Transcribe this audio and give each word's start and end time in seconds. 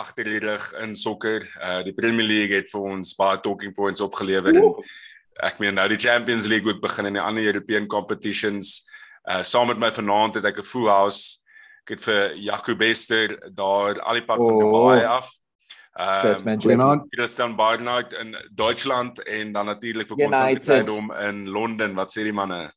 agter 0.00 0.28
die 0.28 0.40
rug 0.42 0.64
in 0.82 0.94
sokker. 0.96 1.46
Uh 1.60 1.80
die 1.86 1.94
Premier 1.96 2.26
League 2.26 2.56
het 2.56 2.70
vir 2.72 2.86
ons 2.94 3.14
baie 3.18 3.40
talking 3.44 3.74
points 3.76 4.02
opgelewer 4.04 4.56
en 4.56 4.72
ek 5.46 5.60
meen 5.62 5.76
nou 5.78 5.86
die 5.88 6.00
Champions 6.00 6.48
League 6.50 6.68
moet 6.68 6.82
begin 6.82 7.10
en 7.10 7.18
die 7.18 7.24
ander 7.24 7.46
European 7.52 7.86
competitions. 7.86 8.80
Uh 9.28 9.42
saam 9.46 9.70
met 9.72 9.80
my 9.80 9.90
vanaand 9.92 10.40
het 10.40 10.48
ek 10.52 10.58
'n 10.62 10.70
full 10.72 10.88
house. 10.88 11.40
Ek 11.84 11.96
het 11.96 12.02
vir 12.08 12.34
Jaco 12.36 12.76
Bester 12.76 13.38
daar 13.52 14.00
al 14.00 14.20
die 14.20 14.26
pad 14.26 14.42
van 14.44 14.58
Dubai 14.58 15.04
af. 15.04 15.30
Uh 15.98 16.12
Statsman 16.14 16.60
Christian 17.10 17.56
Barnard 17.56 18.12
in 18.12 18.36
Duitsland 18.54 19.22
en 19.24 19.52
dan 19.52 19.66
natuurlik 19.66 20.08
vir 20.08 20.18
United. 20.18 20.64
Konstantin 20.64 21.10
in 21.28 21.48
Londen. 21.48 21.94
Wat 21.94 22.12
sê 22.12 22.22
die 22.22 22.32
manne? 22.32 22.72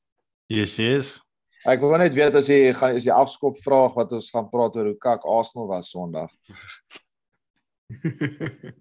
Yes, 0.48 0.76
yes. 0.78 1.22
Ek 1.64 1.80
wil 1.80 1.94
net 1.96 2.12
weet 2.12 2.36
as 2.36 2.50
jy 2.52 2.74
gaan 2.76 2.98
is 2.98 3.06
die 3.08 3.14
afskop 3.14 3.56
vraag 3.64 3.94
wat 3.96 4.12
ons 4.12 4.32
gaan 4.34 4.50
praat 4.52 4.76
oor 4.76 4.90
hoe 4.92 4.98
kak 5.00 5.24
Arsenal 5.24 5.70
was 5.70 5.94
Sondag. 5.94 6.32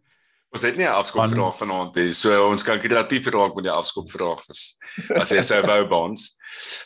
Ons 0.53 0.63
het 0.69 0.77
nie 0.77 0.85
'n 0.85 0.93
afskopvraag 1.01 1.55
vanaand 1.57 1.95
nie, 1.97 2.11
so 2.13 2.29
ons 2.51 2.63
kan 2.63 2.79
kreatief 2.79 3.27
raak 3.33 3.55
met 3.57 3.65
die 3.65 3.73
afskopvraag 3.73 4.43
as 4.53 4.77
as 5.17 5.31
jy 5.33 5.41
sou 5.41 5.63
wou 5.65 5.79
by 5.89 6.01
ons. 6.11 6.27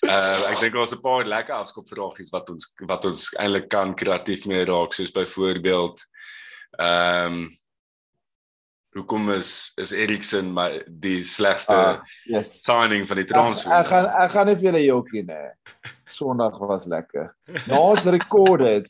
Uh 0.06 0.38
ek 0.52 0.60
dink 0.60 0.74
daar's 0.74 0.92
'n 0.94 1.02
paar 1.02 1.24
lekker 1.26 1.54
afskopvragies 1.54 2.30
wat 2.30 2.50
ons 2.50 2.68
wat 2.86 3.04
ons 3.10 3.24
eintlik 3.42 3.68
kan 3.68 3.90
kreatief 3.94 4.46
mee 4.46 4.64
raak, 4.64 4.92
soos 4.94 5.10
byvoorbeeld 5.10 5.98
ehm 6.78 7.26
um, 7.32 7.50
hoekom 8.94 9.30
is 9.34 9.72
is 9.76 9.90
Eriksen 9.92 10.54
my 10.54 10.84
die 10.88 11.18
slegste 11.20 11.74
Ah, 11.74 12.00
yes. 12.24 12.62
signing 12.62 13.04
van 13.08 13.16
die 13.16 13.24
transfer? 13.26 13.72
ek 13.72 13.86
gaan 13.86 14.06
ek 14.06 14.30
gaan 14.30 14.46
nie 14.46 14.54
vir 14.56 14.62
julle 14.70 14.84
jokkie 14.86 15.22
nê. 15.26 15.42
Sondag 16.06 16.58
was 16.62 16.86
lekker. 16.86 17.34
Nou 17.66 17.80
ons 17.90 18.06
rekord 18.06 18.62
dit. 18.62 18.86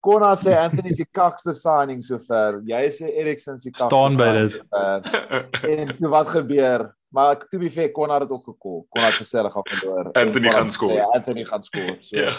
Konna 0.00 0.34
sê 0.36 0.54
Anthony 0.58 0.92
se 0.92 1.04
kakste 1.04 1.54
signing 1.54 2.02
sover. 2.04 2.60
Jy 2.66 2.84
sê 2.98 3.10
Eriksen 3.22 3.58
se 3.58 3.70
kakste. 3.70 3.88
Staan 3.88 4.16
by 4.18 4.30
signing 4.30 4.50
dit. 4.50 4.60
sover. 4.60 5.90
En 5.90 5.96
toe 5.98 6.12
wat 6.12 6.28
gebeur? 6.28 6.86
Maar 7.16 7.36
ek 7.36 7.46
to 7.50 7.58
be 7.58 7.70
fair 7.70 7.92
Konna 7.96 8.20
het 8.20 8.30
ook 8.30 8.44
gekol. 8.52 8.86
Konna 8.92 9.10
het 9.10 9.20
gesê 9.22 9.40
hulle 9.40 9.50
gaan 9.50 9.68
verloor. 9.72 10.10
Anthony 10.12 10.50
gaan 10.52 10.70
score. 10.70 10.98
sê 11.00 11.12
Anthony 11.18 11.44
gaan 11.44 11.62
score. 11.62 11.96
So 12.00 12.16
ja. 12.16 12.34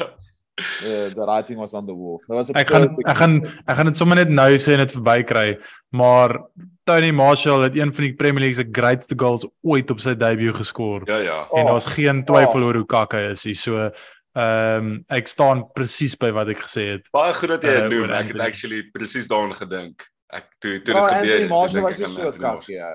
uh, 0.58 1.10
the 1.14 1.24
writing 1.26 1.58
was 1.58 1.74
on 1.74 1.86
the 1.86 1.96
wall. 1.96 2.18
Dit 2.18 2.36
was 2.36 2.50
'n 2.50 2.58
Ek 2.58 2.68
gaan 2.68 2.96
ek 3.06 3.18
gaan 3.18 3.36
ek 3.66 3.76
gaan 3.76 3.86
dit 3.86 3.98
sommer 3.98 4.16
net 4.16 4.30
nou 4.30 4.52
sê 4.58 4.74
en 4.74 4.84
dit 4.86 4.92
verbykry. 4.92 5.60
Maar 5.90 6.42
Tony 6.84 7.12
Marshall 7.12 7.64
het 7.64 7.76
een 7.76 7.94
van 7.94 8.04
die 8.04 8.14
Premier 8.14 8.40
League 8.40 8.56
se 8.56 8.68
greatste 8.72 9.16
goals 9.18 9.48
ooit 9.62 9.92
op 9.92 10.00
sy 10.00 10.16
debuut 10.16 10.56
geskor. 10.56 11.02
Ja 11.06 11.18
ja. 11.18 11.40
Oh, 11.50 11.60
en 11.60 11.66
daar's 11.66 11.86
geen 11.86 12.24
twyfel 12.26 12.62
oh. 12.62 12.68
oor 12.68 12.76
hoe 12.76 12.86
kak 12.86 13.14
hy 13.14 13.32
is. 13.32 13.46
So 13.62 13.92
ehm 14.38 14.86
um, 14.86 14.90
ek 15.18 15.28
staan 15.32 15.64
presies 15.74 16.14
by 16.22 16.30
wat 16.36 16.50
ek 16.54 16.60
gesê 16.62 16.84
het. 16.94 17.08
Baie 17.16 17.34
goed 17.34 17.50
dat 17.56 17.64
jy 17.66 17.70
Uh, 17.74 17.82
dit 17.82 17.90
noem. 17.92 18.02
oor 18.10 18.16
Ek 18.20 18.28
het 18.34 18.40
actually 18.46 18.84
presies 18.94 19.28
daaraan 19.32 19.56
gedink. 19.58 20.04
Ek 20.30 20.46
toe 20.60 20.76
toe 20.84 20.94
dit 20.94 20.96
Ja, 20.96 21.08
gebeur 21.08 21.40
het, 21.40 21.48
toe 21.50 21.82
was 21.82 21.98
nie 21.98 22.06
so 22.12 22.32
kak 22.32 22.40
Marshall. 22.42 22.76
ja. 22.76 22.92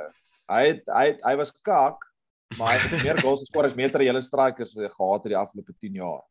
Hy 0.53 0.63
het, 0.69 0.83
hy 0.87 1.05
het, 1.07 1.21
hy 1.25 1.35
was 1.41 1.53
kak, 1.63 2.05
maar 2.59 2.69
hy 2.75 2.79
het 2.79 3.03
meer 3.07 3.19
goals 3.25 3.41
geskor 3.41 3.65
as 3.67 3.75
meter 3.75 4.01
hele 4.05 4.21
strikers 4.21 4.75
gehad 4.77 5.23
het 5.25 5.31
die 5.33 5.37
afgelope 5.41 5.73
10 5.81 5.93
jaar. 6.03 6.23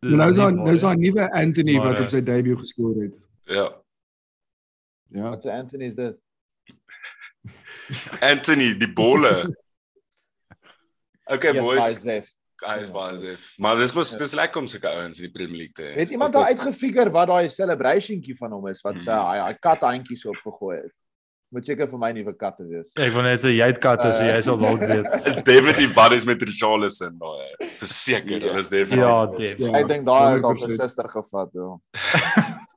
Nou 0.00 0.28
is 0.30 0.36
nie 0.36 0.44
daar 0.44 0.52
nou 0.54 0.72
is 0.72 0.80
daar 0.80 0.94
'n 0.96 1.00
nuwe 1.00 1.24
Anthony 1.32 1.74
Maar, 1.76 1.86
wat 1.88 1.98
eh, 1.98 2.04
op 2.04 2.10
sy 2.10 2.20
debuut 2.22 2.58
geskoor 2.58 2.94
het. 3.02 3.14
Ja. 3.44 3.64
Ja. 5.10 5.30
Wat 5.30 5.42
se 5.42 5.50
Anthony 5.52 5.84
is 5.84 5.94
dit? 5.94 6.16
Anthony 8.20 8.76
die 8.78 8.92
bolle. 8.92 9.32
Okay 11.34 11.52
Yes, 11.52 11.66
boys. 11.66 12.37
Hy 12.66 12.78
is 12.82 12.88
Ja, 12.88 12.94
baie 12.94 13.16
sef. 13.18 13.54
Maar 13.58 13.76
dis 13.76 13.92
mos 13.94 14.12
Ja. 14.12 14.18
dis 14.18 14.34
lekker 14.34 14.60
om 14.60 14.66
sulke 14.66 14.88
ouens 14.88 15.18
in 15.20 15.24
die 15.30 15.32
Premier 15.32 15.56
League 15.58 15.74
te 15.74 15.82
hê. 15.82 15.94
Het 15.98 16.10
iemand 16.10 16.32
daar 16.32 16.48
uitgefigure 16.52 17.10
wat 17.10 17.28
daai 17.28 17.48
celebrationkie 17.48 18.36
van 18.36 18.52
hom 18.52 18.66
is 18.68 18.80
wat 18.82 18.98
sy 19.00 19.10
Hmm. 19.12 19.28
hy 19.30 19.38
hy 19.46 19.54
kat 19.60 19.80
handjies 19.80 20.24
opgegooi 20.26 20.76
het? 20.82 20.92
Moet 21.50 21.64
seker 21.64 21.86
vir 21.88 21.98
my 21.98 22.12
nuwe 22.12 22.34
katte 22.36 22.66
wees. 22.68 22.90
Ek 22.96 23.12
wil 23.14 23.22
net 23.22 23.40
sê 23.40 23.48
jy 23.56 23.64
het 23.64 23.78
katte, 23.80 24.12
so 24.12 24.20
jy 24.22 24.40
sal 24.42 24.58
dalk 24.58 24.80
weet. 24.80 25.06
is 25.26 25.36
definitief 25.36 25.94
buddies 25.94 26.26
met 26.26 26.42
Richarlison 26.42 27.18
daai. 27.18 27.70
Verseker, 27.78 28.30
Ja. 28.40 28.52
dit 28.52 28.56
is 28.56 28.68
definitief. 28.68 28.98
Ja, 28.98 29.26
Def. 29.26 29.58
Ja. 29.58 29.78
Ek 29.78 29.88
dink 29.88 30.04
daai 30.04 30.34
het 30.34 30.44
al 30.44 30.54
sy 30.54 30.66
100%. 30.66 30.76
suster 30.76 31.08
gevat, 31.08 31.48
ja. 31.54 31.78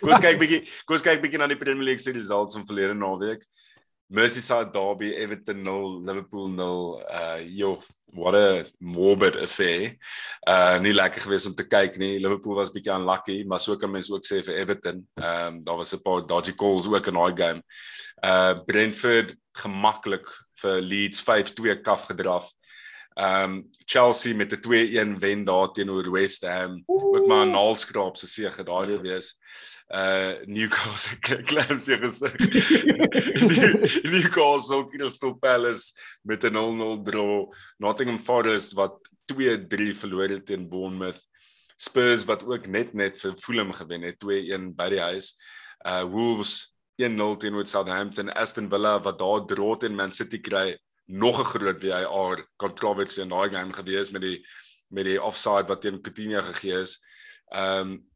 Kom 0.00 0.10
ons 0.14 0.20
kyk 0.22 0.38
bietjie, 0.38 0.60
kom 0.86 0.94
ons 0.94 1.02
kyk 1.02 1.20
bietjie 1.20 1.38
na 1.38 1.48
die 1.50 1.56
Premier 1.58 1.82
League 1.88 1.98
se 1.98 2.12
results 2.14 2.54
van 2.54 2.64
verlede 2.68 2.94
naweek. 2.94 3.42
Merseyside 4.12 4.70
derby, 4.72 5.14
Everton 5.16 5.62
0, 5.62 6.02
Liverpool 6.04 6.48
0. 6.48 7.02
Uh 7.10 7.38
jo, 7.46 7.78
what 8.12 8.34
a 8.34 8.64
morbid 8.80 9.36
affair. 9.36 9.96
Uh 10.46 10.78
nie 10.78 10.92
lekker 10.92 11.20
geweest 11.24 11.46
om 11.46 11.54
te 11.54 11.64
kyk 11.66 11.96
nie. 11.98 12.18
Liverpool 12.20 12.54
was 12.54 12.70
bietjie 12.70 12.92
unlucky, 12.94 13.44
maar 13.48 13.60
so 13.60 13.76
kan 13.76 13.90
mens 13.90 14.10
ook 14.12 14.24
sê 14.28 14.42
vir 14.44 14.58
Everton. 14.60 15.06
Ehm 15.16 15.46
um, 15.56 15.62
daar 15.64 15.76
was 15.80 15.94
'n 15.94 16.02
paar 16.02 16.26
dodgy 16.26 16.52
calls 16.54 16.86
ook 16.86 17.06
in 17.06 17.14
daai 17.14 17.32
game. 17.36 17.62
Uh 18.22 18.54
Brentford 18.66 19.34
gemaklik 19.56 20.28
vir 20.60 20.80
Leeds 20.80 21.22
5-2 21.22 21.80
kaf 21.82 22.06
gedraf. 22.06 22.52
Ehm 23.16 23.50
um, 23.50 23.62
Chelsea 23.86 24.34
met 24.34 24.52
'n 24.52 24.60
2-1 24.60 25.18
wen 25.18 25.44
daar 25.44 25.72
teenoor 25.72 26.10
West 26.10 26.42
Ham. 26.44 26.82
Ook 26.86 27.26
maar 27.26 27.46
'n 27.46 27.50
naalskraap 27.50 28.16
se 28.16 28.26
sege 28.26 28.62
daai 28.64 28.86
Ja. 28.90 28.96
gewees. 28.96 29.38
Uh 29.88 30.40
Newcastle 30.48 31.42
klam 31.44 31.78
se 31.80 31.98
gesig. 32.00 32.34
New- 33.42 34.12
Newcastle 34.12 34.84
Crystal 34.88 35.34
Palace 35.38 35.92
met 36.22 36.44
'n 36.44 36.54
0-0 36.54 37.02
draw. 37.02 37.52
Nottingham 37.78 38.18
Forest 38.18 38.72
wat 38.72 38.96
2-3 39.26 39.92
verloor 39.94 40.28
het 40.28 40.46
teen 40.46 40.68
Bournemouth. 40.68 41.20
Spurs 41.76 42.24
wat 42.24 42.44
ook 42.44 42.66
net 42.66 42.94
net 42.94 43.18
vir 43.20 43.36
Fulham 43.36 43.72
gewen 43.72 44.02
het 44.02 44.18
2-1 44.24 44.74
by 44.74 44.88
die 44.88 45.00
huis. 45.00 45.34
Uh 45.86 46.02
Wolves 46.04 46.74
1-0 46.96 47.36
teenoor 47.38 47.66
Southampton. 47.66 48.32
Aston 48.32 48.70
Villa 48.70 49.00
wat 49.02 49.18
daar 49.18 49.44
draw 49.46 49.76
teen 49.76 49.94
Man 49.94 50.10
City 50.12 50.40
kry. 50.40 50.78
Nog 51.06 51.38
'n 51.38 51.44
groot 51.44 51.80
VAR 51.80 52.46
controversy 52.56 53.20
in 53.20 53.28
daai 53.28 53.50
game 53.50 53.72
gewees 53.72 54.10
met 54.10 54.22
die 54.22 54.40
met 54.88 55.04
die 55.04 55.22
offside 55.22 55.66
wat 55.68 55.80
teen 55.82 56.00
Coutinho 56.00 56.40
gegee 56.42 56.80
is. 56.80 56.98
Um 57.52 58.06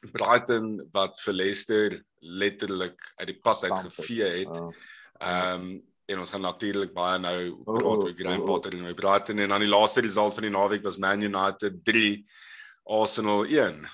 Brighton 0.00 0.88
wat 0.92 1.20
vir 1.20 1.34
Leicester 1.34 2.02
letterlik 2.20 3.12
uit 3.16 3.28
die 3.28 3.38
pad 3.38 3.64
uit 3.64 3.72
Stamp 3.72 3.84
het. 3.84 3.94
gevee 3.94 4.44
het. 4.44 4.56
Ja. 4.56 4.72
Ehm 5.20 5.60
um, 5.60 5.88
en 6.10 6.18
ons 6.18 6.30
gaan 6.30 6.40
natuurlik 6.42 6.90
baie 6.90 7.18
nou 7.22 7.50
Oh, 7.50 7.62
praat 7.62 7.82
oh, 7.82 8.04
oor 8.04 8.14
Graham 8.18 8.40
oh, 8.40 8.42
oh. 8.42 8.46
Potter 8.46 8.72
en 8.74 8.82
my 8.82 8.94
Brighton 8.98 9.38
en 9.38 9.52
dan 9.52 9.62
die 9.62 9.70
laaste 9.70 10.02
result 10.02 10.34
van 10.34 10.42
die 10.42 10.50
naweek 10.50 10.82
was 10.82 10.96
Man 10.98 11.22
United 11.22 11.84
3 11.84 12.24
Arsenal 12.82 13.44
1. 13.46 13.84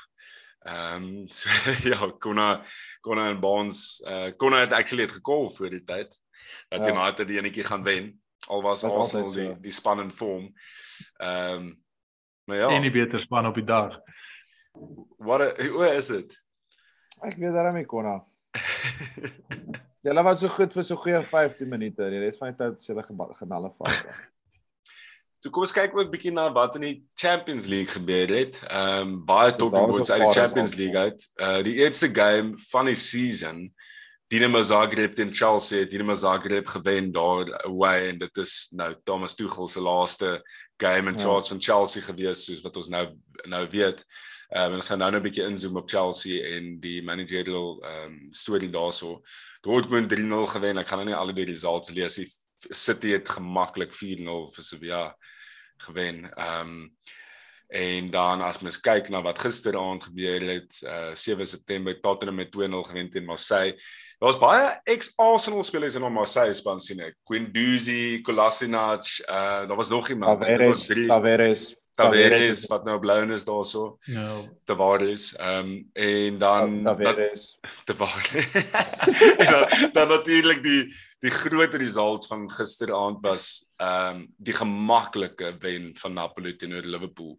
Ehm 0.66 1.04
um, 1.04 1.28
so, 1.38 1.48
ja, 1.84 2.10
Konna 2.18 2.62
Konna 3.00 3.28
en 3.30 3.40
Bonds 3.40 4.00
uh 4.06 4.30
Konna 4.36 4.62
het 4.64 4.72
actually 4.72 5.04
het 5.04 5.12
gekol 5.12 5.50
voor 5.50 5.70
die 5.70 5.84
tyd 5.84 6.22
dat 6.68 6.86
Ja. 6.86 6.92
United 6.92 7.28
die 7.28 7.38
enetjie 7.38 7.64
gaan 7.64 7.82
wen. 7.82 8.22
Al 8.46 8.62
was 8.62 8.80
Dis 8.80 8.94
Arsenal 8.94 9.26
altyd 9.26 9.42
die 9.42 9.52
so. 9.52 9.60
die 9.60 9.70
span 9.70 10.00
in 10.00 10.10
vorm. 10.10 10.54
Ehm 11.16 11.52
um, 11.54 11.84
maar 12.46 12.56
ja, 12.56 12.68
En 12.68 12.82
die 12.82 12.90
beter 12.90 13.20
span 13.20 13.46
op 13.46 13.54
die 13.54 13.64
dag. 13.64 14.00
Wat 15.18 15.58
hoe 15.60 15.86
is 15.94 16.06
dit? 16.12 16.36
Ek 17.22 17.36
weet 17.40 17.52
daarom 17.56 17.74
nie 17.80 17.84
konna. 17.88 18.20
Hulle 20.06 20.22
was 20.22 20.40
so 20.40 20.48
goed 20.52 20.72
vir 20.72 20.84
so 20.86 20.96
goeie 21.00 21.20
15 21.22 21.68
minute. 21.68 22.10
Die 22.12 22.20
res 22.22 22.38
van 22.38 22.52
die 22.52 22.58
tyd 22.60 22.76
het 22.78 23.06
geba- 23.08 23.32
genalle 23.34 23.72
vat. 23.74 24.04
So 25.42 25.50
kom 25.50 25.62
ons 25.66 25.72
kyk 25.74 25.92
ook 25.94 26.06
'n 26.06 26.10
bietjie 26.12 26.32
na 26.32 26.46
wat 26.52 26.76
in 26.76 26.82
die 26.82 27.04
Champions 27.14 27.66
League 27.66 27.92
gebeur 27.92 28.28
het. 28.28 28.62
Ehm 28.70 29.00
um, 29.02 29.24
baie 29.24 29.52
points 29.56 30.08
so 30.08 30.14
uit 30.14 30.22
die 30.22 30.32
Champions 30.40 30.76
League 30.76 30.96
uit. 30.96 31.26
Uh 31.36 31.62
die 31.62 31.74
eerste 31.82 32.08
game 32.14 32.54
van 32.70 32.86
die 32.86 32.94
season 32.94 33.74
Dinamo 34.28 34.62
Zagreb 34.62 35.14
teen 35.14 35.32
Chelsea, 35.32 35.84
Dinamo 35.86 36.14
Zagreb 36.14 36.66
gewen 36.66 37.12
daar 37.12 37.52
away 37.66 38.08
en 38.08 38.18
dit 38.18 38.36
is 38.36 38.68
nou 38.74 38.94
Thomas 39.04 39.34
Tuchel 39.34 39.68
se 39.68 39.80
laaste 39.80 40.42
game 40.78 41.08
in 41.10 41.14
Ja. 41.14 41.20
charge 41.20 41.48
van 41.48 41.60
Chelsea 41.60 42.02
gewees 42.02 42.44
soos 42.44 42.62
wat 42.62 42.76
ons 42.76 42.88
nou 42.88 43.06
nou 43.46 43.66
weet. 43.70 44.04
Ehm 44.04 44.35
um, 44.50 44.72
en 44.72 44.78
ons 44.80 44.88
gaan 44.88 44.98
nou 44.98 45.10
net 45.10 45.20
'n 45.20 45.26
bietjie 45.28 45.46
inzoom 45.46 45.76
op 45.76 45.90
Chelsea 45.90 46.56
en 46.56 46.80
die 46.80 47.02
managerial 47.02 47.82
ehm 47.82 48.04
um, 48.06 48.18
storie 48.30 48.70
daarso. 48.70 49.22
Dortmund 49.60 50.10
3-0 50.12 50.46
gewen. 50.46 50.78
Ek 50.78 50.88
gaan 50.88 50.98
nou 50.98 51.08
nie 51.08 51.18
al 51.18 51.34
die 51.34 51.44
results 51.44 51.90
lees 51.90 52.18
nie. 52.18 52.28
City 52.70 53.10
het 53.10 53.28
gemaklik 53.28 53.92
4-0 53.92 54.46
vir 54.54 54.64
Sevilla 54.64 55.16
gewen. 55.76 56.30
Ehm 56.36 56.60
um, 56.60 56.92
en 57.68 58.10
dan 58.10 58.42
as 58.46 58.60
mens 58.62 58.78
kyk 58.78 59.08
na 59.10 59.18
wat 59.22 59.40
gisteraand 59.42 60.04
gebeur 60.06 60.40
het, 60.40 60.76
uh 60.86 61.14
7 61.14 61.46
September 61.46 62.00
Tottenham 62.00 62.36
met 62.36 62.54
2-0 62.54 62.84
gewen 62.86 63.10
teen 63.10 63.24
Marseille. 63.24 63.74
Daar's 64.18 64.38
baie 64.38 64.80
ex-Arsenal 64.84 65.62
spelers 65.62 65.94
in 65.94 66.06
ons 66.06 66.14
Marseille 66.14 66.54
span 66.54 66.80
sien 66.80 67.02
ek. 67.04 67.16
Guendouzi, 67.28 68.22
Kolasinac, 68.22 69.10
uh 69.26 69.66
daar 69.66 69.76
was 69.76 69.90
nog 69.90 70.08
iemand. 70.08 70.40
Tavares, 70.40 70.68
ons 70.68 70.86
drie 70.86 71.08
Tavares, 71.10 71.74
Tavares 71.96 72.66
wat 72.68 72.84
nou 72.84 72.98
blou 73.00 73.32
is 73.32 73.44
daarso. 73.48 73.96
Ja. 74.12 74.28
Tavares. 74.68 75.30
Ehm 75.36 75.58
um, 75.58 75.90
en 75.92 76.38
dan 76.38 76.82
Tavares. 76.84 77.58
Tavares. 77.84 78.52
en 79.40 79.50
dan, 79.50 79.90
dan 79.92 80.08
natuurlik 80.08 80.62
die 80.62 80.82
die 81.24 81.32
groot 81.32 81.74
result 81.74 82.26
van 82.26 82.50
gisteraand 82.52 83.22
was 83.24 83.64
ehm 83.76 84.20
um, 84.20 84.26
die 84.36 84.54
gemaklike 84.54 85.56
wen 85.58 85.90
van 85.96 86.12
Napoli 86.12 86.56
teenoor 86.56 86.84
Liverpool. 86.84 87.38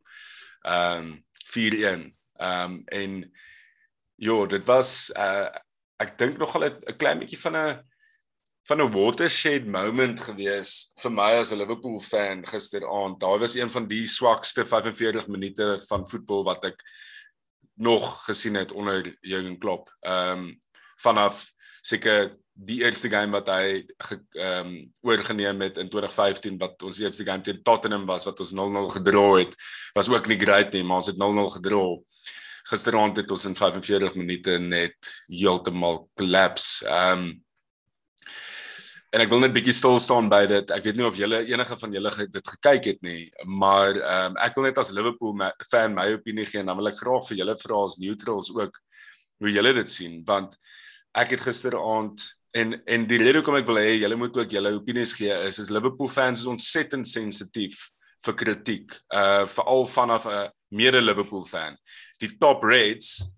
Ehm 0.62 1.06
um, 1.06 1.26
4-1. 1.46 2.10
Ehm 2.38 2.72
um, 2.72 2.82
en 2.86 3.32
ja, 4.16 4.46
dit 4.46 4.66
was 4.66 5.12
uh 5.18 5.48
ek 5.98 6.18
dink 6.18 6.38
nogal 6.38 6.66
'n 6.70 6.98
klein 6.98 7.20
bietjie 7.20 7.40
van 7.42 7.56
'n 7.58 7.87
van 8.68 8.82
'n 8.82 8.92
watershed 8.92 9.66
moment 9.66 10.20
gewees 10.20 10.92
vir 11.02 11.12
my 11.12 11.32
as 11.40 11.52
'n 11.52 11.58
Liverpool 11.58 12.00
fan 12.00 12.46
gisteraand. 12.46 13.20
Daar 13.20 13.40
was 13.40 13.56
een 13.56 13.72
van 13.72 13.88
die 13.88 14.08
swakste 14.08 14.66
45 14.66 15.28
minute 15.28 15.80
van 15.88 16.08
voetbal 16.08 16.44
wat 16.44 16.66
ek 16.66 16.84
nog 17.76 18.26
gesien 18.26 18.56
het 18.56 18.72
onder 18.72 19.18
Jurgen 19.22 19.58
Klopp. 19.58 19.96
Ehm 20.00 20.38
um, 20.38 20.60
vanaf 20.98 21.52
seker 21.82 22.36
die 22.54 22.82
eerste 22.84 23.10
game 23.10 23.32
wat 23.32 23.48
hy 23.48 23.86
ehm 24.32 24.68
um, 24.68 24.94
oorgeneem 25.02 25.62
het 25.62 25.78
in 25.78 25.90
2015 25.90 26.58
wat 26.58 26.84
ons 26.84 27.00
eerste 27.00 27.24
game 27.24 27.42
teen 27.42 27.64
Tottenham 27.64 28.06
was 28.06 28.26
wat 28.26 28.40
ons 28.40 28.52
0-0 28.52 28.90
gedraw 28.98 29.38
het, 29.38 29.56
was 29.94 30.10
ook 30.10 30.28
nie 30.28 30.40
great 30.40 30.74
nie, 30.74 30.84
maar 30.84 30.96
ons 31.04 31.08
het 31.08 31.20
0-0 31.20 31.54
gedraw. 31.60 32.02
Gisteraand 32.68 33.18
het 33.18 33.32
ons 33.32 33.46
in 33.46 33.56
45 33.56 34.16
minute 34.16 34.60
net 34.60 35.14
heeltemal 35.28 36.10
collapse. 36.16 36.86
Ehm 36.86 37.20
um, 37.20 37.46
En 39.16 39.24
ek 39.24 39.30
wil 39.32 39.40
net 39.40 39.54
bietjie 39.56 39.76
stil 39.76 40.00
staan 40.04 40.28
by 40.32 40.42
dit. 40.52 40.72
Ek 40.76 40.84
weet 40.84 40.98
nie 41.00 41.06
of 41.08 41.16
julle 41.16 41.40
enige 41.48 41.78
van 41.80 41.94
julle 41.96 42.12
dit 42.34 42.50
gekyk 42.54 42.90
het 42.92 43.06
nie, 43.08 43.30
maar 43.46 43.96
ehm 43.96 44.34
um, 44.34 44.40
ek 44.44 44.58
wil 44.58 44.68
net 44.68 44.82
as 44.82 44.92
Liverpool 44.92 45.34
my, 45.34 45.52
fan 45.72 45.96
my 45.96 46.10
opinie 46.18 46.46
gee 46.46 46.60
en 46.60 46.72
dan 46.72 46.80
wil 46.80 46.92
ek 46.92 47.00
graag 47.00 47.28
vir 47.30 47.42
julle 47.44 47.56
vra 47.62 47.84
as 47.88 47.98
neutrals 48.04 48.52
ook 48.56 48.82
hoe 49.40 49.54
julle 49.54 49.74
dit 49.78 49.90
sien 49.90 50.20
want 50.26 50.58
ek 51.18 51.36
het 51.36 51.46
gisteraand 51.46 52.24
en 52.58 52.76
en 52.86 53.06
die 53.08 53.20
rede 53.22 53.40
hoekom 53.40 53.60
ek 53.62 53.68
wil 53.70 53.80
hê 53.80 53.96
julle 54.02 54.20
moet 54.20 54.38
ook 54.38 54.54
julle 54.58 54.74
opinies 54.76 55.14
gee 55.18 55.34
is 55.48 55.60
is 55.64 55.72
Liverpool 55.72 56.12
fans 56.12 56.44
is 56.44 56.52
ontsettend 56.52 57.08
sensitief 57.08 57.88
vir 58.26 58.36
kritiek. 58.36 58.94
Uh 59.14 59.46
veral 59.48 59.86
vanaf 59.88 60.26
'n 60.26 60.52
mede 60.76 61.02
Liverpool 61.02 61.46
fan. 61.46 61.78
Die 62.20 62.38
top 62.38 62.64
Reds, 62.64 63.30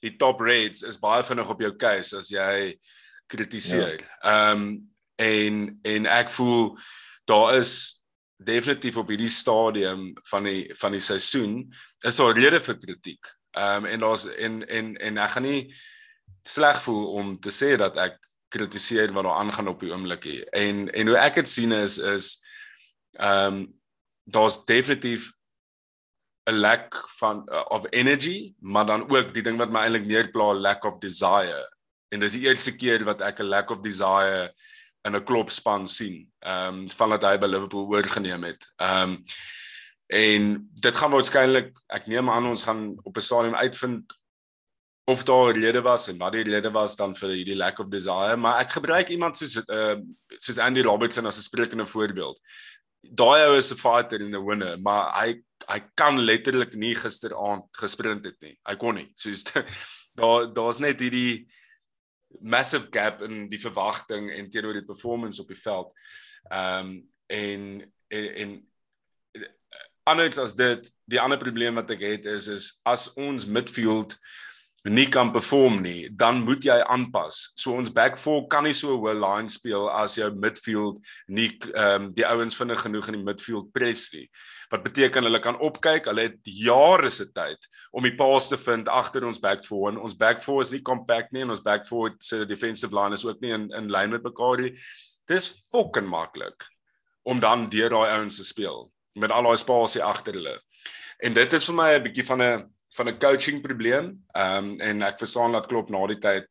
die 0.00 0.16
top 0.16 0.40
Reds 0.40 0.82
is 0.82 0.98
baie 0.98 1.22
vinnig 1.22 1.48
op 1.50 1.60
jou 1.60 1.74
case 1.76 2.16
as 2.16 2.30
jy 2.30 2.78
kritiseer. 3.26 4.06
Ehm 4.22 4.62
um, 4.62 4.88
en 5.18 5.78
en 5.82 6.06
ek 6.06 6.30
voel 6.30 6.78
daar 7.28 7.56
is 7.58 7.98
definitief 8.38 8.96
op 8.96 9.08
hierdie 9.10 9.30
stadium 9.30 10.12
van 10.30 10.46
die 10.46 10.74
van 10.78 10.94
die 10.94 11.02
seisoen 11.02 11.60
is 12.06 12.18
daar 12.20 12.36
rede 12.36 12.60
vir 12.62 12.78
kritiek. 12.78 13.30
Ehm 13.58 13.84
um, 13.84 13.90
en 13.90 14.00
daar's 14.00 14.26
en 14.26 14.60
en 14.68 14.94
en 14.96 15.18
ek 15.18 15.34
gaan 15.34 15.46
nie 15.46 15.62
sleg 16.46 16.82
voel 16.82 17.06
om 17.18 17.38
te 17.40 17.50
sê 17.50 17.74
dat 17.76 17.96
ek 17.98 18.20
kritiseer 18.48 19.12
wat 19.12 19.26
daar 19.26 19.40
aangaan 19.42 19.68
op 19.68 19.80
die 19.80 19.90
oomblik 19.92 20.24
hier. 20.24 20.46
En 20.54 20.86
en 20.88 21.10
hoe 21.10 21.18
ek 21.18 21.42
dit 21.42 21.48
sien 21.48 21.74
is 21.74 21.98
is 21.98 22.36
ehm 23.18 23.58
um, 23.58 23.66
daar's 24.28 24.64
definitief 24.64 25.32
'n 26.48 26.60
lack 26.60 26.94
van 27.18 27.42
uh, 27.52 27.64
of 27.68 27.86
energy, 27.90 28.54
maar 28.60 28.86
dan 28.86 29.10
ook 29.10 29.34
die 29.34 29.42
ding 29.42 29.58
wat 29.58 29.70
my 29.70 29.84
eintlik 29.84 30.06
meer 30.06 30.30
pla 30.30 30.54
lack 30.54 30.84
of 30.84 30.98
desire. 30.98 31.66
En 32.08 32.20
dis 32.20 32.32
die 32.32 32.46
eerste 32.46 32.76
keer 32.76 33.04
wat 33.04 33.20
ek 33.20 33.40
'n 33.40 33.50
lack 33.50 33.70
of 33.70 33.80
desire 33.80 34.54
in 35.08 35.16
'n 35.16 35.24
klopspan 35.24 35.86
sien. 35.86 36.28
Ehm 36.40 36.84
um, 36.84 36.90
van 36.90 37.10
dat 37.16 37.24
hy 37.26 37.36
by 37.38 37.46
Liverpool 37.46 37.88
oorgeneem 37.88 38.44
het. 38.44 38.68
Ehm 38.76 39.16
um, 39.16 39.22
en 40.08 40.68
dit 40.80 40.96
gaan 40.96 41.12
waarskynlik 41.12 41.74
ek 41.92 42.06
neem 42.08 42.30
aan 42.30 42.46
ons 42.48 42.62
gaan 42.64 42.96
op 43.04 43.16
'n 43.16 43.20
stadium 43.20 43.54
uitvind 43.54 44.18
of 45.08 45.24
daar 45.24 45.52
rede 45.56 45.80
was 45.80 46.08
en 46.08 46.18
wat 46.18 46.32
die 46.32 46.44
rede 46.44 46.70
was 46.70 46.96
dan 46.96 47.14
vir 47.16 47.30
hierdie 47.32 47.56
lack 47.56 47.78
of 47.80 47.88
desire, 47.88 48.36
maar 48.36 48.60
ek 48.60 48.74
gebruik 48.76 49.08
iemand 49.08 49.36
soos 49.40 49.56
uh 49.56 49.96
soos 50.36 50.58
Andy 50.58 50.82
Robertson 50.84 51.26
as 51.26 51.38
'n 51.38 51.48
sprekende 51.48 51.86
voorbeeld. 51.86 52.40
Daai 53.00 53.46
ou 53.46 53.56
is 53.56 53.72
'n 53.72 53.80
fighter 53.80 54.20
en 54.20 54.34
'n 54.34 54.44
winner, 54.44 54.76
maar 54.80 55.12
hy 55.20 55.42
hy 55.68 55.80
kan 55.94 56.20
letterlik 56.20 56.74
nie 56.74 56.94
gisteraand 56.94 57.64
gesprint 57.72 58.24
het 58.24 58.36
nie. 58.40 58.58
Hy 58.68 58.76
kon 58.76 58.94
nie. 58.94 59.10
Soos 59.14 59.44
daar 60.18 60.52
daar's 60.52 60.78
net 60.78 61.00
hierdie 61.00 61.48
massive 62.40 62.88
gap 62.90 63.22
in 63.26 63.46
die 63.48 63.60
verwagting 63.60 64.30
en 64.32 64.50
teenoor 64.50 64.76
die 64.78 64.86
performance 64.86 65.42
op 65.42 65.48
die 65.48 65.60
veld. 65.60 65.92
Ehm 66.48 66.90
um, 66.90 67.06
en 67.28 67.64
en, 68.08 68.26
en 68.34 68.52
anders 70.08 70.38
as 70.40 70.54
dit, 70.56 70.86
die 71.04 71.20
ander 71.20 71.38
probleem 71.38 71.76
wat 71.76 71.90
ek 71.92 72.04
het 72.04 72.28
is 72.30 72.46
is 72.48 72.68
as 72.88 73.10
ons 73.20 73.46
midfield 73.46 74.16
nie 74.86 75.08
kan 75.10 75.32
perform 75.32 75.80
nie, 75.82 76.08
dan 76.14 76.42
moet 76.46 76.62
jy 76.64 76.76
aanpas. 76.86 77.50
So 77.58 77.74
ons 77.74 77.90
back 77.90 78.16
four 78.18 78.46
kan 78.46 78.64
nie 78.64 78.72
so 78.72 78.94
'n 78.94 79.00
hoë 79.00 79.14
line 79.18 79.48
speel 79.48 79.88
as 79.90 80.14
jou 80.16 80.30
midfield 80.30 80.98
nie 81.28 81.50
ehm 81.74 82.02
um, 82.02 82.12
die 82.14 82.26
ouens 82.26 82.56
vinnig 82.56 82.80
genoeg 82.80 83.08
in 83.08 83.14
die 83.14 83.24
midfield 83.24 83.72
press 83.72 84.12
nie. 84.12 84.28
Wat 84.70 84.84
beteken 84.84 85.24
hulle 85.24 85.40
kan 85.40 85.58
opkyk, 85.58 86.06
hulle 86.06 86.28
het 86.28 86.38
jare 86.44 87.10
se 87.10 87.26
tyd 87.32 87.58
om 87.92 88.02
die 88.02 88.16
paas 88.16 88.48
te 88.48 88.56
vind 88.56 88.88
agter 88.88 89.24
ons 89.24 89.40
back 89.40 89.64
four. 89.64 89.90
En 89.90 89.98
ons 89.98 90.16
back 90.16 90.40
four 90.40 90.60
is 90.60 90.70
nie 90.70 90.82
compact 90.82 91.32
nie 91.32 91.42
en 91.42 91.50
ons 91.50 91.62
back 91.62 91.86
four 91.86 92.14
se 92.20 92.44
defensive 92.44 92.94
line 92.94 93.14
is 93.14 93.24
ook 93.24 93.40
nie 93.40 93.52
in 93.52 93.70
in 93.72 93.90
lyn 93.90 94.10
met 94.10 94.22
mekaar 94.22 94.60
nie. 94.60 94.74
Dis 95.26 95.68
fucking 95.72 96.08
maklik 96.08 96.68
om 97.24 97.40
dan 97.40 97.68
deur 97.68 97.90
daai 97.90 98.18
ouens 98.18 98.36
te 98.36 98.44
speel 98.44 98.90
met 99.18 99.30
al 99.30 99.42
daai 99.42 99.56
spasie 99.56 100.02
agter 100.02 100.34
hulle. 100.38 100.60
En 101.18 101.34
dit 101.34 101.52
is 101.52 101.66
vir 101.66 101.74
my 101.74 101.94
'n 101.94 102.02
bietjie 102.02 102.24
van 102.24 102.42
'n 102.42 102.77
van 102.98 103.08
'n 103.08 103.18
coaching 103.18 103.62
probleem. 103.62 104.12
Ehm 104.32 104.64
um, 104.64 104.80
en 104.80 105.02
ek 105.02 105.18
verstaan 105.18 105.52
dat 105.52 105.70
klop 105.70 105.88
na 105.88 106.06
die 106.06 106.18
tyd 106.18 106.48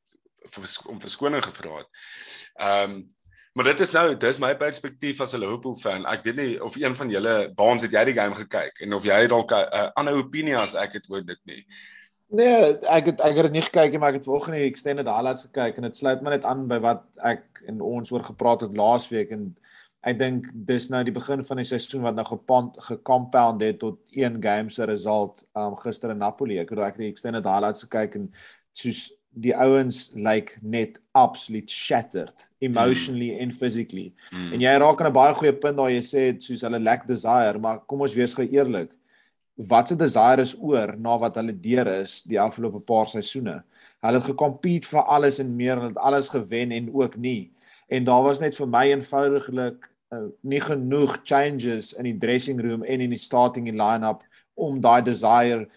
om 0.88 1.00
verskoning 1.02 1.44
gevra 1.44 1.78
het. 1.84 1.90
Ehm 2.56 2.92
um, 2.92 3.16
maar 3.58 3.66
dit 3.66 3.80
is 3.80 3.92
nou 3.92 4.18
dis 4.18 4.38
my 4.38 4.52
perspektief 4.56 5.22
as 5.22 5.34
'n 5.34 5.40
Liverpool 5.42 5.76
fan. 5.76 6.06
Ek 6.06 6.24
weet 6.24 6.36
nie 6.36 6.64
of 6.64 6.76
een 6.76 6.96
van 6.96 7.10
julle 7.10 7.52
waans 7.56 7.82
het 7.82 7.92
jy 7.92 8.04
die 8.06 8.18
game 8.20 8.36
gekyk 8.36 8.82
en 8.86 8.94
of 8.94 9.04
jy 9.04 9.28
dalk 9.28 9.52
'n 9.52 9.92
ander 9.96 10.14
opinie 10.14 10.58
as 10.58 10.76
ek 10.76 10.94
het 10.94 11.10
oor 11.10 11.26
dit 11.26 11.40
nie. 11.44 11.66
Nee, 12.30 12.78
ek 12.92 13.06
het 13.06 13.22
ek 13.22 13.36
het 13.36 13.44
dit 13.44 13.52
nie 13.52 13.62
gekyk 13.62 13.92
nie, 13.92 14.00
maar 14.00 14.10
ek 14.10 14.20
het 14.20 14.30
volgende 14.30 14.60
extended 14.60 15.08
highlights 15.08 15.48
gekyk 15.48 15.78
en 15.78 15.88
dit 15.88 15.98
sluit 15.98 16.22
maar 16.22 16.34
net 16.36 16.44
aan 16.44 16.68
by 16.68 16.80
wat 16.80 17.04
ek 17.24 17.44
en 17.68 17.82
ons 17.82 18.12
oor 18.12 18.24
gepraat 18.24 18.62
het 18.62 18.78
laasweek 18.78 19.32
en 19.32 19.56
ek 20.06 20.18
dink 20.20 20.48
dis 20.54 20.90
nou 20.94 21.02
die 21.04 21.16
begin 21.16 21.44
van 21.44 21.62
die 21.62 21.68
seisoen 21.68 22.06
wat 22.06 22.16
nou 22.16 22.26
gecompound 22.28 23.62
het 23.62 23.80
tot 23.82 24.00
een 24.14 24.38
game 24.44 24.70
se 24.70 24.86
result 24.86 25.44
um 25.58 25.76
gister 25.82 26.14
in 26.14 26.22
Napoli. 26.22 26.60
Ek 26.62 26.70
het 26.70 26.80
ek 26.80 27.00
die 27.02 27.10
extended 27.10 27.48
highlights 27.48 27.84
gekyk 27.88 28.20
en 28.20 28.30
soos 28.78 29.08
die 29.38 29.54
ouens 29.54 30.12
lyk 30.16 30.24
like 30.24 30.62
net 30.62 31.00
absolute 31.14 31.74
shattered 31.74 32.48
emotionally 32.62 33.32
mm. 33.34 33.42
and 33.44 33.56
physically. 33.56 34.14
Mm. 34.32 34.54
En 34.54 34.64
jy 34.64 34.78
raak 34.82 35.02
aan 35.02 35.10
'n 35.10 35.18
baie 35.18 35.34
goeie 35.34 35.54
punt 35.54 35.78
daar 35.78 35.92
jy 35.92 36.02
sê 36.06 36.24
soos 36.42 36.64
hulle 36.66 36.80
lack 36.80 37.06
desire, 37.08 37.60
maar 37.60 37.84
kom 37.86 38.02
ons 38.02 38.16
wees 38.16 38.34
gou 38.34 38.46
eerlik. 38.46 38.94
Wat 39.58 39.88
se 39.88 39.96
desire 39.96 40.42
is 40.42 40.56
oor 40.62 40.96
na 40.98 41.18
wat 41.18 41.36
hulle 41.36 41.54
deur 41.54 41.88
is 42.02 42.24
die 42.24 42.40
afgelope 42.40 42.80
paar 42.80 43.08
seisoene. 43.10 43.64
Hulle 44.02 44.22
het 44.22 44.30
gekompete 44.30 44.88
vir 44.88 45.04
alles 45.04 45.40
en 45.40 45.56
meer, 45.56 45.76
hulle 45.76 45.94
het 45.94 45.98
alles 45.98 46.30
gewen 46.30 46.72
en 46.72 46.94
ook 46.94 47.18
nie 47.18 47.52
en 47.88 48.08
daar 48.08 48.24
was 48.24 48.42
net 48.44 48.58
vir 48.58 48.68
my 48.68 48.86
eenvoudiglik 48.92 49.90
uh, 50.14 50.28
nie 50.42 50.62
genoeg 50.64 51.20
changes 51.24 51.94
in 51.94 52.10
die 52.10 52.18
dressing 52.20 52.62
room 52.62 52.84
en 52.84 53.02
in 53.02 53.14
die 53.16 53.22
starting 53.22 53.70
line-up 53.72 54.24
om 54.56 54.80
daai 54.82 55.02
desire 55.06 55.68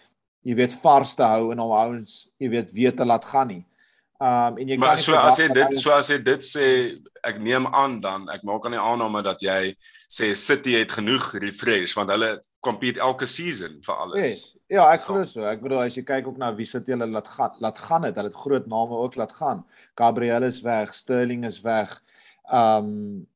jy 0.41 0.55
weet 0.57 0.73
vars 0.81 1.15
te 1.15 1.27
hou 1.27 1.51
en 1.53 1.61
al 1.61 1.75
ouens 1.83 2.23
jy 2.41 2.49
weet 2.55 2.73
weet 2.75 2.97
te 2.97 3.05
laat 3.05 3.27
gaan 3.29 3.51
nie. 3.53 3.63
Um 4.21 4.57
en 4.61 4.69
jy 4.69 4.77
maar 4.77 4.97
kan 4.97 5.03
so 5.03 5.17
as 5.17 5.39
jy 5.41 5.47
dit 5.53 5.77
so 5.81 5.93
as 5.95 6.09
jy 6.13 6.19
dit 6.21 6.45
sê 6.45 6.65
ek 7.25 7.39
neem 7.41 7.67
aan 7.67 7.99
dan 8.01 8.27
ek 8.33 8.43
maak 8.45 8.65
aan 8.65 8.75
die 8.77 8.81
aanname 8.81 9.23
dat 9.25 9.41
jy 9.41 9.73
sê 10.11 10.31
City 10.37 10.75
het 10.77 10.93
genoeg 10.97 11.31
refresh 11.41 11.95
want 11.97 12.13
hulle 12.13 12.35
compete 12.65 13.01
elke 13.01 13.29
season 13.29 13.79
vir 13.85 13.95
alles. 14.05 14.27
Yes. 14.27 14.60
Ja, 14.71 14.85
ek 14.95 15.01
glo 15.03 15.25
so. 15.27 15.43
Ek 15.49 15.59
bedoel 15.59 15.81
as 15.83 15.97
jy 15.99 16.05
kyk 16.07 16.29
ook 16.29 16.37
na 16.39 16.53
wie 16.55 16.63
sit 16.69 16.87
hulle 16.87 17.03
laat 17.11 17.27
gaan, 17.27 17.57
laat 17.59 17.79
gaan 17.89 18.05
het. 18.07 18.15
Hulle 18.15 18.29
het 18.31 18.37
groot 18.39 18.69
name 18.71 18.99
ook 19.03 19.17
laat 19.19 19.33
gaan. 19.35 19.65
Gabriel 19.99 20.47
is 20.47 20.61
weg, 20.63 20.93
Sterling 20.95 21.43
is 21.49 21.59
weg. 21.65 21.97
Um 22.47 23.27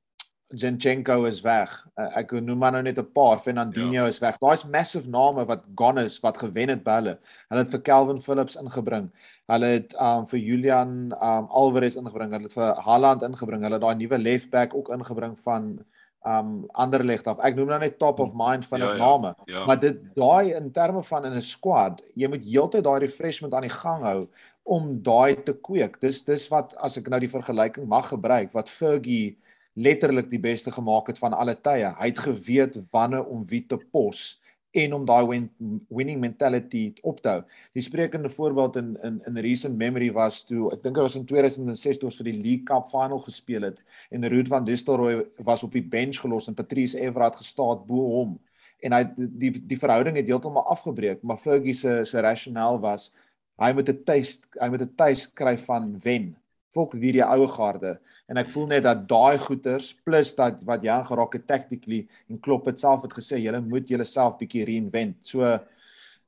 Zinchenko 0.56 1.26
is 1.28 1.42
weg. 1.44 1.72
Uh, 1.98 2.06
ek 2.22 2.32
noem 2.40 2.60
maar 2.62 2.72
nou 2.72 2.82
net 2.86 3.00
'n 3.02 3.12
paar. 3.12 3.40
Fernandinho 3.44 4.06
ja. 4.06 4.08
is 4.08 4.22
weg. 4.24 4.38
Daar's 4.40 4.64
massive 4.64 5.10
name 5.10 5.44
wat 5.46 5.66
gone 5.76 6.06
is 6.06 6.20
wat 6.24 6.38
gewen 6.38 6.70
het 6.70 6.84
by 6.86 6.96
hulle. 7.02 7.18
Hulle 7.50 7.64
het 7.66 7.72
vir 7.74 7.82
Calvin 7.82 8.22
Phillips 8.22 8.56
ingebring. 8.56 9.12
Hulle 9.52 9.66
het 9.66 9.96
um 10.00 10.24
vir 10.26 10.40
Julian 10.40 11.12
um 11.12 11.50
Alvarez 11.52 11.98
ingebring. 12.00 12.32
Hulle 12.32 12.48
het 12.48 12.54
vir 12.54 12.80
Haaland 12.80 13.28
ingebring. 13.28 13.62
Hulle 13.62 13.76
het 13.76 13.84
daai 13.84 13.96
nuwe 13.96 14.18
left 14.18 14.50
back 14.52 14.76
ook 14.76 14.90
ingebring 14.90 15.36
van 15.40 15.84
um 16.26 16.66
Anderlecht 16.74 17.28
af. 17.28 17.40
Ek 17.46 17.56
noem 17.56 17.68
nou 17.68 17.80
net 17.80 18.00
top 18.02 18.20
of 18.20 18.34
mind 18.34 18.66
van 18.66 18.80
Ja, 18.80 18.92
die 18.92 18.98
ja, 19.00 19.06
name. 19.06 19.36
ja. 19.46 19.66
Maar 19.66 19.80
dit 19.80 20.00
daai 20.16 20.54
in 20.56 20.72
terme 20.72 21.04
van 21.04 21.26
in 21.26 21.34
'n 21.34 21.42
squad, 21.42 22.02
jy 22.16 22.28
moet 22.28 22.44
heeltyd 22.46 22.84
daai 22.84 23.00
refreshment 23.00 23.54
aan 23.54 23.62
die 23.68 23.70
gang 23.78 24.04
hou 24.04 24.28
om 24.64 25.02
daai 25.04 25.36
te 25.44 25.54
kweek. 25.54 26.00
Dis 26.02 26.24
dis 26.26 26.48
wat 26.50 26.76
as 26.78 26.98
ek 26.98 27.10
nou 27.10 27.20
die 27.20 27.30
vergelyking 27.30 27.88
mag 27.88 28.10
gebruik 28.10 28.52
wat 28.54 28.70
Fergie 28.70 29.38
letterlik 29.76 30.30
die 30.32 30.40
beste 30.40 30.72
gemaak 30.72 31.08
het 31.08 31.20
van 31.20 31.34
alle 31.34 31.56
tye. 31.56 31.94
Hy 32.00 32.08
het 32.08 32.20
geweet 32.20 32.78
wanneer 32.92 33.26
om 33.26 33.44
wie 33.44 33.66
te 33.68 33.78
pos 33.78 34.40
en 34.76 34.94
om 34.94 35.06
daai 35.08 35.26
win, 35.30 35.50
winning 35.90 36.20
mentality 36.20 36.94
op 37.02 37.22
te 37.24 37.30
hou. 37.30 37.42
Die 37.74 37.84
sprekende 37.84 38.30
voorbeeld 38.30 38.80
in 38.82 38.96
in 39.04 39.22
in 39.28 39.38
recent 39.46 39.78
memory 39.78 40.12
was 40.12 40.44
toe 40.46 40.72
ek 40.74 40.84
dink 40.84 40.96
dit 40.96 41.04
was 41.04 41.16
in 41.16 41.26
2006 41.26 42.02
toe 42.02 42.10
ons 42.10 42.20
vir 42.22 42.32
die 42.32 42.40
League 42.42 42.66
Cup 42.70 42.90
final 42.92 43.20
gespeel 43.20 43.70
het 43.70 43.80
en 44.12 44.28
Ruud 44.30 44.52
van 44.52 44.68
Nistelrooy 44.68 45.24
was 45.38 45.64
op 45.64 45.72
die 45.72 45.86
bench 45.96 46.20
gelos 46.24 46.48
en 46.48 46.58
Patrice 46.58 47.00
Evra 47.00 47.32
gestaan 47.36 47.86
bo 47.88 48.10
hom 48.18 48.36
en 48.84 48.96
hy 48.96 49.04
die 49.18 49.52
die 49.70 49.80
verhouding 49.80 50.18
het 50.20 50.30
heeltemal 50.30 50.66
afgebreek, 50.74 51.24
maar 51.24 51.40
Fergie 51.42 51.76
se 51.78 52.04
se 52.06 52.22
rationale 52.22 52.82
was 52.84 53.12
hy 53.62 53.72
moet 53.74 53.90
'n 53.90 54.04
tuis 54.04 54.42
hy 54.60 54.70
moet 54.70 54.82
'n 54.82 54.96
tuis 54.96 55.28
kry 55.34 55.58
van 55.58 55.96
wen. 56.04 56.36
Fok 56.76 56.96
hierdie 57.00 57.24
ou 57.24 57.48
garde 57.48 57.96
en 58.28 58.42
ek 58.42 58.50
voel 58.52 58.68
net 58.74 58.84
dat 58.84 59.06
daai 59.10 59.38
goeters 59.40 59.94
plus 60.04 60.34
dat 60.36 60.64
wat 60.68 60.84
Jan 60.84 61.06
geraak 61.08 61.38
het 61.38 61.48
tactically 61.48 62.02
en 62.30 62.42
Klopp 62.44 62.68
het 62.68 62.82
self 62.82 63.06
het 63.08 63.16
gesê 63.16 63.40
julle 63.40 63.62
moet 63.64 63.88
julleself 63.90 64.38
bietjie 64.42 64.66
reinvent. 64.68 65.22
So 65.26 65.56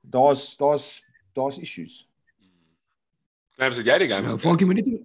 daar's 0.01 0.55
daar's 0.57 1.03
daar's 1.35 1.59
issues. 1.59 2.05
Klams, 3.57 3.77
het 3.81 3.89
jy 3.89 3.97
die 4.05 4.11
game? 4.11 4.29
Ja? 4.29 4.37
Falkie 4.37 4.69
moet 4.69 4.81
net 4.81 5.01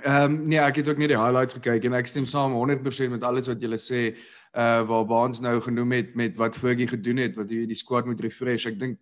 Ehm 0.00 0.22
um, 0.24 0.36
nee, 0.48 0.58
ek 0.58 0.80
het 0.80 0.88
ook 0.88 1.00
net 1.00 1.10
die 1.12 1.18
highlights 1.18 1.54
gekyk 1.58 1.84
en 1.84 1.94
ek 1.98 2.08
stem 2.08 2.24
saam 2.24 2.54
100% 2.56 3.12
met 3.12 3.24
alles 3.26 3.50
wat 3.50 3.60
julle 3.60 3.76
sê. 3.76 4.14
Uh 4.56 4.80
waar 4.88 5.04
Baans 5.06 5.42
nou 5.44 5.60
genoem 5.60 5.92
het 5.92 6.14
met 6.16 6.36
wat 6.40 6.56
Fergie 6.56 6.88
gedoen 6.88 7.20
het, 7.20 7.36
wat 7.36 7.52
jy 7.52 7.66
die 7.68 7.76
squad 7.76 8.08
moet 8.08 8.22
refresh. 8.24 8.66
Ek 8.66 8.78
dink 8.80 8.98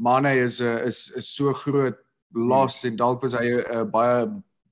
Mane 0.00 0.32
is 0.40 0.60
'n 0.60 0.86
is 0.88 1.10
is 1.16 1.28
so 1.34 1.52
groot 1.52 1.98
los 2.32 2.84
en 2.84 2.96
dalk 2.96 3.22
was 3.22 3.34
hy 3.34 3.44
'n 3.44 3.64
uh, 3.76 3.84
baie 3.84 4.26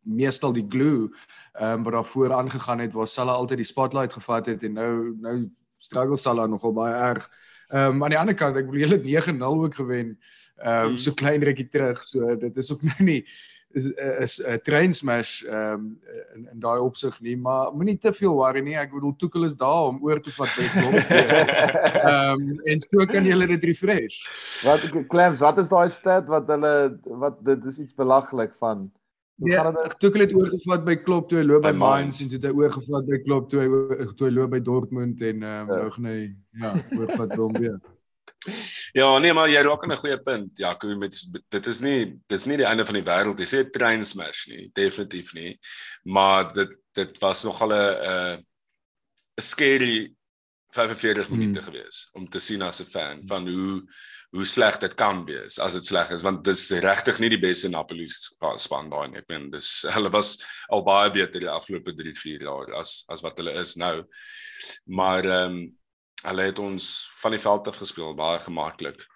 meestal 0.05 0.53
die 0.53 0.67
glue 0.69 1.11
ehm 1.55 1.79
um, 1.79 1.83
wat 1.87 1.93
daarvoor 1.93 2.33
aangegaan 2.33 2.79
het 2.79 2.93
waar 2.93 3.09
Salah 3.09 3.35
altyd 3.35 3.57
die 3.63 3.67
spotlight 3.73 4.13
gevat 4.13 4.47
het 4.47 4.63
en 4.63 4.73
nou 4.73 5.15
nou 5.21 5.51
struggle 5.77 6.17
Salah 6.17 6.49
nogal 6.49 6.73
baie 6.73 6.95
erg. 6.95 7.31
Ehm 7.69 7.97
um, 7.97 8.05
aan 8.05 8.11
die 8.11 8.19
ander 8.19 8.35
kant, 8.35 8.57
ek 8.57 8.67
bedoel 8.67 8.89
hulle 8.89 9.01
het 9.01 9.29
9-0 9.29 9.43
ook 9.43 9.75
gewen. 9.75 10.19
Ehm 10.57 10.85
um, 10.85 10.91
Mm. 10.91 10.97
so 10.97 11.13
klein 11.13 11.43
rukkie 11.43 11.69
terug. 11.69 12.05
So 12.05 12.37
dit 12.37 12.57
is 12.57 12.73
ook 12.73 12.83
nou 12.91 13.03
nie 13.05 13.25
is 13.75 13.87
is 14.25 14.35
'n 14.47 14.61
train 14.63 14.93
smash 14.95 15.43
ehm 15.43 15.73
um, 15.73 15.99
in 16.35 16.49
in 16.53 16.61
daai 16.61 16.79
opsig 16.81 17.21
nie, 17.21 17.37
maar 17.37 17.73
moenie 17.75 17.99
te 17.99 18.13
veel 18.13 18.35
worry 18.35 18.61
nie. 18.61 18.77
Ek 18.79 18.93
bedoel 18.93 19.17
Tuchel 19.17 19.45
is 19.45 19.57
daar 19.57 19.89
om 19.91 19.99
oor 20.03 20.21
te 20.21 20.31
vat 20.31 20.51
by 20.59 20.67
klop. 20.75 20.95
Ehm 22.11 22.61
en 22.71 22.81
so 22.81 23.07
kan 23.07 23.25
jy 23.25 23.47
dit 23.47 23.65
refresh. 23.65 24.23
Wat 24.65 24.81
Clamps, 25.09 25.41
wat 25.41 25.59
is 25.59 25.69
daai 25.69 25.89
stat 25.89 26.29
wat 26.29 26.47
hulle 26.49 26.99
wat 27.05 27.45
dit 27.45 27.65
is 27.65 27.79
iets 27.79 27.95
belaglik 27.95 28.55
van. 28.55 28.91
Nee, 29.37 29.57
dit? 29.59 29.99
Tuchel 29.99 30.21
het 30.21 30.35
oorgevat 30.35 30.85
by 30.87 30.95
Klopp 31.03 31.29
toe 31.29 31.39
hy 31.41 31.45
loop 31.45 31.63
by 31.63 31.73
By 31.73 31.79
Mainz 31.79 32.21
en 32.23 32.29
toe 32.31 32.39
het 32.39 32.47
hy 32.47 32.53
oorgevat 32.55 33.09
by 33.09 33.19
Klopp 33.25 33.51
toe 33.51 33.61
hy 33.65 34.07
toe 34.15 34.29
hy 34.29 34.33
loop 34.35 34.51
by 34.55 34.61
Dortmund 34.63 35.21
en 35.21 35.43
ehm 35.43 35.71
um, 35.71 35.75
Ja. 35.75 35.81
nou 35.81 35.91
gaan 35.97 36.05
hy 36.11 36.21
ja, 36.63 36.73
oorvat 36.99 37.29
by 37.35 37.41
hom 37.43 37.59
weer. 37.59 37.79
Ja, 38.95 39.09
nee, 39.19 39.33
maar 39.35 39.49
jy 39.51 39.59
raak 39.67 39.83
aan 39.83 39.93
'n 39.93 39.97
goeie 39.99 40.19
punt. 40.23 40.59
Ja, 40.59 40.75
Koen, 40.75 40.99
met 40.99 41.17
dit 41.51 41.67
is 41.67 41.81
nie 41.81 42.21
dis 42.31 42.45
nie 42.47 42.57
die 42.57 42.67
einde 42.67 42.85
van 42.85 42.95
die 42.95 43.03
wêreld. 43.03 43.41
Jy 43.41 43.47
sê 43.51 43.71
train 43.71 44.05
smash 44.05 44.47
nie, 44.49 44.71
definitief 44.73 45.33
nie. 45.35 45.59
Maar 46.05 46.53
dit 46.53 46.77
dit 46.95 47.19
was 47.19 47.45
nogal 47.45 47.73
'n 47.73 47.75
'n 47.75 48.39
'n 48.39 49.43
scary 49.43 50.15
45 50.75 51.29
Hmm. 51.29 51.39
minute 51.39 51.63
gewees 51.63 52.09
om 52.19 52.27
te 52.29 52.41
sien 52.43 52.63
as 52.63 52.81
'n 52.83 52.87
fan 52.91 53.23
van 53.27 53.47
hoe 53.47 53.83
hoe 54.35 54.45
sleg 54.45 54.79
dit 54.83 54.95
kan 54.99 55.25
wees 55.27 55.59
as 55.63 55.73
dit 55.75 55.85
sleg 55.87 56.11
is 56.11 56.23
want 56.27 56.43
dis 56.45 56.71
regtig 56.83 57.21
nie 57.21 57.29
die 57.31 57.39
beste 57.41 57.69
Napoli 57.69 58.07
spa- 58.07 58.57
span 58.59 58.91
daai 58.91 59.09
nie. 59.09 59.19
Ek 59.19 59.29
meen 59.29 59.51
dis 59.51 59.83
hulle 59.95 60.11
was 60.11 60.39
al 60.69 60.83
baie 60.83 61.11
beter 61.11 61.41
die 61.41 61.49
afgelope 61.51 61.95
3, 61.95 62.15
4 62.15 62.41
jaar 62.43 62.75
as 62.81 63.05
as 63.09 63.23
wat 63.23 63.39
hulle 63.39 63.53
is 63.61 63.77
nou. 63.77 64.03
Maar 64.87 65.25
ehm 65.25 65.51
um, 65.53 65.79
hulle 66.25 66.43
het 66.43 66.59
ons 66.59 67.11
van 67.21 67.33
die 67.33 67.41
veld 67.41 67.69
af 67.69 67.77
gespeel 67.77 68.15
baie 68.17 68.41
gemaklik. 68.41 69.07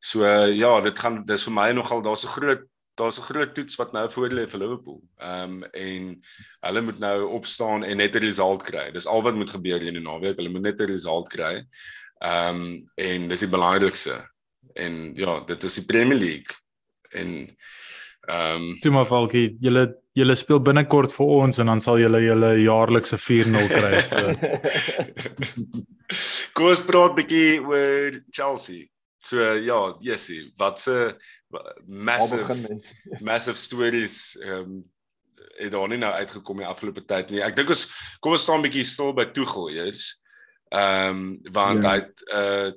So 0.00 0.24
ja, 0.46 0.80
dit 0.80 0.98
gaan 0.98 1.24
dis 1.24 1.42
vir 1.44 1.52
my 1.52 1.72
nogal 1.72 2.02
daar's 2.02 2.24
'n 2.24 2.28
groot 2.36 2.62
daar's 2.94 3.18
'n 3.18 3.28
groot 3.30 3.54
toets 3.54 3.76
wat 3.76 3.92
nou 3.92 4.10
voor 4.10 4.28
lê 4.28 4.48
vir 4.48 4.60
Liverpool. 4.60 5.02
Ehm 5.18 5.42
um, 5.42 5.64
en 5.64 6.20
hulle 6.60 6.80
moet 6.80 6.98
nou 6.98 7.28
opstaan 7.28 7.84
en 7.84 7.96
net 7.96 8.14
'n 8.14 8.24
result 8.24 8.62
kry. 8.62 8.90
Dis 8.90 9.06
al 9.06 9.22
wat 9.22 9.34
moet 9.34 9.50
gebeur 9.50 9.82
in 9.82 9.94
die 9.94 10.02
naweek. 10.02 10.36
Hulle 10.36 10.48
moet 10.48 10.62
net 10.62 10.80
'n 10.80 10.92
result 10.92 11.28
kry. 11.28 11.64
Ehm 12.18 12.56
um, 12.56 12.90
en 12.94 13.28
dis 13.28 13.40
die 13.40 13.48
belangrikste. 13.48 14.30
En 14.74 15.14
ja, 15.14 15.40
dit 15.40 15.62
is 15.62 15.74
die 15.74 15.84
Premier 15.84 16.18
League. 16.18 16.56
En 17.10 17.56
ehm 18.20 18.62
um, 18.62 18.78
Toe 18.80 18.92
maar 18.92 19.06
Falkie, 19.06 19.56
julle 19.60 20.00
julle 20.12 20.34
speel 20.34 20.60
binnekort 20.60 21.12
vir 21.14 21.26
ons 21.26 21.58
en 21.58 21.66
dan 21.70 21.80
sal 21.80 21.98
julle 21.98 22.20
julle 22.22 22.50
jaarlikse 22.60 23.16
4-0 23.16 23.68
kry. 23.70 24.00
So. 24.00 24.34
Kom 26.54 26.66
ons 26.66 26.82
praat 26.86 27.14
bietjie 27.14 27.60
oor 27.62 28.18
Chelsea. 28.34 28.88
So 29.22 29.36
ja, 29.60 29.96
Jessie, 30.00 30.52
wat 30.56 30.80
Al 30.88 31.12
massive 31.86 32.80
massive 33.28 33.56
stories 33.58 34.36
ehm 34.40 34.52
um, 34.62 34.82
het 35.60 35.72
daar 35.72 35.88
nie 35.88 35.98
nou 36.00 36.12
uitgekom 36.12 36.56
die 36.62 36.66
afgelope 36.68 37.02
tyd 37.04 37.30
nie. 37.30 37.40
Ek 37.44 37.56
dink 37.56 37.68
ons 37.68 37.82
kom 38.20 38.32
ons 38.32 38.42
staan 38.42 38.60
'n 38.60 38.64
bietjie 38.68 38.84
stil 38.88 39.12
by 39.12 39.26
Tuchel 39.34 39.68
eers. 39.70 40.22
Ehm 40.72 41.10
um, 41.10 41.40
want 41.52 41.84
Ja. 41.84 41.90
hy 41.90 41.96
het 42.00 42.22
uh 42.32 42.70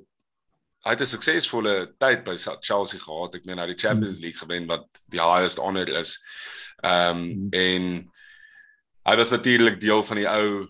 hy 0.84 0.90
het 0.92 1.00
'n 1.00 1.06
suksesvolle 1.16 1.94
tyd 1.98 2.24
by 2.24 2.36
Chelsea 2.60 3.00
gehad. 3.00 3.34
Ek 3.34 3.44
meen 3.46 3.58
hy 3.58 3.66
het 3.68 3.78
die 3.78 3.86
Champions 3.88 4.18
League 4.20 4.38
gewen 4.38 4.66
wat 4.66 4.84
die 5.08 5.20
highest 5.20 5.58
honor 5.58 5.88
is. 5.88 6.18
Ehm 6.82 7.16
um, 7.16 7.22
Mhm. 7.24 7.48
en 7.52 8.10
hy 9.06 9.16
was 9.16 9.30
natuurlik 9.30 9.80
deel 9.80 10.02
van 10.02 10.16
die 10.16 10.28
ou 10.28 10.68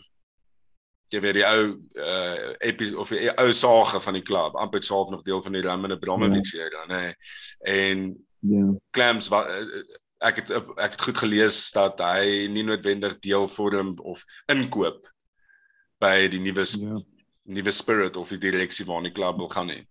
jy 1.15 1.21
weet 1.23 1.37
die 1.39 1.45
ou 1.47 1.65
uh 2.03 2.53
epi 2.67 2.91
of 2.99 3.09
die 3.15 3.31
ou 3.39 3.51
sage 3.55 4.01
van 4.03 4.15
die 4.19 4.23
klub. 4.27 4.57
amper 4.59 4.83
self 4.83 5.11
nog 5.11 5.23
deel 5.23 5.43
van 5.43 5.53
die 5.53 5.63
Roman 5.63 5.93
Abramovich 5.95 6.55
era, 6.59 6.87
nê. 6.91 7.15
En 7.65 8.15
Ja. 8.45 8.75
Clams 8.93 9.29
wat 9.33 9.47
ek 10.21 10.37
het 10.37 10.51
ek 10.53 10.91
het 10.93 11.01
goed 11.01 11.17
gelees 11.19 11.71
dat 11.73 12.01
hy 12.05 12.47
nie 12.53 12.63
noodwendig 12.63 13.15
deel 13.25 13.47
vorm 13.49 13.95
of 14.05 14.25
inkoop 14.53 15.07
by 16.01 16.29
die 16.29 16.41
nuwe 16.41 16.65
Ja. 16.81 16.99
nuwe 17.47 17.71
spirit 17.73 18.17
of 18.17 18.29
die 18.29 18.39
direksie 18.39 18.85
waarna 18.85 19.09
die 19.09 19.15
klub 19.17 19.37
wil 19.41 19.49
gaan 19.49 19.67
nie. 19.67 19.87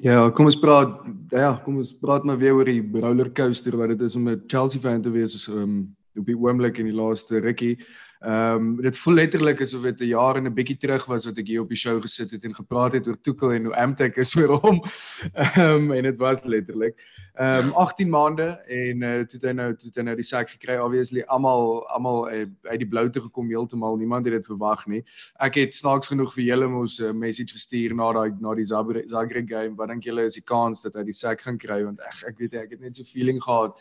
Ja, 0.00 0.30
kom 0.30 0.46
ons 0.48 0.56
praat 0.56 1.04
ja, 1.30 1.60
kom 1.64 1.76
ons 1.82 1.92
praat 2.00 2.24
maar 2.24 2.38
weer 2.40 2.54
oor 2.56 2.64
die 2.64 2.80
rollercoaster 2.82 3.76
wat 3.76 3.88
dit 3.92 4.00
is 4.00 4.16
om 4.16 4.28
'n 4.28 4.42
Chelsea 4.48 4.80
fan 4.80 5.02
te 5.02 5.10
wees 5.10 5.36
so 5.44 5.52
um, 5.52 5.94
op 6.16 6.26
die 6.26 6.36
oomblik 6.36 6.78
in 6.78 6.86
die 6.86 6.96
laaste 6.96 7.38
rukkie. 7.40 7.76
Ehm 8.22 8.54
um, 8.54 8.82
dit 8.82 8.98
voel 8.98 9.14
letterlik 9.14 9.60
asof 9.60 9.82
dit 9.82 10.00
'n 10.00 10.06
jaar 10.06 10.36
en 10.36 10.46
'n 10.46 10.54
bietjie 10.54 10.76
terug 10.76 11.04
was 11.10 11.24
wat 11.26 11.38
ek 11.38 11.46
hier 11.46 11.60
op 11.60 11.68
die 11.68 11.76
show 11.76 12.02
gesit 12.02 12.30
het 12.30 12.44
en 12.44 12.54
gepraat 12.54 12.92
het 12.92 13.06
oor 13.06 13.18
Tuchel 13.20 13.52
en 13.52 13.64
hoe 13.64 13.74
Amtech 13.74 14.14
is 14.14 14.36
oor 14.36 14.60
hom. 14.62 14.78
Ehm 15.34 15.60
um, 15.60 15.92
en 15.92 16.02
dit 16.02 16.18
was 16.18 16.42
letterlik. 16.44 16.94
Ehm 17.34 17.66
um, 17.66 17.72
18 17.72 18.08
maande 18.08 18.46
en 18.66 19.02
uh, 19.02 19.24
toe 19.26 19.38
het 19.40 19.42
hy 19.42 19.52
nou 19.52 19.74
toe 19.74 19.88
het 19.88 19.96
hy 19.96 20.02
nou 20.02 20.14
die 20.14 20.24
sack 20.24 20.50
gekry. 20.50 20.78
Obviously 20.78 21.22
almal 21.26 21.88
almal 21.88 22.30
uh, 22.30 22.46
uit 22.70 22.78
die 22.78 22.88
blou 22.88 23.10
te 23.10 23.20
gekom 23.20 23.48
heeltemal. 23.48 23.96
Niemand 23.96 24.24
het 24.24 24.34
dit 24.34 24.46
verwag 24.46 24.86
nie. 24.86 25.02
Ek 25.42 25.54
het 25.54 25.74
snaaks 25.74 26.06
genoeg 26.14 26.34
vir 26.34 26.44
julle 26.44 26.68
mos 26.68 27.00
'n 27.00 27.04
uh, 27.10 27.12
message 27.12 27.58
gestuur 27.58 27.94
na 27.94 28.12
daai 28.12 28.30
na 28.40 28.54
die 28.54 28.64
Zagreb, 28.64 29.48
game. 29.48 29.74
Wat 29.76 29.88
dink 29.88 30.04
julle 30.04 30.24
is 30.30 30.38
die 30.38 30.46
kans 30.46 30.80
dat 30.80 30.94
hy 30.94 31.02
die 31.02 31.18
sack 31.24 31.40
gaan 31.40 31.58
kry 31.58 31.82
want 31.82 31.98
ek 32.00 32.22
ek 32.28 32.38
weet 32.38 32.54
ek 32.54 32.70
het 32.70 32.80
net 32.80 32.96
so 32.96 33.02
feeling 33.02 33.42
gehad 33.42 33.74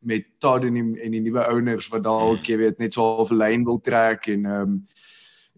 met 0.00 0.24
Todd 0.38 0.64
en 0.64 0.74
die, 0.74 1.02
en 1.02 1.10
die 1.10 1.20
nuwe 1.20 1.46
owners 1.50 1.88
wat 1.88 2.04
dalk 2.06 2.46
jy 2.46 2.56
weet 2.60 2.78
net 2.78 2.94
so 2.94 3.02
half 3.02 3.30
'n 3.30 3.40
lyn 3.40 3.64
wil 3.64 3.80
trek 3.80 4.28
en 4.28 4.46
ehm 4.46 4.62
um, 4.62 4.80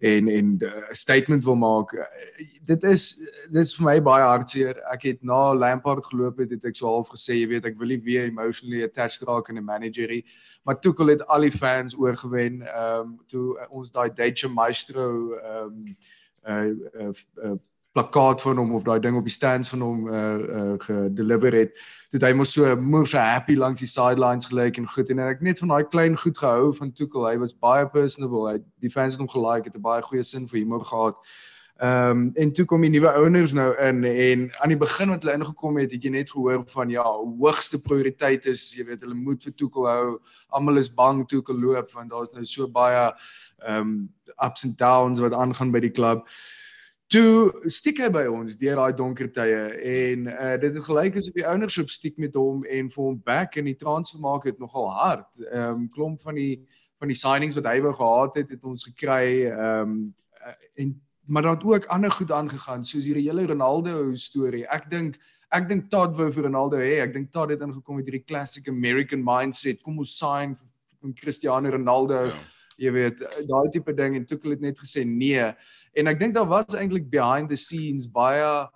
en 0.00 0.28
en 0.28 0.56
'n 0.56 0.64
uh, 0.64 0.82
statement 0.90 1.44
wil 1.44 1.56
maak. 1.56 1.90
Dit 2.64 2.82
is 2.82 3.16
dit 3.50 3.62
is 3.62 3.74
vir 3.76 3.84
my 3.84 4.00
baie 4.02 4.22
hartseer. 4.22 4.76
Ek 4.92 5.02
het 5.02 5.22
na 5.22 5.54
Lampard 5.54 6.06
geloop 6.06 6.38
het, 6.38 6.50
het 6.50 6.64
ek 6.64 6.76
so 6.76 6.86
half 6.86 7.08
gesê, 7.08 7.34
jy 7.34 7.48
weet, 7.48 7.64
ek 7.66 7.78
wil 7.78 7.88
nie 7.88 8.02
weer 8.02 8.24
emotionally 8.24 8.84
attached 8.84 9.26
raak 9.26 9.50
aan 9.50 9.58
'n 9.58 9.64
managerie, 9.64 10.24
maar 10.64 10.80
Tuchel 10.80 11.06
het 11.06 11.26
al 11.26 11.40
die 11.40 11.50
fans 11.50 11.96
oorgewen. 11.98 12.62
Ehm 12.62 13.00
um, 13.00 13.18
toe 13.26 13.58
uh, 13.58 13.66
ons 13.70 13.90
daai 13.90 14.10
Deutsche 14.14 14.48
Maestro 14.48 15.34
ehm 15.34 15.66
um, 15.66 15.84
uh, 16.46 17.02
uh, 17.02 17.12
uh 17.44 17.58
plakkaat 17.98 18.42
van 18.42 18.56
hom 18.56 18.74
of 18.74 18.86
daai 18.86 19.00
ding 19.02 19.16
op 19.18 19.26
die 19.26 19.34
stands 19.34 19.68
van 19.72 19.82
hom 19.82 20.06
uh 20.08 20.38
uh 20.38 20.76
gedeliver 20.84 21.52
het. 21.52 21.74
Toe 22.12 22.22
hy 22.22 22.32
mos 22.32 22.54
so 22.54 22.76
moes 22.76 23.12
happy 23.12 23.56
langs 23.58 23.82
die 23.82 23.90
sidelines 23.90 24.48
gelyk 24.48 24.78
en 24.78 24.88
goed 24.88 25.10
en 25.10 25.20
ek 25.26 25.42
net 25.42 25.58
van 25.58 25.74
daai 25.74 25.84
klein 25.90 26.16
goed 26.16 26.38
gehou 26.38 26.72
van 26.78 26.92
Tuchel. 26.92 27.26
Hy 27.26 27.36
was 27.42 27.52
baie 27.52 27.86
personable. 27.90 28.46
Hy 28.52 28.58
die 28.84 28.90
fans 28.90 29.16
het 29.16 29.22
hom 29.24 29.30
gelike, 29.34 29.68
het 29.68 29.76
'n 29.76 29.82
baie 29.82 30.02
goeie 30.02 30.24
sin 30.24 30.46
vir 30.46 30.60
humor 30.62 30.84
gehad. 30.84 31.16
Ehm 31.78 32.10
um, 32.10 32.32
en 32.34 32.52
toe 32.52 32.64
kom 32.64 32.82
die 32.82 32.90
nuwe 32.90 33.10
ouers 33.12 33.52
nou 33.52 33.70
in 33.78 34.04
en 34.04 34.50
aan 34.58 34.72
die 34.74 34.78
begin 34.78 35.10
wat 35.10 35.22
hulle 35.22 35.36
ingekom 35.38 35.76
het, 35.78 35.92
het 35.92 36.02
jy 36.02 36.10
net 36.10 36.30
gehoor 36.30 36.64
van 36.66 36.90
ja, 36.90 37.04
hoogste 37.38 37.78
prioriteit 37.82 38.46
is, 38.46 38.74
jy 38.74 38.84
weet, 38.84 39.02
hulle 39.06 39.14
moet 39.14 39.42
vir 39.42 39.54
Tuchel 39.54 39.86
hou. 39.86 40.18
Almal 40.50 40.78
is 40.78 40.90
bang 40.90 41.22
Tuchel 41.28 41.54
loop 41.54 41.92
want 41.94 42.10
daar's 42.10 42.32
nou 42.34 42.44
so 42.44 42.66
baie 42.66 43.12
ehm 43.66 43.80
um, 43.80 44.08
ups 44.44 44.64
and 44.64 44.78
downs 44.78 45.20
wat 45.20 45.34
aangaan 45.34 45.70
by 45.70 45.80
die 45.80 45.94
klub 45.94 46.26
toe 47.12 47.68
stiek 47.72 48.02
hy 48.02 48.08
by 48.12 48.24
ons 48.28 48.56
deur 48.60 48.76
daai 48.76 48.96
donker 48.96 49.30
tye 49.32 49.60
en 49.92 50.26
uh, 50.28 50.56
dit 50.60 50.74
het 50.76 50.84
gelyk 50.84 51.16
asof 51.16 51.36
die 51.38 51.46
ownership 51.48 51.88
stiek 51.92 52.18
met 52.20 52.36
hom 52.36 52.66
en 52.68 52.90
vir 52.92 53.04
hom 53.04 53.16
back 53.24 53.56
in 53.56 53.68
die 53.70 53.78
transfer 53.80 54.20
maak 54.20 54.44
het 54.48 54.60
nogal 54.60 54.90
hard. 54.92 55.28
Ehm 55.48 55.84
um, 55.84 55.86
klomp 55.94 56.20
van 56.26 56.36
die 56.36 56.60
van 57.00 57.08
die 57.08 57.16
signings 57.16 57.56
wat 57.56 57.68
hy 57.70 57.78
wou 57.84 57.94
gehad 57.96 58.36
het, 58.42 58.52
het 58.52 58.64
ons 58.68 58.84
gekry 58.90 59.48
ehm 59.48 59.94
um, 59.94 59.98
en 60.76 60.96
maar 61.28 61.44
daar 61.44 61.58
het 61.58 61.64
ook 61.64 61.86
ander 61.92 62.12
goed 62.12 62.30
aangegaan 62.32 62.84
soos 62.88 63.04
hierdie 63.04 63.26
hele 63.28 63.46
Ronaldo 63.48 64.14
storie. 64.16 64.64
Ek 64.68 64.88
dink 64.92 65.16
ek 65.52 65.68
dink 65.68 65.88
Todd 65.92 66.16
wou 66.16 66.28
vir 66.32 66.44
Ronaldo 66.44 66.76
hê. 66.80 67.00
Ek 67.04 67.16
dink 67.16 67.32
Todd 67.32 67.52
het 67.52 67.64
ingekom 67.64 68.00
met 68.00 68.08
hierdie 68.08 68.24
classic 68.24 68.68
American 68.68 69.24
mindset. 69.24 69.80
Kom 69.84 70.00
ons 70.04 70.16
sign 70.20 70.52
vir 70.56 71.16
Cristiano 71.16 71.72
Ronaldo. 71.72 72.24
Ja 72.28 72.46
jy 72.78 72.94
weet 72.94 73.22
daai 73.50 73.70
tipe 73.74 73.94
ding 73.94 74.16
en 74.16 74.26
toe 74.26 74.38
het 74.50 74.64
net 74.64 74.78
gesê 74.78 75.04
nee 75.04 75.44
en 75.98 76.10
ek 76.10 76.18
dink 76.18 76.34
daar 76.34 76.48
was 76.48 76.76
eintlik 76.78 77.10
behind 77.10 77.50
the 77.50 77.56
scenes 77.56 78.06
baie 78.06 78.68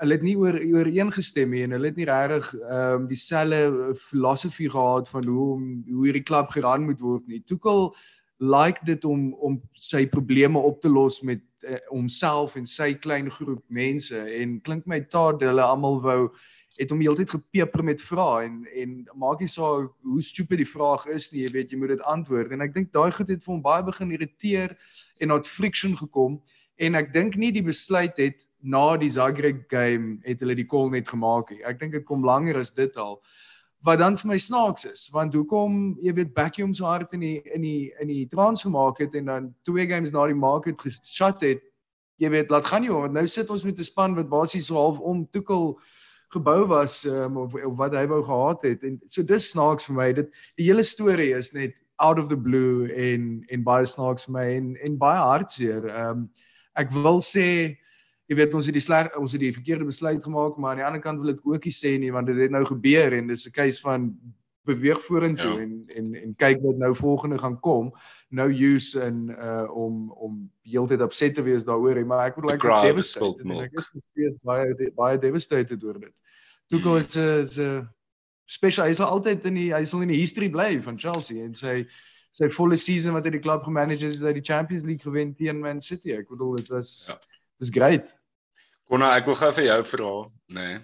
hulle 0.00 0.16
het 0.16 0.24
nie 0.26 0.34
oor 0.38 0.56
ooreengestem 0.58 1.52
nie 1.54 1.62
en 1.66 1.76
hulle 1.76 1.90
het 1.90 1.98
nie 2.00 2.08
regtig 2.08 2.50
ehm 2.60 3.04
um, 3.04 3.06
dieselfde 3.10 3.94
filosofie 4.08 4.70
gehad 4.70 5.08
van 5.08 5.28
hoe 5.30 5.46
om 5.54 5.64
hoe 5.90 6.06
hierdie 6.08 6.26
klub 6.26 6.50
geran 6.54 6.86
moet 6.88 7.00
word 7.00 7.26
nie. 7.28 7.42
Toekel 7.46 7.94
like 8.42 8.84
dit 8.84 9.04
om 9.04 9.32
om 9.34 9.60
sy 9.72 10.04
probleme 10.10 10.58
op 10.58 10.80
te 10.80 10.88
los 10.88 11.20
met 11.22 11.42
uh, 11.68 11.78
homself 11.90 12.56
en 12.56 12.66
sy 12.66 12.94
klein 12.94 13.30
groep 13.30 13.62
mense 13.68 14.18
en 14.18 14.58
klink 14.66 14.86
my 14.90 15.00
taat 15.14 15.42
hulle 15.42 15.62
almal 15.62 16.00
wou 16.02 16.20
het 16.78 16.90
hom 16.90 17.00
heeltyd 17.00 17.30
gepeper 17.30 17.84
met 17.84 18.02
vrae 18.02 18.46
en 18.46 18.64
en 18.82 18.96
maak 19.14 19.40
nie 19.40 19.50
saak 19.50 19.92
hoe 20.02 20.22
stupid 20.22 20.58
die 20.58 20.72
vraag 20.72 21.06
is 21.06 21.30
nie, 21.32 21.44
jy 21.44 21.52
weet 21.52 21.72
jy 21.72 21.78
moet 21.78 21.94
dit 21.94 22.08
antwoord 22.14 22.52
en 22.52 22.64
ek 22.66 22.74
dink 22.74 22.92
daai 22.92 23.12
goed 23.12 23.30
het 23.30 23.44
vir 23.44 23.54
hom 23.54 23.62
baie 23.62 23.82
begin 23.86 24.12
irriteer 24.16 24.76
en 25.20 25.28
na 25.28 25.40
friction 25.42 25.96
gekom 25.96 26.40
en 26.78 26.94
ek 26.98 27.12
dink 27.14 27.36
nie 27.36 27.52
die 27.54 27.62
besluit 27.62 28.18
het 28.18 28.42
na 28.64 28.96
die 28.96 29.10
Zagreb 29.12 29.68
game 29.68 30.18
het 30.24 30.40
hulle 30.40 30.56
die 30.56 30.66
call 30.66 30.88
net 30.90 31.08
gemaak 31.08 31.50
nie. 31.52 31.60
Ek 31.68 31.78
dink 31.80 31.92
dit 31.92 32.06
kom 32.08 32.24
langer 32.24 32.56
as 32.58 32.72
dit 32.72 32.96
al. 32.96 33.18
Wat 33.84 34.00
dan 34.00 34.16
vir 34.16 34.30
my 34.30 34.38
snaaks 34.40 34.86
is, 34.88 35.10
want 35.12 35.34
hoekom 35.36 35.98
jy 36.00 36.14
weet 36.16 36.32
Beckham 36.36 36.72
so 36.72 36.88
hard 36.88 37.12
in 37.12 37.20
die 37.20 37.42
in 37.52 37.60
die 37.66 37.92
in 38.00 38.08
die 38.08 38.24
transfer 38.32 38.72
market 38.72 39.14
en 39.14 39.28
dan 39.28 39.50
twee 39.68 39.84
games 39.86 40.14
na 40.14 40.24
die 40.30 40.38
market 40.38 40.80
geshut 40.80 41.44
het, 41.44 41.60
jy 42.22 42.30
weet 42.32 42.50
laat 42.50 42.70
gaan 42.70 42.86
nie 42.86 42.92
want 42.94 43.12
nou 43.12 43.26
sit 43.28 43.50
ons 43.50 43.66
met 43.68 43.78
'n 43.78 43.84
span 43.84 44.16
wat 44.16 44.32
basies 44.32 44.70
so 44.72 44.80
half 44.80 45.00
om 45.00 45.26
toekel 45.36 45.76
gebou 46.34 46.66
was 46.70 47.04
um, 47.04 47.38
of, 47.40 47.54
of 47.54 47.76
wat 47.78 47.94
hy 47.96 48.04
wou 48.10 48.20
gehad 48.26 48.66
het 48.66 48.84
en 48.84 49.00
so 49.06 49.22
dis 49.22 49.50
snaaks 49.54 49.88
vir 49.88 49.96
my 50.00 50.10
dit 50.20 50.30
die 50.60 50.68
hele 50.68 50.84
storie 50.86 51.32
is 51.36 51.52
net 51.56 51.74
out 52.02 52.18
of 52.18 52.28
the 52.28 52.36
blue 52.36 52.90
en 52.90 53.44
en 53.54 53.64
baie 53.66 53.86
snaaks 53.86 54.26
vir 54.28 54.36
my 54.36 54.44
en 54.58 54.74
en 54.82 54.98
baie 54.98 55.22
hartseer. 55.22 55.88
Ehm 55.88 56.24
um, 56.24 56.28
ek 56.74 56.90
wil 56.90 57.20
sê 57.22 57.48
jy 58.26 58.38
weet 58.38 58.54
ons 58.58 58.66
het 58.66 58.74
die 58.74 58.82
sleg 58.82 59.12
ons 59.20 59.34
het 59.36 59.42
die 59.42 59.54
verkeerde 59.54 59.86
besluit 59.86 60.22
gemaak 60.24 60.56
maar 60.58 60.74
aan 60.74 60.80
die 60.80 60.86
ander 60.88 61.04
kant 61.04 61.20
wil 61.22 61.34
ek 61.34 61.44
ook 61.46 61.68
nie 61.68 61.76
sê 61.76 61.94
nie 62.00 62.10
want 62.14 62.26
dit 62.26 62.40
het 62.40 62.50
nou 62.54 62.64
gebeur 62.66 63.14
en 63.14 63.30
dis 63.30 63.46
'n 63.46 63.54
case 63.54 63.80
van 63.84 64.10
beweeg 64.64 65.00
vorentoe 65.04 65.54
ja. 65.54 65.60
en 65.60 65.72
en 65.96 66.14
en 66.22 66.34
kyk 66.40 66.62
wat 66.62 66.76
nou 66.80 66.94
volgende 66.96 67.38
gaan 67.38 67.60
kom. 67.60 67.92
Nou 68.34 68.48
use 68.50 68.98
in 69.04 69.28
uh 69.30 69.66
om 69.70 70.10
om 70.10 70.38
heeltyd 70.66 71.02
upset 71.04 71.34
te 71.34 71.42
wees 71.46 71.66
daaroor, 71.66 72.00
maar 72.06 72.26
ek 72.28 72.38
bedoel 72.38 72.54
ek 72.56 72.64
is 72.64 72.86
devastated. 72.88 73.52
Ek 73.62 73.76
is 73.78 73.90
steeds 73.92 74.40
baie 74.42 74.90
baie 74.96 75.18
devastated 75.22 75.84
oor 75.86 76.00
dit. 76.00 76.14
Tuchel 76.72 76.98
is 76.98 77.14
'n 77.16 77.44
is 77.44 77.58
'n 77.58 77.84
special. 78.46 78.86
Hy 78.86 78.96
sal 78.98 79.12
altyd 79.12 79.46
in 79.50 79.54
die 79.54 79.70
hy 79.74 79.84
sal 79.84 80.02
in 80.02 80.10
die 80.10 80.18
history 80.18 80.48
bly 80.50 80.80
van 80.82 80.98
Chelsea 80.98 81.44
en 81.44 81.54
sy 81.54 81.84
sy 82.34 82.48
volle 82.50 82.76
season 82.76 83.14
wat 83.14 83.28
hy 83.28 83.36
die 83.36 83.44
klub 83.44 83.62
gemanage 83.62 84.08
het, 84.08 84.18
het 84.18 84.34
die 84.34 84.42
Champions 84.42 84.82
League 84.82 85.06
gewen 85.06 85.34
teen 85.38 85.60
Man 85.62 85.80
City. 85.80 86.16
Ek 86.16 86.26
bedoel 86.28 86.56
dit 86.56 86.72
was 86.74 87.06
ja. 87.08 87.18
was 87.62 87.70
great. 87.70 88.10
Konna, 88.90 89.12
ek 89.16 89.30
wil 89.30 89.38
gou 89.38 89.52
vir 89.52 89.68
jou 89.68 89.78
vra, 89.94 90.10
nê. 90.58 90.66
Nee. 90.66 90.80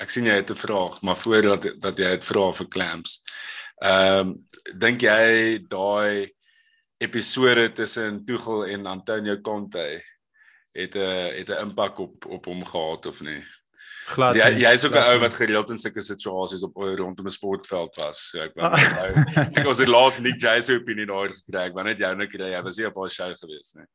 Ek 0.00 0.10
sien 0.10 0.24
jy 0.24 0.38
het 0.38 0.50
'n 0.50 0.56
vraag, 0.56 1.02
maar 1.02 1.18
voordat 1.18 1.66
dat 1.80 1.98
jy 1.98 2.14
het 2.14 2.24
vra 2.24 2.52
vir 2.52 2.68
Clamps. 2.68 3.18
Ehm 3.82 4.28
um, 4.28 4.46
dink 4.78 5.02
jy 5.02 5.58
daai 5.68 6.30
episode 7.02 7.72
tussen 7.76 8.24
Tuchel 8.24 8.66
en 8.66 8.86
Antonio 8.86 9.40
Conte 9.40 10.02
het 10.72 10.94
'n 10.96 11.34
het 11.38 11.48
'n 11.48 11.66
impak 11.66 11.98
op 11.98 12.26
op 12.26 12.44
hom 12.44 12.64
gehad 12.64 13.06
of 13.06 13.20
nie? 13.20 13.42
Glad. 14.06 14.34
Jy 14.34 14.66
jy's 14.66 14.84
ook 14.84 14.94
'n 14.94 15.08
ou 15.10 15.18
wat 15.18 15.34
gereeld 15.34 15.70
in 15.70 15.78
sulke 15.78 16.00
situasies 16.00 16.62
op 16.62 16.76
rondom 16.76 17.26
'n 17.26 17.30
sportveld 17.30 17.96
was. 17.96 18.30
So 18.30 18.40
ek 18.40 18.54
wou 18.54 18.70
ek 19.58 19.64
was 19.64 19.78
die 19.78 19.86
laaste 19.86 20.22
Nick 20.22 20.40
Jay 20.40 20.60
se 20.60 20.74
opinie 20.74 21.06
daar 21.06 21.28
gekry. 21.28 21.66
Ek 21.68 21.74
wou 21.74 21.84
net 21.84 21.98
jou 21.98 22.14
net 22.16 22.30
kry. 22.30 22.50
Jy 22.50 22.62
was 22.62 22.76
nie 22.76 22.86
op 22.86 22.96
haar 22.96 23.10
show 23.10 23.34
gewees 23.34 23.74
nie. 23.74 23.86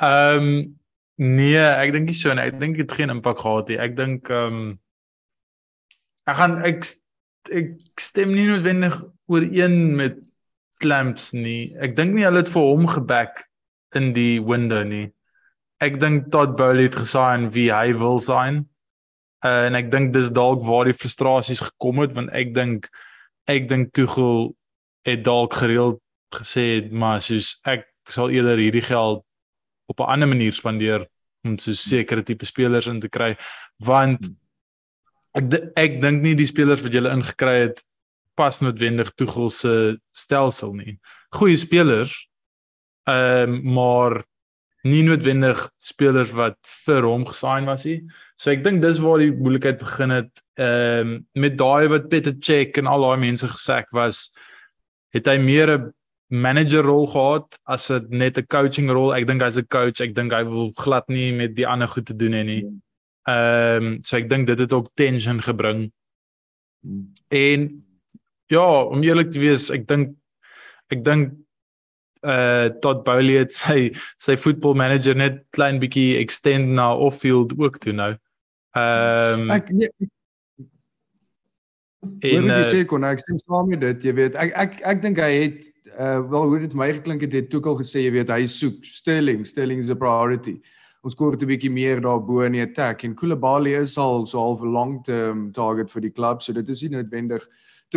Ehm 0.00 0.38
um, 0.38 0.80
nee, 1.16 1.58
ek 1.58 1.92
dink 1.92 2.08
nie 2.08 2.18
so 2.18 2.34
nie. 2.34 2.42
Ek 2.42 2.60
dink 2.60 2.76
dit 2.76 2.90
het 2.90 2.98
geen 2.98 3.10
impak 3.10 3.38
gehad 3.38 3.68
nie. 3.68 3.78
Ek 3.78 3.96
dink 3.96 4.30
ehm 4.30 4.54
um, 4.54 4.78
ek 6.26 6.36
gaan 6.36 6.62
ek 6.64 6.86
ek 7.52 8.00
stem 8.00 8.32
nie 8.32 8.46
noodwendig 8.48 8.96
ooreen 9.28 9.96
met 9.96 10.16
Clamps 10.84 11.32
nie. 11.32 11.72
Ek 11.80 11.96
dink 11.96 12.12
nie 12.12 12.26
hulle 12.26 12.42
het 12.42 12.52
vir 12.52 12.68
hom 12.68 12.86
geback 12.90 13.44
in 13.96 14.12
die 14.16 14.36
window 14.44 14.82
nie. 14.84 15.08
Ek 15.82 15.96
dink 16.02 16.30
Todd 16.34 16.56
Bowley 16.58 16.88
het 16.90 16.98
gesign 17.00 17.48
wie 17.54 17.70
hy 17.72 17.94
wil 18.00 18.20
sign. 18.22 18.64
Uh, 19.44 19.66
en 19.68 19.76
ek 19.76 19.90
dink 19.92 20.12
dis 20.14 20.30
dalk 20.32 20.62
waar 20.64 20.88
die 20.88 20.96
frustrasies 20.96 21.60
gekom 21.60 22.00
het 22.00 22.14
want 22.16 22.30
ek 22.32 22.54
dink 22.56 22.88
ek 23.50 23.66
dink 23.68 23.90
Tuchel 23.92 24.54
het 25.04 25.20
dalk 25.26 25.52
gereeld 25.58 26.00
gesê 26.32 26.88
maar 26.88 27.20
soos 27.20 27.58
ek 27.68 27.84
sal 28.08 28.32
eerder 28.32 28.56
hierdie 28.56 28.84
geld 28.86 29.20
op 29.92 30.00
'n 30.00 30.10
ander 30.14 30.28
manier 30.28 30.56
spandeer 30.56 31.04
om 31.44 31.58
so 31.58 31.76
sekere 31.76 32.24
tipe 32.24 32.46
spelers 32.46 32.88
in 32.88 33.00
te 33.00 33.08
kry 33.08 33.36
want 33.76 34.32
ek 35.36 35.52
ek 35.76 36.00
dink 36.00 36.22
nie 36.22 36.34
die 36.34 36.48
spelers 36.48 36.80
wat 36.80 36.96
jy 36.96 37.04
ingekry 37.04 37.56
het 37.68 37.84
pas 38.34 38.60
noodwendig 38.60 39.12
Tuchel 39.14 39.50
se 39.50 39.74
stelsel 40.12 40.74
nie. 40.74 40.98
Goeie 41.34 41.56
spelers. 41.56 42.14
Ehm 43.08 43.58
um, 43.58 43.74
maar 43.74 44.22
nie 44.84 45.02
noodwendig 45.02 45.70
spelers 45.80 46.32
wat 46.36 46.58
vir 46.84 47.06
hom 47.08 47.24
gesign 47.26 47.68
was 47.68 47.86
nie. 47.88 48.02
So 48.36 48.52
ek 48.52 48.64
dink 48.64 48.82
dis 48.82 49.00
waar 49.00 49.22
die 49.22 49.32
moeilikheid 49.32 49.78
begin 49.80 50.12
het 50.12 50.42
ehm 50.60 51.14
um, 51.14 51.18
met 51.40 51.58
daai 51.58 51.88
wat 51.92 52.08
Peter 52.12 52.34
Check 52.40 52.78
en 52.78 52.90
al 52.90 53.06
daai 53.06 53.20
mense 53.24 53.48
gesê 53.48 53.82
was 53.96 54.28
het 55.14 55.26
hy 55.30 55.38
meer 55.38 55.70
'n 55.78 55.92
manager 56.28 56.82
rol 56.84 57.06
gehad 57.06 57.58
as 57.64 57.90
'n 57.90 58.06
net 58.10 58.38
'n 58.38 58.46
coaching 58.46 58.90
rol. 58.90 59.14
Ek 59.14 59.26
dink 59.26 59.42
hy's 59.42 59.58
'n 59.58 59.66
coach. 59.68 60.00
Ek 60.00 60.14
dink 60.14 60.32
hy 60.32 60.44
wil 60.44 60.72
glad 60.76 61.08
nie 61.08 61.32
met 61.32 61.54
die 61.56 61.66
ander 61.66 61.88
goed 61.88 62.06
te 62.06 62.16
doen 62.16 62.32
hê 62.32 62.44
nie. 62.44 62.64
Ehm 63.26 63.84
um, 63.84 64.02
so 64.02 64.16
ek 64.16 64.28
dink 64.28 64.46
dit 64.46 64.58
het 64.58 64.72
ook 64.72 64.90
tension 64.94 65.40
gebring. 65.40 65.92
En 67.28 67.83
ja, 68.46 68.84
om 68.84 69.02
eerlik 69.02 69.30
te 69.30 69.40
wees, 69.42 69.70
ek 69.70 69.88
dink 69.88 70.14
ek 70.92 71.04
dink 71.04 71.32
uh 72.24 72.70
Todd 72.80 73.04
Bowley 73.04 73.36
het 73.42 73.52
sy 73.52 73.92
sy 74.20 74.36
football 74.40 74.76
manager 74.80 75.16
net 75.16 75.42
klein 75.56 75.80
bietjie 75.82 76.16
extend 76.20 76.72
na 76.76 76.90
off-field 76.96 77.52
ook 77.58 77.78
toe 77.84 77.92
nou. 77.92 78.12
Ehm 78.74 79.44
um, 79.44 79.50
ek 79.54 79.68
nee, 79.72 79.90
en 82.24 82.48
jy 82.48 82.60
uh, 82.60 82.68
sê 82.68 82.84
kon 82.88 83.04
ek 83.08 83.20
sien 83.22 83.38
saam 83.44 83.68
met 83.72 83.82
dit, 83.84 84.08
jy 84.08 84.14
weet, 84.16 84.38
ek 84.40 84.54
ek 84.64 84.78
ek 84.94 85.02
dink 85.04 85.20
hy 85.20 85.32
het 85.34 85.60
uh 85.94 86.22
wel 86.30 86.48
hoe 86.50 86.62
dit 86.64 86.78
my 86.78 86.88
geklink 86.92 87.22
het, 87.26 87.36
het 87.36 87.50
toe 87.52 87.62
al 87.70 87.78
gesê 87.78 88.06
jy 88.06 88.14
weet 88.16 88.32
hy 88.32 88.44
soek 88.50 88.80
Sterling, 88.88 89.44
Sterling 89.46 89.84
is 89.84 89.92
a 89.92 89.98
priority. 89.98 90.56
Ons 91.04 91.14
koor 91.14 91.36
'n 91.36 91.46
bietjie 91.46 91.70
meer 91.70 92.00
daarbo 92.00 92.40
in 92.46 92.56
die 92.56 92.64
attack 92.64 93.04
en 93.04 93.14
Koulibaly 93.14 93.76
is 93.76 93.98
al 93.98 94.26
so 94.26 94.40
half 94.40 94.64
'n 94.64 94.72
long 94.72 95.02
term 95.04 95.52
target 95.52 95.92
vir 95.92 96.08
die 96.08 96.14
klub, 96.16 96.42
so 96.42 96.52
dit 96.52 96.68
is 96.68 96.82
nie 96.82 96.96
noodwendig 96.96 97.44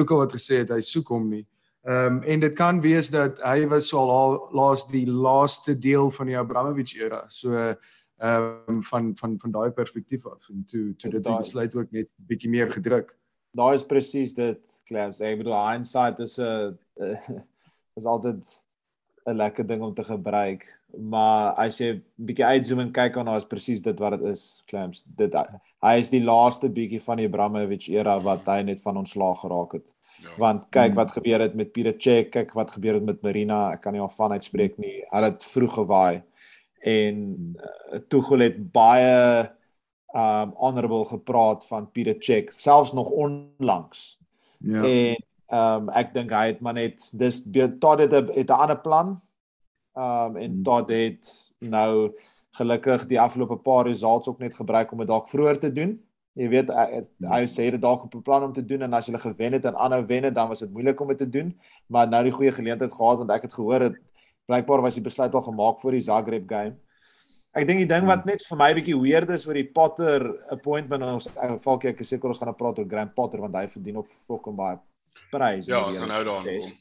al 0.06 0.18
wat 0.18 0.34
gesê 0.34 0.62
het 0.64 0.70
hy 0.70 0.82
soek 0.82 1.10
hom 1.10 1.30
nie. 1.30 1.46
Ehm 1.88 2.18
um, 2.18 2.24
en 2.24 2.40
dit 2.40 2.54
kan 2.54 2.82
wees 2.82 3.10
dat 3.10 3.40
hy 3.44 3.68
was 3.68 3.88
so 3.90 4.00
al 4.00 4.50
laas 4.52 4.88
die 4.92 5.06
laaste 5.08 5.78
deel 5.78 6.12
van 6.12 6.28
die 6.28 6.38
Abramovich 6.38 6.96
era. 6.96 7.24
So 7.30 7.54
ehm 7.56 7.78
um, 8.68 8.84
van 8.84 9.16
van 9.16 9.40
van 9.40 9.52
daai 9.52 9.72
perspektief 9.72 10.26
af 10.26 10.50
en 10.50 10.66
toe 10.68 10.96
toe 10.96 11.12
dit 11.12 11.24
die 11.24 11.38
besluit 11.38 11.76
ook 11.76 11.92
net 11.92 12.10
bietjie 12.16 12.50
meer 12.50 12.72
gedruk. 12.72 13.16
Daai 13.52 13.74
is 13.74 13.86
presies 13.86 14.34
dit, 14.34 14.60
Klaus. 14.86 15.22
Ek 15.22 15.38
bedoel 15.38 15.58
hindsight 15.72 16.20
is 16.20 16.40
'n 16.40 16.78
is 17.98 18.06
altyd 18.06 18.44
'n 19.28 19.36
lekker 19.36 19.68
ding 19.68 19.82
om 19.84 19.94
te 19.94 20.04
gebruik, 20.04 20.64
maar 20.98 21.54
as 21.60 21.80
jy 21.82 22.02
bietjie 22.16 22.46
uitzoom 22.46 22.80
en 22.80 22.92
kyk 22.96 23.18
aan 23.18 23.26
daai 23.26 23.38
is 23.38 23.50
presies 23.50 23.82
dit 23.84 24.00
wat 24.00 24.16
dit 24.18 24.30
is, 24.32 24.64
Klaus. 24.66 25.04
Dit 25.04 25.36
hy 25.84 25.96
is 26.00 26.10
die 26.10 26.24
laaste 26.24 26.70
bietjie 26.70 27.02
van 27.04 27.18
die 27.18 27.28
Abramovich 27.28 27.90
era 27.90 28.18
wat 28.24 28.48
hy 28.48 28.62
net 28.64 28.82
van 28.82 28.98
ontslaag 29.04 29.42
geraak 29.44 29.74
het. 29.74 29.94
Ja. 30.24 30.32
Want 30.40 30.70
kyk 30.74 30.96
wat 30.96 31.12
gebeur 31.12 31.44
het 31.44 31.56
met 31.56 31.76
Check, 31.98 32.32
kyk 32.32 32.54
wat 32.54 32.72
gebeur 32.72 32.94
het 32.94 33.04
met 33.06 33.22
Marina, 33.22 33.74
ek 33.74 33.82
kan 33.82 33.94
nie 33.94 34.02
al 34.02 34.10
van 34.10 34.32
uitspreek 34.32 34.78
nie. 34.78 35.04
Hulle 35.12 35.32
het 35.32 35.44
vroeg 35.44 35.74
gewaai 35.74 36.24
en 36.88 37.16
uh, 37.58 38.00
Tuchel 38.08 38.46
het 38.46 38.58
baie 38.72 39.52
um 40.16 40.54
honorable 40.56 41.06
gepraat 41.06 41.68
van 41.68 41.90
Cech 42.20 42.54
selfs 42.54 42.94
nog 42.94 43.10
onlangs. 43.10 44.18
Ja. 44.58 44.84
En 44.84 45.27
um 45.52 45.90
ek 45.90 46.14
dink 46.14 46.32
hy 46.32 46.48
het 46.48 46.62
maar 46.62 46.74
net 46.74 47.10
dis 47.14 47.44
tot 47.80 47.98
dit 47.98 48.12
het 48.12 48.50
'n 48.50 48.52
ander 48.52 48.80
plan. 48.82 49.22
Um 49.96 50.38
en 50.38 50.52
Hmm. 50.52 50.64
tot 50.64 50.90
het 50.90 51.52
nou 51.60 52.12
gelukkig 52.58 53.08
die 53.08 53.20
afgelope 53.20 53.58
paar 53.58 53.86
results 53.86 54.28
ook 54.28 54.40
net 54.40 54.56
gebruik 54.56 54.92
om 54.92 54.98
dit 54.98 55.08
dalk 55.08 55.28
vroeër 55.28 55.60
te 55.60 55.72
doen. 55.74 56.00
Jy 56.38 56.48
weet 56.50 56.70
hy, 56.70 57.02
hy 57.26 57.46
sê 57.50 57.72
dit 57.72 57.82
dalk 57.82 58.04
op 58.04 58.16
'n 58.16 58.22
plan 58.22 58.44
om 58.44 58.54
te 58.54 58.66
doen 58.66 58.82
en 58.82 58.94
as 58.94 59.06
hulle 59.06 59.20
gewen 59.20 59.54
het 59.54 59.66
en 59.66 59.76
aanhou 59.76 60.06
wen 60.06 60.24
het 60.24 60.36
dan 60.36 60.48
was 60.48 60.60
dit 60.60 60.72
moeilik 60.72 61.00
om 61.02 61.08
dit 61.08 61.18
te 61.18 61.30
doen, 61.30 61.60
maar 61.88 62.08
nou 62.08 62.24
die 62.24 62.32
goeie 62.32 62.52
geleentheid 62.52 62.92
gehad 62.92 63.18
want 63.18 63.30
ek 63.32 63.42
het 63.42 63.54
gehoor 63.54 63.80
dit 63.80 63.96
blykbaar 64.46 64.82
was 64.82 64.96
die 64.96 65.04
besluit 65.04 65.34
al 65.34 65.42
gemaak 65.42 65.80
vir 65.80 65.92
die 65.92 66.02
Zagreb 66.02 66.50
game. 66.50 66.76
Ek 67.54 67.68
dink 67.68 67.80
die 67.80 67.88
ding 67.88 68.06
wat 68.06 68.26
net 68.26 68.44
vir 68.46 68.58
my 68.58 68.74
bietjie 68.74 69.02
weird 69.02 69.30
is 69.30 69.48
oor 69.48 69.54
die 69.54 69.72
Potter 69.74 70.22
appointment 70.50 71.04
en 71.04 71.10
ons 71.18 71.28
valkie 71.64 71.90
ek 71.90 72.00
is 72.00 72.10
seker 72.10 72.30
ons 72.30 72.38
gaan 72.38 72.48
nou 72.52 72.58
praat 72.58 72.80
oor 72.80 72.90
Graham 72.90 73.14
Potter 73.16 73.42
want 73.42 73.56
hy 73.56 73.68
verdien 73.68 73.98
ook 73.98 74.08
fucking 74.08 74.56
baie 74.56 74.78
prys. 75.32 75.66
Ja, 75.66 75.86
ons 75.86 75.98
gaan 75.98 76.08
nou 76.08 76.24
daaraan 76.24 76.44
kom. 76.60 76.72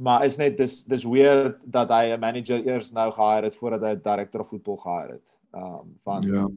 Maar 0.00 0.24
is 0.24 0.36
net 0.36 0.56
dis 0.56 0.84
dis 0.84 1.04
weird 1.04 1.60
dat 1.72 1.88
hy 1.88 2.12
'n 2.14 2.20
manager 2.20 2.66
eers 2.66 2.90
nou 2.92 3.10
gehire 3.12 3.44
het 3.46 3.56
voordat 3.56 3.80
hy 3.80 3.90
'n 3.94 4.00
director 4.02 4.40
of 4.40 4.48
voetbal 4.48 4.76
gehire 4.76 5.12
het. 5.12 5.38
Um 5.54 5.92
van 6.04 6.22
Ja. 6.22 6.48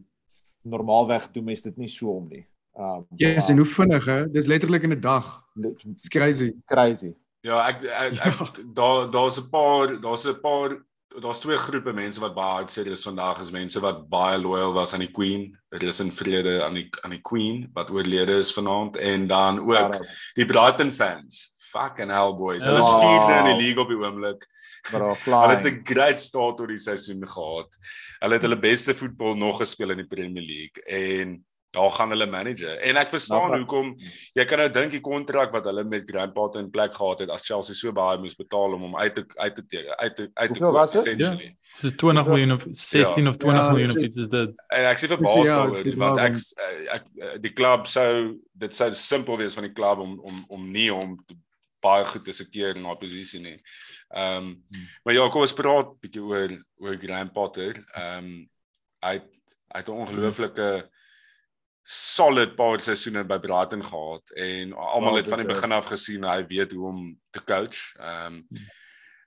normaalweg 0.61 1.31
doen 1.31 1.43
mense 1.43 1.63
dit 1.63 1.77
nie 1.77 1.87
so 1.87 2.09
om 2.09 2.27
nie. 2.29 2.45
Um 2.77 3.05
Yes, 3.15 3.49
en 3.49 3.57
hoe 3.57 3.65
vinnig 3.65 4.05
hè? 4.05 4.31
Dis 4.31 4.45
letterlik 4.47 4.83
in 4.83 4.91
'n 4.93 5.01
dag. 5.01 5.43
It's 5.55 6.07
crazy. 6.07 6.53
crazy. 6.65 7.13
Ja, 7.41 7.67
ek 7.67 7.83
ek, 7.83 8.13
ek 8.25 8.73
daar 8.75 9.11
daar's 9.11 9.37
'n 9.39 9.49
paar 9.49 9.99
daar's 10.01 10.25
'n 10.27 10.39
paar 10.41 10.85
daar's 11.21 11.39
twee 11.39 11.57
groepe 11.57 11.93
mense 11.93 12.19
wat 12.21 12.33
baie 12.35 12.53
hartseer 12.57 12.87
is 12.87 13.03
vandag 13.03 13.39
is 13.39 13.51
mense 13.51 13.79
wat 13.83 14.07
baie 14.09 14.37
loyal 14.41 14.73
was 14.73 14.93
aan 14.93 14.99
die 15.03 15.11
Queen, 15.11 15.51
rus 15.69 15.99
in 15.99 16.11
vrede 16.11 16.63
aan 16.65 16.73
die 16.73 16.89
aan 17.03 17.11
die 17.11 17.21
Queen 17.21 17.69
wat 17.73 17.91
oorlede 17.91 18.37
is 18.41 18.53
vanaand 18.53 18.97
en 18.97 19.27
dan 19.27 19.59
ook 19.59 19.99
die 20.35 20.45
Brighton 20.45 20.91
fans. 20.91 21.51
Fucking 21.73 22.11
hell 22.11 22.33
boys. 22.37 22.65
Hulle 22.65 22.77
is 22.77 22.87
Ja. 22.87 22.99
vierde 22.99 23.33
in 23.39 23.55
die 23.55 23.63
league 23.65 23.81
op 23.81 23.87
die 23.89 23.97
oomblik. 23.97 24.45
Bro, 24.91 25.15
Hulle 25.25 25.55
het. 25.55 25.65
'n 25.65 25.81
great 25.83 26.19
start 26.21 26.57
tot 26.57 26.67
die 26.67 26.77
seisoen 26.77 27.27
gehad. 27.27 27.77
Hulle 28.19 28.33
het 28.33 28.41
hulle 28.41 28.59
beste 28.59 28.93
voetbal 28.93 29.33
nog 29.35 29.57
gespeel 29.57 29.89
in 29.89 29.97
die 29.97 30.07
Premier 30.07 30.43
League 30.43 30.83
en 30.85 31.45
daar 31.73 31.89
gaan 31.91 32.09
hulle 32.13 32.25
manager. 32.29 32.75
En 32.85 32.97
ek 33.01 33.09
verstaan 33.09 33.49
Nou, 33.49 33.59
hoekom 33.63 33.95
jy 34.37 34.43
kan 34.45 34.59
nou 34.61 34.67
dink 34.69 34.91
die 34.93 35.01
kontrak 35.01 35.51
wat 35.55 35.65
hulle 35.65 35.83
met 35.89 36.03
Graham 36.09 36.33
Potter 36.35 36.61
in 36.61 36.69
plek 36.69 36.93
gehad 36.93 37.23
het 37.23 37.31
as 37.33 37.45
Chelsea 37.47 37.73
so 37.75 37.91
baie 37.91 38.19
moes 38.21 38.35
betaal 38.37 38.75
om 38.77 38.81
hom 38.85 38.97
uit 38.99 39.13
te 39.17 39.23
uit 39.41 39.55
te 39.57 39.65
teken, 39.65 39.97
uit 39.97 40.15
te 40.15 40.27
uit 40.33 40.53
te 40.53 40.59
Hoeveel 40.59 40.71
was 40.77 40.91
dit? 40.91 41.01
essentially. 41.05 41.55
Soos 41.73 41.95
20 41.97 42.27
miljoen 42.29 42.51
of 42.51 42.65
16 42.69 43.27
of 43.27 43.37
20 43.41 43.61
Ja, 43.61 43.69
miljoen 43.71 43.89
of 43.89 43.95
so- 43.97 44.05
iets 44.05 44.15
is 44.15 44.29
dit. 44.29 44.53
En 44.67 44.85
ek 44.85 44.97
sê 45.01 45.07
vir 45.09 45.17
Dis- 45.17 45.33
baas 45.33 45.47
ja, 45.47 45.55
daaroor 45.55 45.83
dit 45.83 45.95
want 45.95 46.17
ek 46.19 46.35
ek, 46.93 47.07
ek 47.33 47.41
die 47.41 47.53
klub 47.53 47.87
sou 47.87 48.37
dit 48.53 48.75
sou 48.75 48.91
simpel 48.93 49.37
wees 49.41 49.53
van 49.57 49.63
die 49.63 49.73
klub 49.73 49.97
om 50.05 50.19
om 50.19 50.45
om 50.47 50.69
nie 50.71 50.93
om 50.93 51.17
te 51.25 51.35
baie 51.81 52.05
goed 52.05 52.23
te 52.23 52.31
sekeer 52.31 52.75
in 52.77 52.85
haar 52.85 52.95
posisie 53.01 53.41
nie. 53.41 53.57
Ehm 54.13 54.37
um, 54.53 54.63
maar 55.03 55.13
ja, 55.13 55.25
kom 55.29 55.41
ons 55.41 55.53
praat 55.53 55.89
bietjie 55.99 56.21
oor 56.23 56.53
oor 56.79 56.95
Graham 57.01 57.31
Potter. 57.31 57.73
Ehm 57.97 58.17
um, 58.25 58.49
hy 59.03 59.13
het, 59.17 59.33
hy 59.73 59.79
het 59.81 59.89
'n 59.89 59.97
ongelooflike 60.05 60.89
solid 61.85 62.55
paar 62.55 62.79
seisoene 62.79 63.23
by 63.27 63.37
Brighton 63.39 63.83
gehad 63.83 64.29
en 64.39 64.73
almal 64.73 65.11
Ja, 65.17 65.17
het 65.17 65.27
van 65.27 65.37
die 65.37 65.47
dis, 65.47 65.55
begin 65.55 65.71
af 65.71 65.85
gesien 65.91 66.23
hy 66.23 66.45
weet 66.47 66.71
hoe 66.71 66.87
om 66.87 67.19
te 67.29 67.43
coach. 67.43 67.91
Ehm 67.99 68.33
um, 68.33 68.47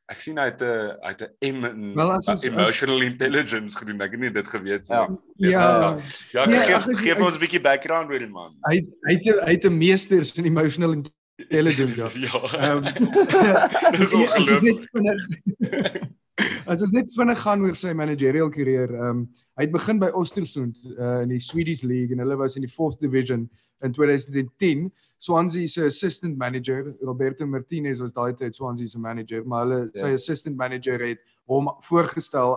ek 0.08 0.20
sien 0.22 0.38
hy 0.38 0.44
het 0.44 0.62
'n 0.62 0.96
hy 1.02 1.08
het 1.12 1.22
'n 1.22 1.34
em- 1.40 1.94
Wel, 1.94 2.10
as 2.12 2.16
ons- 2.16 2.28
as- 2.28 2.44
emotional 2.44 3.00
intelligence 3.02 3.76
gedoen. 3.76 4.00
Ek 4.00 4.10
het 4.12 4.20
nie 4.20 4.30
dit 4.30 4.48
geweet 4.48 4.88
nie. 4.88 4.96
Ja. 4.96 5.06
Dis 5.36 5.52
Ja. 5.54 5.78
wel- 5.78 6.00
Ja, 6.32 6.46
Nee, 6.46 6.58
gee 6.96 7.14
vir 7.14 7.24
ons 7.26 7.36
'n 7.36 7.40
bietjie 7.40 7.60
background 7.60 8.10
oor 8.10 8.18
die 8.18 8.28
man. 8.28 8.56
Hy 8.70 8.76
hy 9.08 9.12
het 9.14 9.24
hy 9.44 9.52
het 9.52 9.64
'n 9.64 9.76
meesters 9.78 10.32
in 10.38 10.44
emotional 10.46 10.92
intelligence. 10.92 12.20
Ja. 12.20 12.28
ja. 12.30 12.40
Ehm 12.56 12.84
Dis 13.98 14.00
as 14.12 14.12
ons 14.14 14.30
ongelooflik. 14.30 14.88
As 16.68 16.82
ons 16.84 16.92
net 16.92 17.08
vinnig 17.16 17.38
gaan 17.40 17.62
oor 17.64 17.76
sy 17.78 17.94
managerial 17.96 18.50
karier. 18.52 18.90
Ehm 18.92 19.08
um, 19.08 19.20
hy 19.56 19.64
het 19.64 19.72
begin 19.72 20.00
by 20.02 20.10
Ostersund 20.20 20.76
uh, 20.98 21.22
in 21.24 21.30
die 21.32 21.40
Swedish 21.40 21.80
League 21.82 22.12
en 22.12 22.20
hulle 22.20 22.36
was 22.36 22.58
in 22.60 22.66
die 22.66 22.72
4th 22.72 22.98
division 23.00 23.46
in 23.86 23.94
2010. 23.96 24.90
Swansea 25.24 25.66
se 25.66 25.86
assistant 25.88 26.36
manager, 26.36 26.92
Roberto 27.00 27.46
Martinez 27.46 28.02
was 28.04 28.12
daai 28.12 28.34
tyd 28.36 28.54
Swansea 28.54 28.86
se 28.86 29.00
manager, 29.00 29.46
maar 29.48 29.64
hulle 29.64 29.80
yes. 29.86 30.02
sy 30.02 30.12
assistant 30.18 30.56
manager 30.60 31.00
het 31.00 31.22
hom 31.48 31.70
voorgestel 31.88 32.52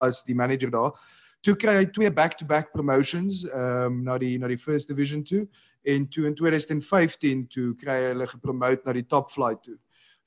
as 0.00 0.22
die 0.24 0.34
manager 0.34 0.72
daar. 0.72 0.96
Toe 1.44 1.56
kry 1.56 1.76
hy 1.76 1.84
twee 1.92 2.08
back-to-back 2.12 2.72
promotions 2.72 3.44
ehm 3.50 4.00
um, 4.00 4.00
na 4.08 4.16
die 4.18 4.38
na 4.40 4.48
die 4.48 4.60
first 4.60 4.88
division 4.88 5.24
toe 5.24 5.44
en 5.88 6.08
toe 6.08 6.26
in 6.28 6.34
2015 6.36 7.46
toe 7.52 7.74
kry 7.80 8.00
hy 8.00 8.10
hulle 8.14 8.32
gepromote 8.32 8.84
na 8.88 8.96
die 8.96 9.06
top 9.12 9.28
flight 9.32 9.60
toe. 9.64 9.76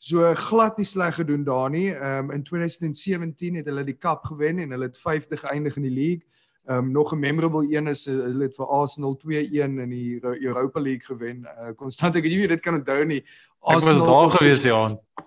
So 0.03 0.33
glad 0.35 0.77
nie 0.77 0.85
sleg 0.85 1.15
gedoen 1.15 1.45
daar 1.47 1.69
nie. 1.71 1.93
Ehm 1.95 2.29
um, 2.29 2.31
in 2.35 2.43
2017 2.43 3.55
het 3.55 3.65
hulle 3.65 3.83
die 3.87 3.97
cup 3.97 4.25
gewen 4.27 4.59
en 4.59 4.71
hulle 4.75 4.89
het 4.89 4.97
5de 4.99 5.37
geëindig 5.39 5.75
in 5.79 5.85
die 5.87 5.93
league. 5.95 6.25
Ehm 6.67 6.77
um, 6.77 6.91
nog 6.91 7.13
'n 7.13 7.19
memorable 7.19 7.63
een 7.75 7.87
is 7.87 8.07
uh, 8.07 8.15
hulle 8.15 8.43
het 8.43 8.55
vir 8.55 8.67
Arsenal 8.67 9.15
2-1 9.21 9.79
in 9.85 9.89
die 9.89 10.19
Euro- 10.19 10.35
Europa 10.39 10.79
League 10.79 11.05
gewen. 11.05 11.47
Uh, 11.47 11.71
Konstant 11.75 12.15
ek 12.15 12.23
weet 12.23 12.31
nie 12.31 12.41
jy 12.41 12.47
dit 12.47 12.59
kan 12.59 12.75
onthou 12.81 13.05
nie. 13.05 13.21
Ek 13.63 13.79
was 13.87 14.03
daar 14.03 14.31
gewees 14.31 14.63
ja. 14.63 14.81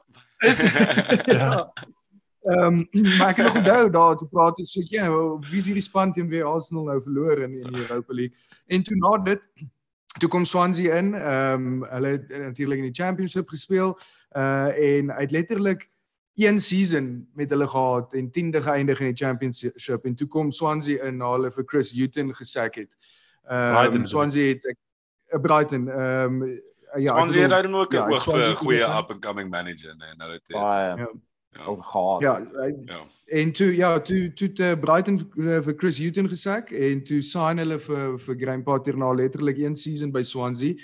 Is 0.50 0.60
ja. 1.24 1.72
Ehm 2.44 2.84
maar 3.16 3.32
ek 3.32 3.36
het 3.36 3.46
nog 3.46 3.56
onthou 3.56 3.90
daar 3.90 4.16
toe 4.16 4.28
praat 4.28 4.58
ons 4.58 4.72
so 4.72 4.84
ja, 4.84 5.08
wie 5.50 5.58
is 5.58 5.66
hierdie 5.72 5.88
span 5.88 6.12
teen 6.12 6.28
wie 6.28 6.44
Arsenal 6.44 6.84
nou 6.84 7.00
verloor 7.02 7.40
in 7.48 7.56
in 7.62 7.72
die 7.72 7.88
Europa 7.88 8.12
League. 8.12 8.36
En 8.66 8.82
toe 8.82 8.96
na 8.96 9.16
dit 9.24 9.42
toe 10.18 10.28
kom 10.28 10.44
Swansea 10.44 10.94
in. 10.94 11.14
Ehm 11.14 11.82
um, 11.82 11.84
hulle 11.90 12.08
het 12.08 12.28
natuurlik 12.28 12.78
in 12.78 12.92
die 12.92 13.02
Championship 13.02 13.48
gespeel 13.48 13.98
uh 14.36 14.96
en 14.96 15.10
het 15.10 15.30
letterlik 15.30 15.90
een 16.36 16.60
season 16.60 17.28
met 17.34 17.50
hulle 17.50 17.68
gehad 17.68 18.12
en 18.14 18.28
10de 18.28 18.62
geëindig 18.62 19.00
in 19.00 19.06
die 19.14 19.24
Championship 19.24 20.04
en 20.04 20.14
toe 20.14 20.26
kom 20.28 20.50
Swansea 20.50 21.04
in 21.04 21.16
na 21.16 21.30
hulle 21.32 21.50
vir 21.50 21.64
Chris 21.66 21.92
Hughton 21.92 22.34
gesak 22.34 22.74
het. 22.74 22.96
Ehm 23.48 23.94
um, 23.94 24.06
Swansea 24.06 24.48
het 24.48 24.66
ek, 24.66 24.78
uh, 25.32 25.40
Brighton 25.40 25.88
ehm 25.88 26.42
um, 26.42 26.48
ja, 26.96 27.00
ek 27.00 27.08
Swansea 27.08 27.48
het 27.48 27.66
ook 27.66 27.92
'n 27.92 27.96
ja, 27.96 28.08
oog 28.08 28.24
vir 28.24 28.50
'n 28.50 28.56
goeie 28.56 28.84
up 28.98 29.10
and 29.10 29.24
coming 29.24 29.50
manager 29.50 29.96
nee, 29.96 30.14
nou 30.16 30.30
dit 30.30 30.52
Baie 30.52 30.96
Ja. 30.96 31.08
Ook 31.66 31.84
gehad. 31.84 32.20
Ja, 32.20 32.40
hy, 32.52 32.74
Ja. 32.86 33.04
En 33.26 33.52
toe 33.52 33.76
ja, 33.76 34.00
toe 34.00 34.32
toe 34.32 34.52
te 34.52 34.76
Brighton 34.80 35.30
uh, 35.36 35.60
vir 35.62 35.74
Chris 35.76 35.98
Hughton 35.98 36.28
gesak 36.28 36.70
en 36.70 37.02
toe 37.04 37.22
sign 37.22 37.58
hulle 37.58 37.78
vir 37.78 38.18
vir 38.18 38.36
Graham 38.38 38.62
Potter 38.62 38.96
na 38.96 39.12
letterlik 39.12 39.58
een 39.58 39.76
season 39.76 40.12
by 40.12 40.22
Swansea. 40.22 40.74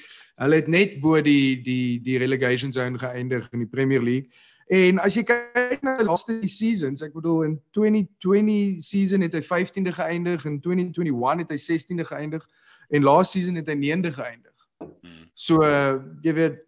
Hulle 0.42 0.54
het 0.54 0.68
net 0.68 1.00
bo 1.00 1.20
die 1.22 1.62
die 1.62 2.00
die 2.02 2.18
relegation 2.18 2.72
zone 2.72 2.98
geëindig 2.98 3.46
in 3.52 3.62
die 3.62 3.70
Premier 3.70 4.02
League. 4.02 4.30
En 4.72 4.98
as 4.98 5.14
jy 5.14 5.22
kyk 5.28 5.82
na 5.84 5.96
die 5.98 6.06
laaste 6.06 6.38
seasons, 6.48 7.02
ek 7.04 7.14
bedoel 7.14 7.42
in 7.44 7.56
2020 7.76 8.82
season 8.82 9.22
het 9.22 9.34
hy 9.36 9.42
15de 9.44 9.92
geëindig 9.92 10.46
en 10.48 10.60
2021 10.64 11.44
het 11.44 11.50
hy 11.52 11.60
16de 11.60 12.06
geëindig 12.08 12.46
en 12.90 13.06
last 13.06 13.36
season 13.36 13.58
het 13.60 13.68
hy 13.68 13.76
9de 13.78 14.12
geëindig. 14.16 14.56
Hmm. 14.82 15.26
So 15.34 15.62
uh, 15.66 16.00
jy 16.24 16.34
weet 16.40 16.62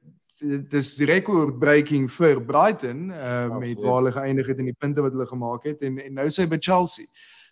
dis 0.70 0.98
record 1.08 1.58
breaking 1.58 2.08
vir 2.10 2.40
Brighton 2.44 3.10
uh, 3.10 3.48
met 3.58 3.78
waar 3.80 4.00
hulle 4.02 4.12
geëindig 4.12 4.50
het 4.50 4.58
en 4.58 4.68
die 4.70 4.76
punte 4.78 5.04
wat 5.04 5.14
hulle 5.16 5.26
gemaak 5.26 5.64
het 5.68 5.82
en 5.86 5.98
en 6.02 6.20
nou 6.20 6.26
sê 6.32 6.46
by 6.50 6.58
Chelsea. 6.60 7.06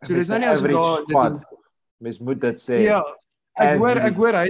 So 0.05 0.15
dis 0.15 0.29
nou 0.29 0.39
die 0.41 0.47
nie 0.47 0.53
asof 0.53 0.67
average 0.67 0.83
daar 0.83 1.03
squad. 1.07 1.61
Mens 2.03 2.19
moet 2.19 2.41
dit 2.41 2.61
sê. 2.61 2.83
Ja, 2.83 3.01
ek 3.61 3.79
hoor 3.81 4.01
ek 4.03 4.19
hoor 4.21 4.39
hy 4.39 4.49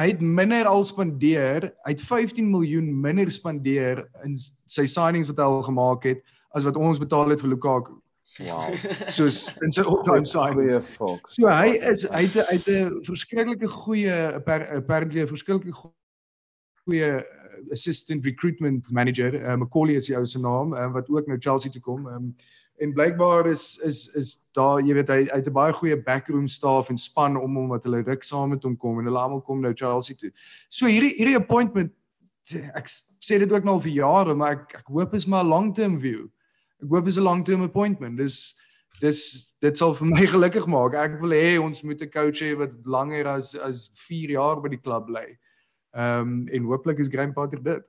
hy 0.00 0.06
het 0.08 0.22
minder 0.24 0.64
al 0.70 0.84
spandeer, 0.88 1.66
hy 1.84 1.92
het 1.92 2.00
15 2.00 2.46
miljoen 2.48 2.86
minder 3.00 3.28
spandeer 3.32 4.06
in 4.24 4.36
sy 4.40 4.86
signings 4.88 5.28
wat 5.28 5.42
hy 5.42 5.48
al 5.50 5.66
gemaak 5.66 6.06
het 6.08 6.22
as 6.56 6.64
wat 6.64 6.78
ons 6.80 7.00
betaal 7.00 7.32
het 7.32 7.42
vir 7.44 7.52
Lukaku. 7.52 7.98
Wow. 8.40 8.72
Soos 9.16 9.44
in 9.60 9.72
sy 9.74 9.84
all-time 9.84 10.24
signings. 10.28 10.94
So 10.96 11.48
hy 11.50 11.74
is 11.90 12.06
hy 12.08 12.24
het 12.28 12.38
hy 12.48 12.56
het 12.60 12.68
'n 12.72 13.02
verskriklike 13.04 13.68
goeie 13.68 14.16
appa- 14.38 14.78
apparently 14.78 15.20
'n 15.22 15.28
verskriklike 15.28 15.74
go- 15.76 15.92
goeie 16.86 17.24
assistant 17.70 18.24
recruitment 18.24 18.90
manager. 18.90 19.34
Uh, 19.34 19.56
Macaulay 19.56 19.94
is 19.96 20.06
die 20.06 20.16
ou 20.16 20.24
se 20.26 20.38
naam 20.38 20.74
uh, 20.74 20.90
wat 20.92 21.10
ook 21.10 21.26
nou 21.26 21.38
Chelsea 21.38 21.70
toe 21.70 21.82
kom. 21.82 22.06
Um, 22.06 22.34
en 22.82 22.92
blykbaar 22.92 23.46
is 23.46 23.78
is 23.84 24.08
is 24.18 24.38
daar 24.56 24.80
jy 24.82 24.94
weet 24.94 25.10
hy 25.12 25.18
hy 25.30 25.38
het 25.38 25.48
'n 25.48 25.54
baie 25.54 25.72
goeie 25.72 25.96
backroom 25.96 26.48
staff 26.48 26.90
en 26.90 26.98
span 26.98 27.36
om 27.36 27.56
hom 27.56 27.68
wat 27.68 27.84
hulle 27.84 28.02
ruk 28.02 28.24
saam 28.24 28.50
met 28.50 28.62
hom 28.62 28.76
kom 28.76 28.98
en 28.98 29.06
hulle 29.06 29.18
almal 29.18 29.42
kom 29.42 29.60
nou 29.60 29.72
Chelsea 29.74 30.16
toe. 30.16 30.30
So 30.70 30.86
hierdie 30.86 31.14
hierdie 31.18 31.38
appointment 31.38 31.92
ek 32.74 32.88
sê 32.88 33.38
dit 33.38 33.52
ook 33.52 33.64
nou 33.64 33.74
al 33.78 33.84
vir 33.84 33.92
jare 33.92 34.34
maar 34.34 34.52
ek 34.58 34.74
ek 34.80 34.88
hoop 34.88 35.14
is 35.14 35.26
maar 35.26 35.44
'n 35.44 35.48
long 35.48 35.74
term 35.74 36.00
view. 36.00 36.28
Ek 36.82 36.88
hoop 36.90 37.06
is 37.06 37.18
'n 37.18 37.28
long 37.28 37.44
term 37.44 37.62
appointment. 37.62 38.16
Dis 38.16 38.58
dis 39.00 39.54
dit 39.60 39.78
sal 39.78 39.94
vir 39.94 40.06
my 40.14 40.26
gelukkig 40.26 40.66
maak. 40.66 40.94
Ek 40.94 41.20
wil 41.20 41.30
hê 41.30 41.60
ons 41.62 41.82
moet 41.82 42.02
'n 42.02 42.10
coach 42.10 42.42
hê 42.42 42.56
wat 42.58 42.72
langer 42.84 43.26
as 43.26 43.54
as 43.54 43.90
4 44.08 44.30
jaar 44.30 44.60
by 44.60 44.68
die 44.68 44.82
klub 44.82 45.06
bly. 45.06 45.38
Ehm 45.92 46.20
um, 46.20 46.48
en 46.48 46.62
hooplik 46.62 46.98
is 46.98 47.08
Graham 47.08 47.32
Potter 47.32 47.62
dit. 47.62 47.84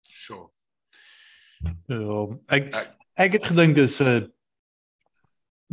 Sure. 0.00 0.48
Ja, 1.88 2.26
ek 2.46 2.74
Ek- 3.14 3.32
het 3.32 3.44
gedink 3.44 3.74
dis 3.74 4.00
'n 4.00 4.30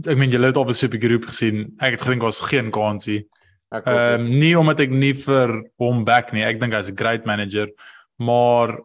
ek 0.07 0.17
meen 0.17 0.31
julle 0.31 0.47
het 0.47 0.57
op 0.57 0.67
'n 0.69 0.73
supergroep 0.73 1.25
gesien. 1.25 1.75
Ek 1.79 1.91
het 1.91 2.01
gedink 2.01 2.21
was 2.21 2.41
geen 2.41 2.71
kansie. 2.71 3.27
Ehm 3.69 4.21
um, 4.21 4.29
nie 4.39 4.57
omdat 4.57 4.79
ek 4.79 4.89
nie 4.89 5.13
vir 5.13 5.69
hom 5.77 6.03
back 6.05 6.31
nie. 6.33 6.43
Ek 6.43 6.59
dink 6.59 6.73
hy's 6.73 6.89
'n 6.89 6.95
great 6.97 7.25
manager, 7.25 7.69
maar 8.17 8.79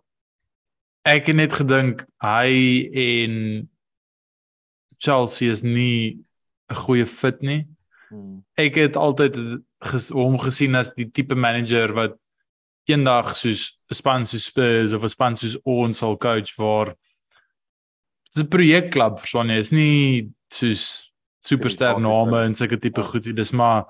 ek 1.05 1.27
het 1.27 1.37
net 1.37 1.53
gedink 1.53 2.05
hy 2.21 2.89
en 2.93 3.69
Chelsea 4.99 5.51
is 5.51 5.63
nie 5.63 6.25
'n 6.71 6.75
goeie 6.75 7.07
fit 7.07 7.41
nie. 7.43 7.67
Hmm. 8.09 8.45
Ek 8.57 8.75
het 8.75 8.97
altyd 8.97 9.37
ges, 9.85 10.11
hom 10.11 10.39
gesien 10.39 10.75
as 10.77 10.93
die 10.95 11.11
tipe 11.11 11.35
manager 11.35 11.93
wat 11.95 12.17
eendag 12.89 13.35
soos 13.37 13.79
'n 13.91 13.95
span 13.95 14.27
soos 14.27 14.47
Spurs 14.47 14.93
of 14.93 15.05
'n 15.05 15.09
span 15.09 15.37
soos 15.37 15.57
ons 15.65 15.99
sal 15.99 16.17
coach 16.17 16.57
waar 16.57 16.95
dis 18.33 18.43
'n 18.43 18.49
projekklub 18.49 19.19
verstaan 19.19 19.51
jy 19.51 19.59
is 19.59 19.73
nie 19.73 20.31
soos 20.51 21.13
superster 21.41 22.01
name 22.01 22.45
en 22.45 22.55
sulke 22.55 22.81
tipe 22.81 23.01
Ja. 23.01 23.07
goed 23.07 23.35
dis 23.37 23.53
maar 23.53 23.85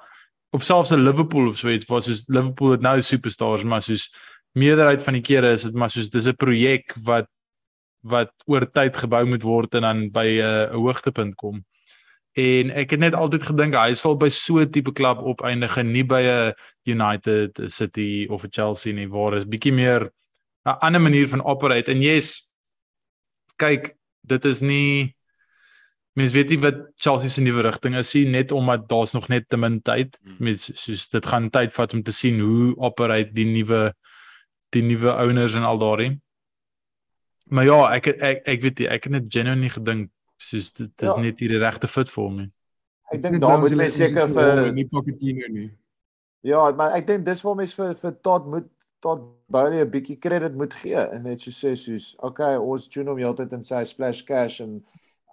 of 0.52 0.64
selfs 0.64 0.92
'n 0.92 1.04
Liverpool 1.04 1.48
of 1.48 1.58
so 1.58 1.68
iets 1.68 1.86
waar 1.86 2.02
soos 2.02 2.28
Liverpool 2.28 2.72
het 2.72 2.80
nou 2.82 3.00
superstars 3.00 3.64
maar 3.64 3.82
soos 3.82 4.10
meerderheid 4.54 5.02
van 5.02 5.14
die 5.14 5.22
kere 5.22 5.52
is 5.52 5.62
dit 5.62 5.74
maar 5.74 5.90
soos 5.90 6.10
dis 6.10 6.26
'n 6.26 6.36
projek 6.36 6.94
wat 7.04 7.28
wat 8.02 8.30
oor 8.46 8.66
tyd 8.66 8.96
gebou 8.96 9.24
moet 9.26 9.42
word 9.42 9.74
en 9.74 9.82
dan 9.82 10.10
by 10.10 10.26
'n 10.26 10.40
uh, 10.40 10.70
hoogtepunt 10.74 11.34
kom. 11.34 11.64
En 12.36 12.70
ek 12.70 12.90
het 12.90 13.00
net 13.00 13.14
altyd 13.14 13.42
gedink 13.42 13.74
hy 13.74 13.94
sal 13.94 14.16
by 14.16 14.28
so 14.28 14.60
'n 14.60 14.70
tipe 14.70 14.92
klub 14.92 15.18
opeindig 15.18 15.76
en 15.78 15.92
nie 15.92 16.04
by 16.04 16.22
'n 16.22 16.54
United, 16.86 17.58
'n 17.58 17.68
City 17.68 18.26
of 18.30 18.44
'n 18.44 18.52
Chelsea 18.52 18.92
nie 18.92 19.08
waar 19.08 19.34
is 19.36 19.46
bietjie 19.46 19.72
meer 19.72 20.10
'n 20.66 20.78
ander 20.80 21.00
manier 21.00 21.28
van 21.28 21.44
operate. 21.44 21.90
En 21.90 22.02
yes 22.02 22.52
kyk 23.56 23.96
dit 24.22 24.44
is 24.44 24.60
nie 24.60 25.14
mens 26.18 26.32
weet 26.34 26.50
nie 26.50 26.58
wat 26.58 26.78
Chelsea 26.96 27.28
se 27.28 27.42
nuwe 27.42 27.62
rigting 27.62 27.96
is 27.96 28.14
nie 28.14 28.26
net 28.26 28.52
omdat 28.52 28.88
daar's 28.88 29.14
nog 29.14 29.28
net 29.28 29.48
te 29.48 29.56
min 29.56 29.80
tyd. 29.82 30.18
Hmm. 30.22 30.36
mens 30.38 30.70
soos 30.74 31.08
dit 31.08 31.26
gaan 31.26 31.50
tyd 31.50 31.72
vat 31.72 31.94
om 31.94 32.02
te 32.02 32.12
sien 32.12 32.40
hoe 32.40 32.74
operate 32.76 33.32
die 33.32 33.46
nuwe 33.46 33.94
die 34.74 34.82
nuwe 34.82 35.14
owners 35.14 35.54
en 35.54 35.64
al 35.64 35.78
daardie. 35.78 36.20
Maar 37.48 37.64
ja 37.64 37.80
ek 37.94 38.06
ek 38.06 38.42
ek 38.46 38.62
weet 38.62 38.78
nie 38.78 38.88
ek 38.88 39.04
het 39.04 39.12
net 39.12 39.30
genuinely 39.32 39.70
gedink 39.72 40.10
soos 40.38 40.72
dit 40.72 41.02
is 41.02 41.08
Ja. 41.14 41.20
net 41.20 41.40
nie 41.40 41.48
die 41.48 41.58
regte 41.58 41.88
fit 41.88 42.08
vir 42.08 42.24
hom 42.24 42.36
nie 42.36 42.50
ek 43.12 43.22
dink 43.22 43.40
daar 43.40 43.60
moet 43.60 43.76
mens 43.76 43.96
seker 43.96 44.28
vir 44.28 44.72
nie 44.76 44.86
Pochettino 44.88 45.48
nie. 45.52 45.70
Ja, 46.46 46.70
maar 46.76 46.94
ek 46.98 47.06
dink 47.08 47.24
dis 47.26 47.42
waar 47.44 47.56
mens 47.58 47.74
vir 47.76 47.94
vir 47.98 48.12
Todd 48.22 48.46
moet 48.46 48.68
Todd 49.00 49.24
Bowley 49.50 49.80
'n 49.84 49.90
bietjie 49.90 50.18
krediet 50.20 50.54
moet 50.54 50.74
gee 50.74 50.98
en 50.98 51.22
net 51.22 51.40
so 51.40 51.50
sê 51.50 51.74
soos 51.76 52.14
okay, 52.18 52.56
ons 52.56 52.88
tune 52.88 53.10
hom 53.10 53.18
heeltyd 53.18 53.52
in 53.52 53.64
sy 53.64 53.82
splash 53.84 54.22
cash 54.22 54.60
en 54.60 54.82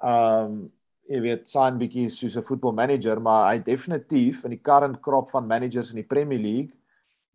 ehm 0.03 0.45
um, 0.45 0.71
jy 1.09 1.19
weet 1.21 1.47
sign 1.47 1.77
bietjie 1.77 2.09
soos 2.09 2.35
'n 2.37 2.41
voetbalmanager, 2.41 3.19
maar 3.21 3.53
hy 3.53 3.59
definitief 3.59 4.43
in 4.45 4.55
die 4.55 4.61
current 4.63 5.01
crop 5.01 5.29
van 5.29 5.47
managers 5.47 5.91
in 5.91 5.97
die 6.01 6.09
Premier 6.09 6.39
League 6.39 6.73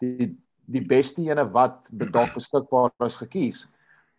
die 0.00 0.36
die 0.66 0.80
beste 0.86 1.22
ene 1.22 1.44
wat 1.52 1.88
dalk 1.90 2.34
beskikbaar 2.34 2.90
is 3.06 3.16
gekies. 3.16 3.66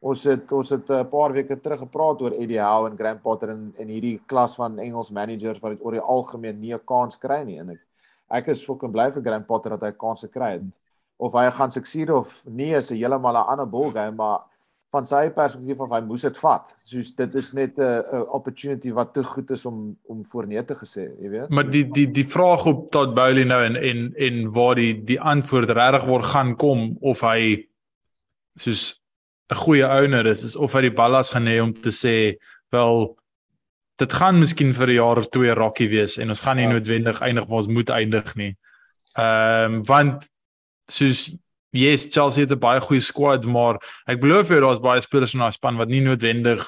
Ons 0.01 0.23
het 0.25 0.51
ons 0.51 0.69
het 0.69 0.89
'n 0.89 1.09
paar 1.09 1.31
weke 1.31 1.59
terug 1.61 1.79
gepraat 1.79 2.21
oor 2.21 2.33
Eddie 2.33 2.59
Howe 2.59 2.89
en 2.89 2.97
Graham 2.97 3.21
Potter 3.21 3.49
en 3.49 3.73
en 3.77 3.87
hierdie 3.87 4.19
klas 4.25 4.55
van 4.55 4.79
Engels 4.79 5.11
managers 5.11 5.59
wat 5.59 5.71
dit 5.71 5.85
oor 5.85 5.91
die 5.91 6.01
algemeen 6.01 6.59
nie 6.59 6.73
'n 6.73 6.85
kans 6.85 7.17
kry 7.17 7.43
nie 7.43 7.59
en 7.59 7.69
ek 7.69 7.79
ek 8.29 8.47
is 8.47 8.63
fucking 8.63 8.91
bly 8.91 9.11
vir 9.11 9.21
Graham 9.21 9.45
Potter 9.45 9.69
dat 9.69 9.81
hy 9.81 9.91
kansse 9.91 10.27
kry 10.27 10.51
het. 10.51 10.63
Of 11.19 11.33
hy 11.33 11.49
gaan 11.51 11.69
succeed 11.69 12.09
of 12.09 12.45
nie 12.47 12.73
is 12.73 12.91
'n 12.91 12.95
heeltemal 12.95 13.35
'n 13.35 13.49
ander 13.51 13.67
ballgame, 13.67 14.15
maar 14.15 14.39
van 14.91 15.05
sy 15.05 15.29
perspektief 15.29 15.79
af 15.79 15.89
hy 15.89 16.01
moes 16.01 16.21
dit 16.21 16.37
vat. 16.37 16.75
Soos 16.83 17.15
dit 17.15 17.35
is 17.35 17.53
net 17.53 17.77
'n 17.77 17.83
'n 17.83 18.25
opportunity 18.33 18.91
wat 18.91 19.13
te 19.13 19.23
goed 19.23 19.51
is 19.51 19.65
om 19.65 19.97
om 20.07 20.25
voorneem 20.25 20.65
te 20.65 20.75
gesê, 20.75 21.11
jy 21.21 21.29
weet. 21.29 21.49
Maar 21.49 21.69
die 21.69 21.85
die 21.91 22.11
die 22.11 22.25
vraag 22.25 22.65
op 22.65 22.89
Todd 22.91 23.13
Bowley 23.13 23.43
nou 23.43 23.63
en 23.63 23.75
en 23.75 24.13
en 24.15 24.51
waar 24.51 24.75
die 24.75 25.03
die 25.03 25.21
antwoord 25.21 25.69
regtig 25.69 26.05
word 26.05 26.25
gaan 26.25 26.55
kom 26.55 26.97
of 27.01 27.21
hy 27.21 27.67
soos 28.55 29.00
'n 29.51 29.55
goeie 29.55 29.87
owner 29.87 30.25
is, 30.27 30.43
is 30.43 30.55
of 30.55 30.73
hy 30.73 30.81
die 30.81 30.95
ballas 30.95 31.31
gaan 31.31 31.45
hê 31.47 31.59
om 31.61 31.73
te 31.73 31.91
sê 31.91 32.37
wel 32.71 33.17
dit 33.99 34.13
gaan 34.13 34.39
miskien 34.39 34.73
vir 34.73 34.87
'n 34.87 34.95
jaar 34.95 35.17
of 35.17 35.27
twee 35.29 35.53
rokkie 35.53 35.89
wees 35.89 36.17
en 36.17 36.29
ons 36.29 36.39
gaan 36.39 36.57
nie 36.57 36.65
Ja. 36.67 36.73
noodwendig 36.73 37.21
eindig 37.21 37.45
waar 37.45 37.57
ons 37.57 37.67
moet 37.67 37.89
eindig 37.89 38.35
nie. 38.35 38.55
Ehm 39.17 39.73
um, 39.75 39.83
want 39.83 40.29
soos 40.89 41.35
yes, 41.71 42.07
Chelsea 42.11 42.43
het 42.43 42.51
'n 42.51 42.59
baie 42.59 42.81
goeie 42.81 43.01
squad, 43.01 43.45
maar 43.45 43.75
ek 44.07 44.19
belowe 44.21 44.43
vir 44.43 44.57
jou 44.57 44.67
daar's 44.67 44.79
baie 44.79 45.01
spelers 45.01 45.33
in 45.33 45.39
daai 45.39 45.51
span 45.51 45.77
wat 45.77 45.87
nie 45.87 46.01
noodwendig 46.01 46.65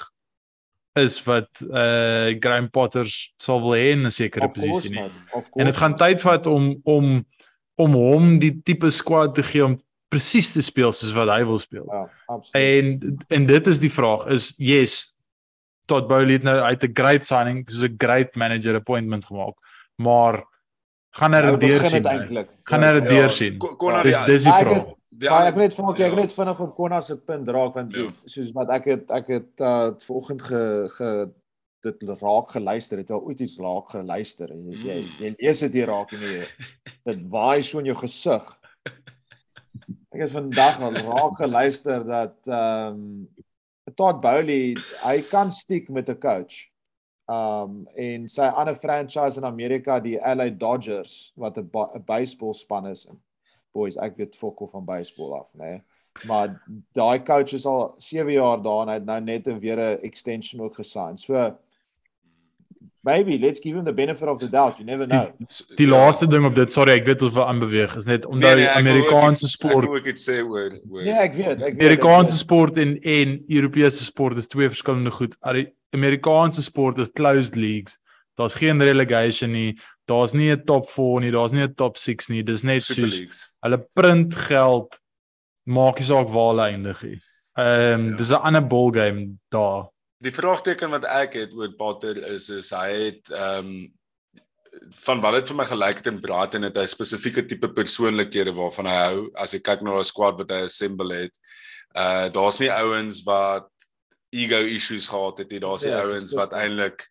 is 0.96 1.24
wat 1.26 1.50
uh 1.62 2.36
Graham 2.39 2.69
Potter 2.69 3.06
sal 3.38 3.62
wil 3.62 3.74
hê 3.74 3.91
in 3.91 4.06
'n 4.06 4.12
sekere 4.12 4.48
posisie 4.48 4.91
nie. 4.91 5.12
En 5.56 5.65
dit 5.65 5.76
gaan 5.76 5.96
tyd 5.96 6.22
vat 6.22 6.48
om 6.48 6.80
om 6.84 7.26
om 7.76 7.93
hom 7.93 8.39
die 8.39 8.62
tipe 8.63 8.91
squad 8.91 9.36
te 9.36 9.43
gee 9.43 9.65
om 9.65 9.82
presies 10.13 10.52
te 10.54 10.62
speel 10.62 10.91
soos 10.93 11.13
wat 11.17 11.30
hy 11.34 11.41
wil 11.49 11.60
speel. 11.62 11.86
Ja, 11.89 12.04
absoluut. 12.26 12.63
En 12.63 13.17
en 13.39 13.45
dit 13.49 13.67
is 13.73 13.80
die 13.84 13.91
vraag 13.91 14.28
is 14.36 14.54
yes 14.58 15.10
Todd 15.86 16.08
Bowley 16.08 16.34
het 16.38 16.43
nou 16.47 16.60
uit 16.63 16.84
'n 16.84 16.93
great 16.95 17.26
signing, 17.26 17.65
soos 17.69 17.84
'n 17.89 17.95
great 17.97 18.36
manager 18.36 18.76
appointment 18.76 19.26
gemaak, 19.26 19.56
maar 19.97 20.43
gaan 21.15 21.34
hy 21.34 21.41
Nou 21.41 21.58
dit 21.58 21.69
deursien? 21.69 22.04
Gaan 22.63 22.82
Ja, 22.82 22.88
hy 22.88 22.93
dit 22.93 23.04
ja. 23.04 23.10
deursien? 23.10 23.60
Dis 24.04 24.17
die- 24.17 24.26
dis 24.26 24.43
die 24.43 24.54
vraag. 24.54 24.86
ander- 25.30 25.47
ek 25.47 25.56
net 25.56 25.73
vinnig 25.73 25.99
ek 25.99 26.10
ja. 26.10 26.15
net 26.15 26.34
vinnig 26.34 26.60
op 26.60 26.76
Konna 26.76 27.02
se 27.02 27.17
punt 27.17 27.47
raak 27.47 27.73
want 27.76 27.93
Ja. 27.95 28.08
soos 28.26 28.52
wat 28.54 28.69
ek 28.69 28.86
het 28.86 29.12
ek 29.12 29.28
het 29.28 29.60
uh 29.60 29.91
vanoggend 29.99 30.41
ge, 30.41 30.88
ge 30.97 31.30
dit 31.82 31.95
raak 32.21 32.49
geluister 32.49 32.97
het 32.97 33.12
al 33.12 33.21
ooit 33.21 33.39
iets 33.39 33.58
raak 33.60 33.89
geluister 33.89 34.49
en 34.49 34.63
jy 34.71 34.78
jy, 34.78 35.02
Mm. 35.02 35.10
jy 35.23 35.36
lees 35.38 35.60
dit 35.60 35.73
hier 35.73 35.86
raak 35.88 36.12
en 36.13 36.19
jy 36.19 36.45
dit 37.06 37.19
waai 37.30 37.62
so 37.62 37.80
in 37.80 37.86
jou 37.86 37.95
gesig. 37.97 38.58
Ek 40.13 40.21
het 40.21 40.32
vandag 40.32 40.78
al 40.86 40.93
raak 40.93 41.39
geluister 41.41 42.04
dat 42.06 42.36
ehm 42.45 42.99
um, 43.02 43.30
Todd 43.97 44.21
Bowley 44.21 44.78
hy 45.02 45.17
kan 45.28 45.49
stiek 45.52 45.89
met 45.89 46.10
'n 46.10 46.19
coach. 46.21 46.69
Um 47.28 47.88
en 47.95 48.28
sy 48.30 48.45
ander 48.45 48.76
franchise 48.76 49.38
in 49.38 49.45
Amerika 49.45 49.99
die 49.99 50.19
LA 50.19 50.49
Dodgers 50.49 51.34
wat 51.36 51.58
'n 51.58 51.69
ba- 51.71 51.89
'n 51.95 52.04
baseballspan 52.06 52.88
is. 52.88 53.08
Boys, 53.73 53.97
ek 53.97 54.17
weet 54.17 54.36
fokol 54.36 54.67
van 54.67 54.86
baseball 54.86 55.34
af, 55.39 55.54
nê. 55.54 55.60
Nee. 55.60 55.82
Maar 56.28 56.62
daai 56.93 57.23
coach 57.23 57.54
is 57.54 57.65
al 57.65 57.95
7 57.97 58.32
jaar 58.32 58.62
daar 58.62 58.82
en 58.82 58.88
hy 58.88 58.93
het 58.93 59.06
nou 59.06 59.21
net 59.21 59.47
weer 59.60 59.80
'n 59.80 59.99
extension 60.04 60.62
ook 60.62 60.76
gesign. 60.76 61.17
So 61.17 61.58
maybe 63.04 63.38
let's 63.38 63.60
give 63.60 63.76
him 63.78 63.84
the 63.86 63.94
benefit 63.94 64.28
of 64.28 64.39
the 64.39 64.50
doubt. 64.50 64.78
You 64.78 64.86
never 64.86 65.06
know. 65.08 65.32
Die 65.78 65.86
Ja. 65.88 65.92
laaste 65.92 66.28
ding 66.28 66.46
op 66.46 66.56
dit, 66.56 66.72
sorry, 66.72 66.92
ek 66.94 67.06
weet 67.06 67.22
ons 67.22 67.34
wil 67.34 67.46
aanbeweeg, 67.46 67.96
is 67.96 68.06
net 68.06 68.24
Nee, 68.24 68.32
onthou 68.34 68.56
nee, 68.56 68.66
ek 68.66 68.84
wil 68.84 68.94
ook 68.94 68.98
Amerikaanse 69.04 69.46
iets- 69.46 69.54
Ek 69.54 69.70
sport 69.70 69.86
wil 69.86 69.96
ook 70.00 70.06
iets 70.08 70.30
sê 70.30 70.39
oor 70.44 70.72
oor 70.89 71.04
Nee, 71.04 71.13
ek 71.13 71.34
weet, 71.34 71.62
ek 71.62 71.74
weet. 71.74 71.82
Amerikaanse 71.82 72.34
ek 72.34 72.39
sport 72.39 72.78
en 72.78 72.98
en 73.02 73.44
Europese 73.50 74.04
sport 74.04 74.38
is 74.38 74.48
twee 74.48 74.70
verskillende 74.70 75.12
goed. 75.12 75.36
Amerikaanse 75.94 76.63
sport 76.63 76.98
is 77.00 77.12
closed 77.12 77.56
leagues. 77.56 78.00
Daar's 78.38 78.56
geen 78.56 78.82
relegation 78.82 79.52
nie. 79.52 79.78
Daar's 80.08 80.34
nie 80.34 80.50
'n 80.52 80.63
top 80.66 80.89
4 80.89 81.20
nie, 81.22 81.32
daar's 81.32 81.52
nie 81.52 81.62
'n 81.63 81.74
top 81.76 81.98
6 81.98 82.30
nie. 82.30 82.42
Dis 82.44 82.63
net 82.63 82.82
Super 82.84 83.04
soos 83.08 83.18
Leagues. 83.20 83.54
hulle 83.62 83.86
print 83.96 84.36
geld 84.36 84.98
maak 85.68 86.00
nie 86.00 86.06
saak 86.08 86.28
waar 86.30 86.50
hulle 86.54 86.72
eindig 86.72 87.04
nie. 87.04 87.20
Ehm 87.58 87.94
um, 88.00 88.10
Ja. 88.10 88.16
dis 88.18 88.32
'n 88.32 88.36
ander 88.42 88.62
ball 88.68 88.92
game 88.92 89.38
daar. 89.52 89.89
Die 90.24 90.32
vraagteken 90.32 90.94
wat 90.94 91.06
ek 91.10 91.36
het 91.40 91.54
oor 91.58 91.74
Potter 91.78 92.18
is 92.34 92.50
is 92.54 92.72
hy 92.76 92.88
het 93.10 93.32
ehm 93.34 93.68
um, 93.68 93.76
van 95.06 95.22
wat 95.22 95.36
dit 95.38 95.50
vir 95.52 95.58
my 95.60 95.66
gelyk 95.70 96.00
het 96.02 96.08
in 96.10 96.20
Brighton 96.22 96.66
het 96.66 96.78
hy 96.80 96.84
spesifieke 96.90 97.44
tipe 97.48 97.70
persoonlikhede 97.78 98.52
waarvan 98.58 98.88
hy 98.90 98.96
hou 98.98 99.20
as 99.40 99.54
jy 99.54 99.60
kyk 99.64 99.84
na 99.86 99.94
daai 99.96 100.08
squad 100.10 100.40
wat 100.42 100.50
hy 100.52 100.64
assemble 100.66 101.14
het. 101.14 101.36
Uh 101.94 102.28
daar's 102.34 102.60
nie 102.64 102.72
ouens 102.74 103.22
wat 103.28 103.70
ego 104.34 104.60
issues 104.66 105.08
gehad 105.12 105.44
het 105.44 105.52
nie. 105.54 105.62
Daar's 105.64 105.86
nie 105.86 105.94
Ja, 105.94 106.02
ouens 106.08 106.34
wat 106.40 106.56
eintlik 106.58 107.06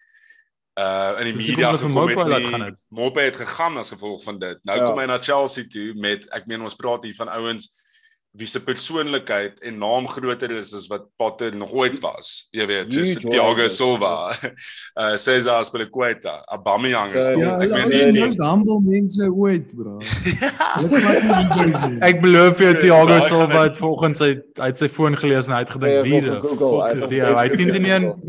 uh 0.80 1.20
in 1.22 1.30
die 1.30 1.36
media 1.38 1.70
gekom 1.76 2.08
het 2.08 2.26
nie. 2.32 2.72
Mope 2.88 3.20
het 3.20 3.36
gegaan 3.36 3.78
as 3.78 3.94
gevolg 3.94 4.22
van 4.24 4.38
dit. 4.42 4.58
Nou 4.64 4.78
Ja. 4.78 4.86
kom 4.88 4.98
hy 4.98 5.06
na 5.06 5.20
Chelsea 5.22 5.64
toe 5.68 5.92
met 5.94 6.26
ek 6.32 6.46
meen 6.46 6.62
ons 6.62 6.74
praat 6.76 7.04
hier 7.04 7.14
van 7.14 7.28
ouens 7.28 7.70
wie 8.34 8.46
se 8.46 8.62
persoonlikheid 8.64 9.60
en 9.60 9.78
naam 9.78 10.06
groter 10.08 10.50
is 10.56 10.72
as 10.74 10.86
wat 10.88 11.02
Potter 11.20 11.52
nog 11.56 11.70
ooit 11.72 12.00
was. 12.00 12.46
Jy 12.50 12.66
weet, 12.66 12.92
soos 12.94 13.14
Thiago 13.20 13.66
Silva, 13.68 14.32
uh 14.96 15.16
Cesar 15.24 15.54
Azpilicueta, 15.60 16.40
Aubameyang 16.48 17.12
is 17.14 17.28
Ja, 17.28 17.34
nog. 17.34 17.42
Ja, 17.44 17.58
ek 17.60 17.70
hulle 17.72 17.88
weet 17.88 18.04
nie 18.06 18.12
die 18.12 18.28
nie. 18.30 18.38
humble 18.48 18.80
mense 18.80 19.28
ooit, 19.28 19.76
bro. 19.76 19.98
Ek 22.08 22.20
beloof 22.22 22.58
jou 22.62 22.70
Ja, 22.72 22.78
Thiago 22.80 23.18
Silva 23.26 23.58
hy- 23.58 23.62
het 23.68 23.76
volgens 23.78 24.18
sy 24.22 24.28
hy 24.60 24.66
het 24.70 24.78
sy 24.80 24.88
foon 24.88 25.16
gelees 25.18 25.46
en 25.48 25.54
hy 25.56 25.60
het 25.64 25.68
Ja, 25.68 25.74
gedink 25.76 26.04
wie 26.06 26.20
die 26.20 26.30
fuck 26.30 26.44
is 26.96 27.02
die 27.12 27.20
ou? 27.24 27.34
Hy 27.36 27.44
het 27.48 27.58
nie 27.58 27.66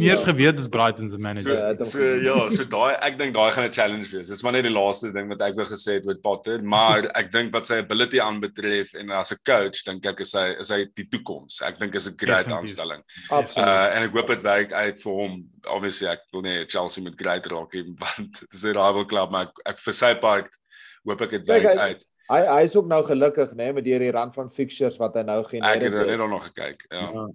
nie 0.03 0.09
ja. 0.09 0.15
geweet 0.19 0.55
dis 0.57 0.67
Brighton 0.67 1.09
se 1.09 1.17
manager. 1.17 1.55
Ja, 1.55 1.85
so 1.87 1.99
ja, 2.27 2.37
so 2.49 2.63
daai 2.69 2.95
ek 3.01 3.17
dink 3.19 3.33
daai 3.35 3.51
gaan 3.55 3.65
'n 3.67 3.71
challenge 3.73 4.09
wees. 4.11 4.27
Dis 4.27 4.43
maar 4.43 4.51
net 4.53 4.63
die 4.67 4.73
laaste 4.73 5.11
ding 5.13 5.27
wat 5.31 5.41
ek 5.41 5.55
wou 5.55 5.65
gesê 5.65 5.91
het 5.99 6.05
oor 6.07 6.17
Potter, 6.23 6.61
maar 6.63 7.03
ek 7.15 7.31
dink 7.31 7.53
wat 7.53 7.65
sy 7.67 7.75
ability 7.83 8.19
aanbetref 8.19 8.93
en 8.99 9.11
as 9.11 9.31
'n 9.31 9.37
coach 9.45 9.83
dink 9.93 10.07
ek 10.11 10.23
is 10.25 10.33
hy 10.37 10.45
is 10.63 10.71
hy 10.73 10.79
die 10.97 11.07
toekoms. 11.13 11.61
Ek 11.65 11.79
dink 11.81 11.95
is 11.99 12.07
'n 12.09 12.17
great 12.17 12.47
Definitief. 12.47 12.59
aanstelling. 12.59 13.03
Absoluut. 13.29 13.67
Uh 13.67 13.97
en 13.97 14.07
ek 14.07 14.17
hoop 14.17 14.33
dit 14.33 14.47
werk 14.47 14.73
uit 14.73 15.03
vir 15.03 15.19
hom. 15.21 15.37
Obviously 15.77 16.09
ek 16.13 16.25
wil 16.33 16.45
nie 16.45 16.57
Chelsea 16.65 17.03
met 17.03 17.19
great 17.19 17.47
raak 17.53 17.77
nie 17.77 17.85
want 18.05 18.39
dit 18.39 18.53
is 18.53 18.65
'n 18.65 18.75
rival 18.77 19.05
club 19.05 19.31
maar 19.31 19.49
ek, 19.49 19.63
ek 19.73 19.85
vir 19.85 19.99
sy 19.99 20.13
part 20.15 20.59
hoop 21.05 21.21
ek 21.21 21.37
dit 21.37 21.47
werk 21.47 21.77
uit. 21.77 22.03
Hy 22.31 22.41
hy 22.47 22.61
is 22.63 22.75
ook 22.75 22.87
nou 22.87 23.01
gelukkig 23.03 23.51
nê 23.51 23.67
nee, 23.67 23.77
met 23.79 23.85
deur 23.85 23.99
die 23.99 24.11
rand 24.15 24.33
van 24.33 24.49
fixtures 24.49 24.97
wat 24.97 25.15
hy 25.19 25.23
nou 25.27 25.39
Ek 25.43 25.51
het 25.51 25.91
genereer 25.91 26.13
er 26.13 26.17
net 26.23 26.29
nog 26.29 26.45
gekyk. 26.51 26.85
Ja. 26.89 27.07
Ja. 27.11 27.25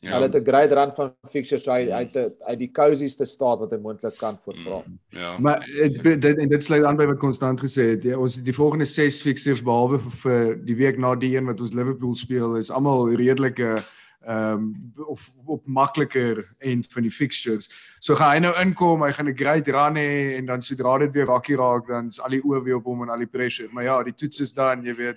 Ja. 0.00 0.12
Hulle 0.12 0.28
het 0.28 0.34
'n 0.36 0.44
great 0.46 0.72
rand 0.72 0.94
van 0.94 1.12
fixtures 1.28 1.64
so 1.64 1.72
hy 1.72 1.90
hy 1.90 2.04
het 2.04 2.14
'n- 2.16 2.34
uit 2.46 2.58
die 2.58 2.70
cozieste 2.70 3.24
staat 3.24 3.58
wat 3.60 3.70
hy 3.70 3.78
moontlik 3.78 4.16
kan 4.18 4.36
voortvra. 4.38 4.82
Mm, 4.86 4.98
Ja. 5.10 5.38
Maar 5.38 5.58
dit 5.66 6.20
dit 6.22 6.38
en 6.38 6.48
dit 6.48 6.64
sluit 6.64 6.84
aan 6.84 6.96
by 6.96 7.04
wat 7.06 7.18
Konstant 7.18 7.60
gesê 7.60 7.82
het. 7.90 8.02
Ja, 8.02 8.16
ons 8.18 8.36
die 8.36 8.52
volgende 8.54 8.84
6 8.84 9.22
fixtures 9.22 9.62
behalwe 9.62 9.98
vir, 9.98 10.10
vir 10.10 10.64
die 10.64 10.76
week 10.76 10.98
na 10.98 11.14
die 11.14 11.36
een 11.36 11.46
wat 11.46 11.60
ons 11.60 11.72
Liverpool 11.72 12.14
speel 12.14 12.56
is 12.56 12.70
almal 12.70 13.10
redelike 13.14 13.84
ehm 14.26 14.52
um, 14.52 14.92
of 15.06 15.30
op 15.46 15.66
makliker 15.66 16.44
end 16.58 16.86
van 16.92 17.02
die 17.02 17.10
fixtures. 17.10 17.68
So 18.00 18.14
gaan 18.14 18.30
hy 18.32 18.38
nou 18.38 18.54
inkom, 18.60 19.02
hy 19.02 19.12
gaan 19.12 19.28
'n 19.28 19.36
great 19.36 19.66
run 19.68 19.96
hê 19.96 20.36
en 20.36 20.46
dan 20.46 20.62
sodra 20.62 20.98
dit 20.98 21.12
weer 21.12 21.26
rakkie 21.26 21.56
raak, 21.56 21.86
dan's 21.88 22.20
al 22.20 22.30
die 22.30 22.42
oë 22.42 22.62
weer 22.62 22.76
op 22.76 22.84
hom 22.84 23.02
en 23.02 23.08
al 23.08 23.18
die 23.18 23.26
pressure. 23.26 23.68
Maar 23.72 23.84
ja, 23.84 24.02
die 24.02 24.12
toets 24.14 24.40
is 24.40 24.52
dan, 24.52 24.82
jy 24.84 24.94
weet, 24.94 25.16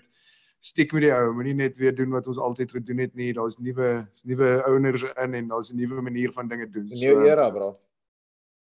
stiek 0.61 0.91
met 0.93 1.07
die 1.07 1.13
ou, 1.13 1.31
moenie 1.33 1.55
net 1.57 1.77
weer 1.81 1.93
doen 1.95 2.13
wat 2.13 2.27
ons 2.29 2.37
altyd 2.41 2.71
gedoen 2.77 3.01
het 3.01 3.15
nie. 3.17 3.31
Daar's 3.33 3.57
nuwe 3.57 4.07
nuwe 4.29 4.51
owners 4.69 5.03
in 5.11 5.33
en 5.39 5.47
daar's 5.49 5.71
'n 5.71 5.77
nuwe 5.77 6.01
manier 6.01 6.31
van 6.31 6.47
dinge 6.47 6.69
doen. 6.69 6.85
'n 6.85 6.99
Nuwe 6.99 7.29
era, 7.29 7.49
bro. 7.49 7.79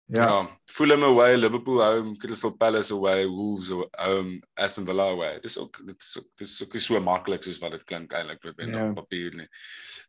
Ja. 0.08 0.22
ja. 0.22 0.58
Fulham 0.66 1.02
away, 1.02 1.36
Liverpool 1.36 1.82
home, 1.82 2.16
Crystal 2.16 2.52
Palace 2.52 2.92
away, 2.92 3.26
Wolves 3.26 3.70
home, 3.98 4.42
Aston 4.54 4.86
Villa 4.86 5.08
away. 5.10 5.40
Dis 5.40 5.58
ook 5.58 5.80
dit 5.86 6.02
is 6.02 6.18
ook 6.18 6.28
dis 6.36 6.62
ook 6.62 6.72
nie 6.72 6.82
so 6.82 7.00
maklik 7.00 7.42
soos 7.42 7.58
wat 7.58 7.70
dit 7.74 7.84
klink 7.84 8.12
eintlik 8.12 8.44
met 8.44 8.56
wen 8.56 8.70
Ja. 8.70 8.88
op 8.88 8.94
papier 8.94 9.34
nie. 9.34 9.48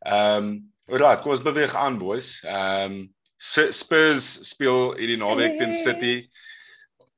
Ehm, 0.00 0.44
um, 0.44 0.72
alright, 0.86 1.22
kom 1.22 1.30
ons 1.30 1.42
beweeg 1.42 1.74
aan 1.74 1.98
boys. 1.98 2.42
Ehm 2.44 2.92
um, 2.92 3.14
Spurs 3.70 4.48
speel 4.48 4.96
hierdie 4.98 5.18
naweek 5.18 5.58
teen 5.58 5.72
City 5.72 6.26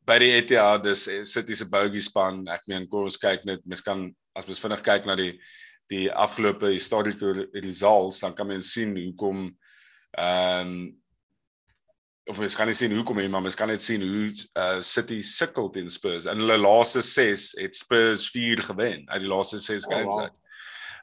by 0.05 0.19
die 0.19 0.33
Etihad. 0.37 0.83
Dis 0.85 1.09
City 1.33 1.55
se 1.55 1.69
bogey 1.69 2.01
span. 2.01 2.43
Ek 2.49 2.67
meen 2.69 2.89
kom 2.89 3.03
ons 3.09 3.17
kyk 3.17 3.45
net, 3.45 3.65
mens 3.67 3.81
kan 3.81 4.11
as 4.41 4.49
mens 4.49 4.63
vinnig 4.63 4.85
kyk 4.87 5.09
na 5.09 5.19
die 5.19 5.35
die 5.91 6.07
afgelope 6.15 6.69
historiese 6.71 7.49
results, 7.65 8.21
dan 8.23 8.35
kan 8.39 8.47
mens 8.47 8.73
sien 8.77 8.95
hoekom 8.97 9.49
ehm 10.19 10.75
um, 10.75 10.81
of 12.31 12.39
mens 12.39 12.55
kan 12.55 12.69
nie 12.71 12.77
sien 12.79 12.93
hoekom 12.95 13.19
nie, 13.19 13.29
maar 13.29 13.43
mens 13.43 13.57
kan 13.59 13.71
net 13.71 13.83
sien 13.83 14.05
hoe 14.07 14.29
uh, 14.31 14.79
City 14.87 15.19
sukkel 15.25 15.71
teen 15.75 15.89
Spurs. 15.91 16.29
In 16.31 16.39
hulle 16.39 16.59
laaste 16.61 17.03
6 17.03 17.47
het 17.59 17.75
Spurs 17.75 18.29
4 18.31 18.63
gewen 18.69 19.03
uit 19.09 19.25
die 19.25 19.31
laaste 19.31 19.59
6 19.59 19.87
Oh, 19.89 19.97
games 19.97 20.15
wow. 20.15 20.23
uit. 20.29 20.41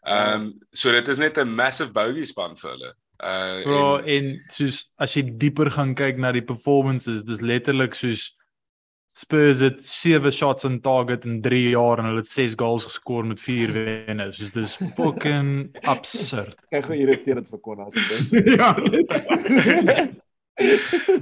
Ehm 0.07 0.41
um, 0.41 0.47
so 0.71 0.91
dit 0.91 1.07
is 1.07 1.19
net 1.19 1.37
'n 1.37 1.51
massive 1.55 1.91
bogey 1.91 2.23
span 2.23 2.55
vir 2.57 2.71
hulle. 2.71 2.93
Uh 3.17 3.63
Bro, 3.63 3.97
en, 3.97 4.05
en 4.05 4.41
soos 4.53 4.93
as 4.95 5.15
jy 5.17 5.25
dieper 5.41 5.71
gaan 5.73 5.95
kyk 5.97 6.17
na 6.21 6.31
die 6.31 6.45
performances, 6.45 7.25
dis 7.25 7.41
letterlik 7.41 7.97
soos 7.97 8.36
Spurs 9.17 9.59
het 9.59 9.81
7 9.81 10.31
shots 10.31 10.63
on 10.63 10.79
target 10.81 11.25
in 11.25 11.41
3 11.41 11.69
jaar 11.69 11.97
en 11.97 12.05
hulle 12.05 12.21
het 12.21 12.29
6 12.29 12.53
goals 12.55 12.83
geskor 12.85 13.25
met 13.25 13.39
4 13.41 13.73
wenne. 13.73 14.27
Soos 14.31 14.51
dis 14.53 14.75
fucking 14.93 15.49
absurd. 15.93 16.53
Kyk 16.69 16.91
hoe 16.91 16.99
irriterend 17.01 17.49
vir 17.49 17.61
Konna 17.65 17.87
is. 17.89 18.29
ja. 18.59 18.69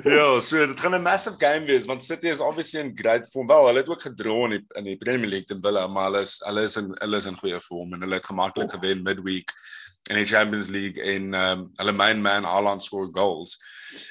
ja, 0.03 0.27
so 0.43 0.67
dit 0.67 0.84
gaan 0.84 0.97
'n 0.99 1.08
massive 1.08 1.39
game 1.39 1.65
wees 1.71 1.88
want 1.88 2.03
City 2.03 2.27
is 2.27 2.43
obviously 2.43 2.84
in 2.84 2.91
great 2.99 3.31
form. 3.31 3.47
Wel, 3.47 3.65
hulle 3.65 3.79
het 3.79 3.89
ook 3.89 4.01
gedra 4.01 4.43
in 4.43 4.58
die 4.58 4.63
in 4.75 4.91
die 4.91 4.99
Premier 4.99 5.29
League 5.29 5.47
teen 5.47 5.63
Villa, 5.63 5.88
maar 5.88 6.12
hulle 6.12 6.27
is 6.27 6.41
hulle 6.45 6.67
is 6.67 6.75
in 6.75 6.91
hulle 6.99 7.17
is 7.17 7.31
in 7.31 7.39
goeie 7.39 7.63
vorm 7.71 7.93
en 7.93 8.01
hulle 8.01 8.19
het 8.19 8.31
gemaklik 8.31 8.71
gewen 8.75 9.08
midweek 9.08 9.51
in 10.10 10.19
die 10.19 10.27
Champions 10.27 10.67
League 10.67 10.99
en 10.99 11.34
ehm 11.34 11.60
um, 11.60 11.69
hulle 11.79 11.91
main 11.91 12.21
man 12.21 12.43
Haaland 12.43 12.84
score 12.84 13.08
goals. 13.12 13.55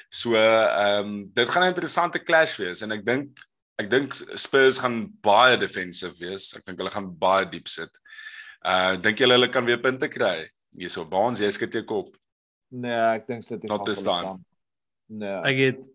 So 0.09 0.33
ehm 0.33 1.05
um, 1.05 1.19
dit 1.33 1.49
gaan 1.49 1.63
'n 1.63 1.75
interessante 1.75 2.23
clash 2.23 2.57
wees 2.57 2.81
en 2.81 2.91
ek 2.91 3.05
dink 3.05 3.45
ek 3.79 3.89
dink 3.89 4.13
Spurs 4.39 4.79
gaan 4.79 5.01
baie 5.23 5.57
defensive 5.57 6.15
wees. 6.19 6.53
Ek 6.55 6.63
dink 6.65 6.79
hulle 6.79 6.91
gaan 6.93 7.09
baie 7.19 7.45
diep 7.51 7.67
sit. 7.67 7.91
Uh 8.65 8.95
dink 8.97 9.19
julle 9.19 9.35
hulle 9.37 9.49
kan 9.51 9.65
weer 9.67 9.77
punte 9.83 10.07
kry? 10.09 10.47
Hierso 10.77 11.05
Baans, 11.09 11.39
jy 11.43 11.49
skiet 11.51 11.73
jou 11.73 11.83
kop. 11.87 12.15
Nee, 12.71 12.91
ek 13.15 13.27
dink 13.27 13.43
City 13.43 13.67
Not 13.69 13.83
gaan 13.83 13.85
this 13.89 14.03
hulle 14.03 14.13
time. 14.15 14.23
staan. 14.25 14.45
Nee. 15.09 15.41
Ek 15.51 15.57
het 15.63 15.91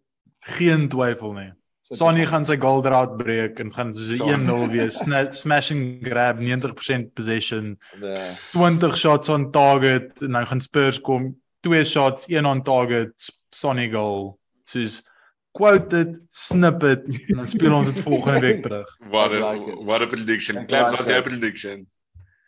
geen 0.57 0.89
twyfel 0.89 1.35
nie. 1.35 1.51
Sonny 1.91 2.23
gaan- 2.25 2.45
sy 2.47 2.55
goal 2.57 2.83
drought 2.85 3.17
breek 3.19 3.59
en 3.61 3.71
gaan 3.75 3.93
soos 3.93 4.09
'n 4.11 4.17
Sonny. 4.17 4.47
1-0 4.47 4.69
wees. 4.71 4.99
Sna- 5.03 5.33
Smash 5.35 5.73
and 5.73 6.05
grab 6.05 6.39
90% 6.39 7.13
possession. 7.15 7.77
Nee. 7.99 8.37
20 8.53 8.97
shots 8.97 9.29
on 9.29 9.51
target 9.51 10.23
en 10.23 10.33
dan 10.33 10.47
gaan 10.47 10.61
Spurs 10.61 11.01
kom, 11.01 11.35
twee 11.61 11.83
shots, 11.85 12.29
een 12.29 12.47
on 12.47 12.63
target, 12.63 13.13
Sonny 13.51 13.91
goal. 13.91 14.39
Soos 14.65 15.03
quote 15.53 15.93
it, 15.99 16.17
snip 16.29 16.83
it 16.87 17.07
en 17.09 17.37
dan 17.41 17.47
speel 17.51 17.75
ons 17.75 17.89
dit 17.93 18.03
volgende 18.09 18.41
week 18.45 18.63
terug. 18.63 18.91
What 19.11 19.33
I 19.33 19.41
a 19.41 19.51
like 19.53 19.77
what 19.89 20.03
a 20.03 20.07
prediction. 20.07 20.57
Ek 20.63 20.69
Klams, 20.69 20.91
like 20.93 20.99
what's 21.01 21.09
your 21.11 21.19
it. 21.25 21.29
prediction? 21.29 21.87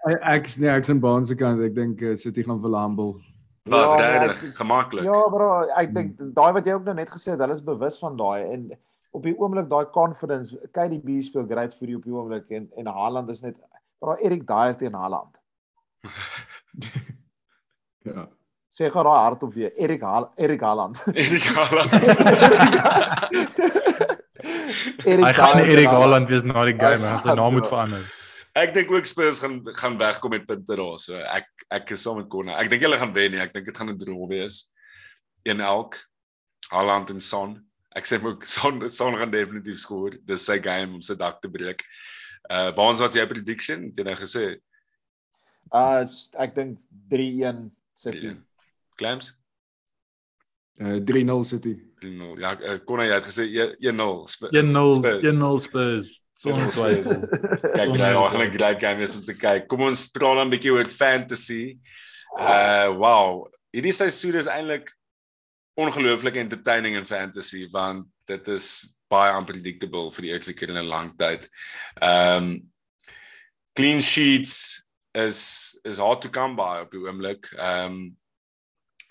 Ek 0.06 0.20
ek 0.36 0.48
nee, 0.58 0.70
ek's 0.70 0.90
aan 0.90 1.00
Baans 1.02 1.28
se 1.30 1.36
kant. 1.38 1.60
Ek 1.62 1.74
dink 1.74 2.00
uh, 2.02 2.14
City 2.16 2.42
gaan 2.46 2.60
vir 2.62 2.76
humble. 2.78 3.12
Wat 3.70 3.98
Ja, 3.98 4.06
regtig 4.24 4.48
ek- 4.48 4.56
gemaklik. 4.58 5.04
Ja, 5.06 5.18
bro, 5.30 5.50
ek 5.78 5.92
dink 5.94 6.16
daai 6.34 6.52
wat 6.56 6.66
jy 6.66 6.72
ook 6.78 6.84
nou 6.88 6.94
net 6.98 7.10
gesê 7.10 7.30
het, 7.36 7.42
hulle 7.44 7.54
is 7.54 7.62
bewus 7.62 7.98
van 8.02 8.16
daai 8.18 8.42
en 8.54 8.64
op 9.12 9.22
die 9.22 9.34
oomblik 9.38 9.68
daai 9.70 9.84
confidence, 9.94 10.56
KDB 10.74 11.20
speel 11.22 11.44
great 11.46 11.74
vir 11.78 11.86
die 11.92 11.96
op 11.98 12.06
die 12.08 12.14
oomblik 12.16 12.50
en 12.50 12.66
en 12.80 12.86
Haaland 12.90 13.28
is 13.30 13.42
net 13.44 13.54
bro 14.02 14.16
Erik 14.18 14.46
Dyer 14.48 14.74
teen 14.80 14.94
Haaland. 14.98 15.36
Ja. 18.02 18.24
Sê 18.72 18.88
gou 18.88 19.02
daai 19.04 19.20
hardop 19.20 19.52
weer, 19.52 19.72
Erik 19.76 20.00
Haal 20.00 20.30
Erik 20.40 20.62
Haaland. 20.64 20.96
Erik 21.24 21.44
Haaland. 21.52 21.92
Erik 25.10 25.24
Hy 25.26 25.32
gaan 25.36 25.58
Erik 25.60 25.90
Haaland 25.92 26.30
wees 26.30 26.44
na 26.46 26.64
die 26.64 26.76
game, 26.78 27.04
Hy 27.04 27.18
gaan, 27.20 27.36
naam 27.36 27.52
moet 27.58 27.68
verander. 27.68 28.06
Ek 28.56 28.72
dink 28.72 28.90
ook 28.92 29.08
Spurs 29.08 29.40
gaan 29.44 29.58
gaan 29.76 29.98
wegkom 30.00 30.32
met 30.32 30.46
punte 30.48 30.76
daar. 30.76 30.96
So 31.00 31.20
ek 31.20 31.50
ek 31.72 31.92
is 31.92 32.04
saam 32.04 32.16
met 32.20 32.30
Connor. 32.32 32.56
Ek 32.60 32.70
dink 32.72 32.84
hulle 32.84 32.96
gaan 33.00 33.12
wen 33.16 33.34
nie. 33.34 33.40
Ek 33.44 33.52
dink 33.52 33.68
dit 33.68 33.76
gaan 33.76 33.92
'n 33.92 33.98
draw 34.00 34.24
wees. 34.30 34.72
Een 35.44 35.60
elk. 35.60 36.00
Haaland 36.72 37.12
en 37.12 37.20
Son. 37.20 37.54
Ek 37.96 38.08
sê 38.08 38.16
ook 38.24 38.44
Son 38.44 38.88
Son 38.88 39.16
gaan 39.20 39.30
definitief 39.32 39.78
skoor. 39.84 40.16
Dis 40.24 40.44
sy 40.48 40.56
game 40.64 40.96
om 40.96 41.02
sy 41.04 41.14
dak 41.14 41.40
te 41.44 41.48
breek. 41.48 41.84
Uh 42.48 42.72
waar 42.72 42.88
ons 42.92 43.04
wat 43.04 43.14
jy 43.14 43.26
prediction? 43.28 43.84
Het 43.92 44.00
Jy 44.00 44.04
nou 44.08 44.16
gesê 44.16 44.46
Uh 45.72 46.04
ek 46.40 46.54
dink 46.56 46.80
3-1 47.12 47.68
City. 47.92 48.32
Clams? 48.96 49.32
Uh 50.80 50.98
3-0 51.04 51.44
City. 51.44 51.74
3-0. 52.02 52.38
Ja, 52.40 52.56
uh, 52.60 52.78
Connor 52.88 53.06
jy 53.06 53.14
het 53.14 53.26
gesê 53.28 53.44
1-0. 53.52 54.26
Sp- 54.26 54.50
1-0, 54.50 54.94
Spurs. 54.98 55.26
1-0 55.28 55.60
Spurs. 55.66 56.12
Sonder 56.42 56.66
1-0 56.66 56.74
twyfel. 56.74 57.20
Kyk, 57.76 57.92
jy 57.92 57.98
twyfel. 57.98 58.28
gaan 58.32 58.42
'n 58.46 58.50
great 58.56 58.80
game 58.80 59.02
is 59.02 59.14
om 59.14 59.22
te 59.24 59.34
kyk. 59.36 59.68
Kom 59.68 59.82
ons 59.86 60.08
praat 60.10 60.36
dan 60.40 60.46
'n 60.48 60.50
bietjie 60.54 60.72
oor 60.72 60.88
fantasy. 60.88 61.78
Uh 62.38 62.88
wow, 62.96 63.46
hierdie 63.70 63.92
seisoen 63.92 64.40
is 64.40 64.48
eintlik 64.48 64.90
ongelooflik 65.76 66.36
entertaining 66.36 66.96
in 66.96 67.04
fantasy 67.04 67.68
want 67.70 68.06
dit 68.28 68.48
is 68.48 68.92
baie 69.12 69.32
unpredictable 69.36 70.10
vir 70.12 70.22
die 70.26 70.32
eerste 70.32 70.52
keer 70.56 70.70
in 70.72 70.80
'n 70.80 70.88
lang 70.88 71.12
tyd. 71.20 71.48
Um 72.00 72.72
clean 73.76 74.00
sheets 74.00 74.82
is 75.14 75.76
is 75.84 75.98
hard 75.98 76.20
to 76.22 76.28
come 76.28 76.56
by 76.56 76.80
op 76.82 76.90
die 76.90 77.00
oomblik. 77.04 77.52
Um 77.60 78.16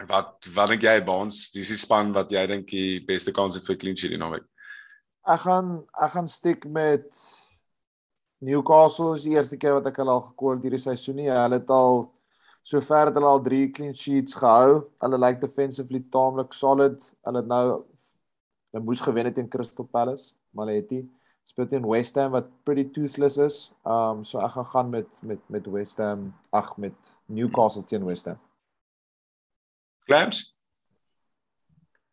wat 0.09 0.47
wat 0.55 0.71
dink 0.73 0.85
jy 0.85 0.95
Baans? 1.05 1.49
Wie 1.53 1.61
is 1.61 1.71
die 1.73 1.79
span 1.79 2.13
wat 2.15 2.31
jy 2.33 2.45
dink 2.49 2.71
die 2.71 3.01
beste 3.07 3.33
kans 3.35 3.57
het 3.57 3.67
vir 3.67 3.77
clean 3.81 3.97
sheet 3.97 4.15
in 4.15 4.23
naweek? 4.23 4.47
Ek 5.27 5.43
gaan 5.45 5.81
ek 5.93 6.15
gaan 6.15 6.27
stiek 6.27 6.65
met 6.65 7.07
Newcastle 8.41 9.13
is 9.13 9.27
die 9.27 9.35
eerste 9.35 9.57
keer 9.61 9.77
wat 9.77 9.87
ek 9.91 10.01
hulle 10.01 10.15
al 10.15 10.25
gekool 10.25 10.55
het 10.57 10.65
hierdie 10.65 10.81
seisoen 10.81 11.21
nie. 11.21 11.29
Hulle 11.29 11.61
het 11.61 11.69
al 11.69 12.03
sover 12.65 13.09
het 13.09 13.17
hulle 13.17 13.29
al 13.29 13.43
3 13.45 13.71
clean 13.77 13.95
sheets 13.97 14.37
gehou. 14.41 14.81
Hulle 15.03 15.21
lyk 15.21 15.41
defensively 15.41 16.03
taamlik 16.13 16.53
solid. 16.57 17.01
Hulle 17.27 17.43
het 17.43 17.49
nou 17.49 17.63
hulle 18.71 18.85
moes 18.85 19.01
gewen 19.03 19.29
het 19.29 19.35
teen 19.37 19.49
Crystal 19.51 19.85
Palace, 19.85 20.33
maar 20.51 20.69
hulle 20.69 20.81
het 20.81 20.93
nie 20.95 21.05
speel 21.43 21.67
teen 21.67 21.87
West 21.89 22.15
Ham 22.15 22.31
wat 22.35 22.49
pretty 22.65 22.85
toothless 22.93 23.37
is. 23.41 23.57
Um 23.85 24.23
so 24.23 24.39
ek 24.43 24.55
gaan 24.55 24.69
gaan 24.73 24.89
met 24.89 25.19
met 25.21 25.41
met 25.49 25.67
West 25.67 25.97
Ham, 25.97 26.31
ag 26.49 26.77
met 26.77 27.17
Newcastle 27.27 27.83
teen 27.83 28.05
West 28.05 28.25
Ham. 28.25 28.39
Clams? 30.05 30.55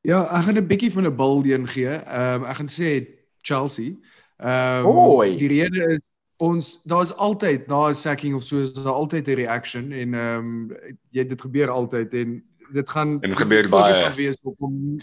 Ja, 0.01 0.23
ek 0.39 0.45
gaan 0.45 0.57
'n 0.59 0.67
bietjie 0.67 0.93
van 0.93 1.07
'n 1.07 1.17
bil 1.17 1.43
een 1.45 1.69
gee. 1.69 1.89
Ehm 1.89 2.43
um, 2.43 2.45
ek 2.45 2.57
gaan 2.57 2.69
sê 2.71 3.07
Chelsea. 3.43 3.93
Ehm 4.39 4.87
Oei. 4.87 5.37
die 5.37 5.49
rede 5.49 5.95
is 5.95 6.01
ons 6.39 6.83
daar's 6.85 7.13
altyd 7.17 7.67
na 7.67 7.89
'n 7.91 7.95
sacking 7.95 8.35
of 8.35 8.43
so 8.45 8.61
is 8.63 8.73
daar 8.73 8.93
altyd 8.95 9.29
'n 9.29 9.35
reaction 9.35 9.93
en 9.93 10.15
ehm 10.15 10.39
um, 10.39 10.77
jy 11.11 11.25
dit 11.27 11.41
gebeur 11.41 11.69
altyd 11.71 12.15
en 12.15 12.45
dit 12.73 12.89
gaan 12.91 13.19
En 13.21 13.31
dit 13.31 13.37
gebeur 13.37 13.69
baie. 13.69 14.15
wees 14.15 14.43
op 14.43 14.55
om 14.61 14.97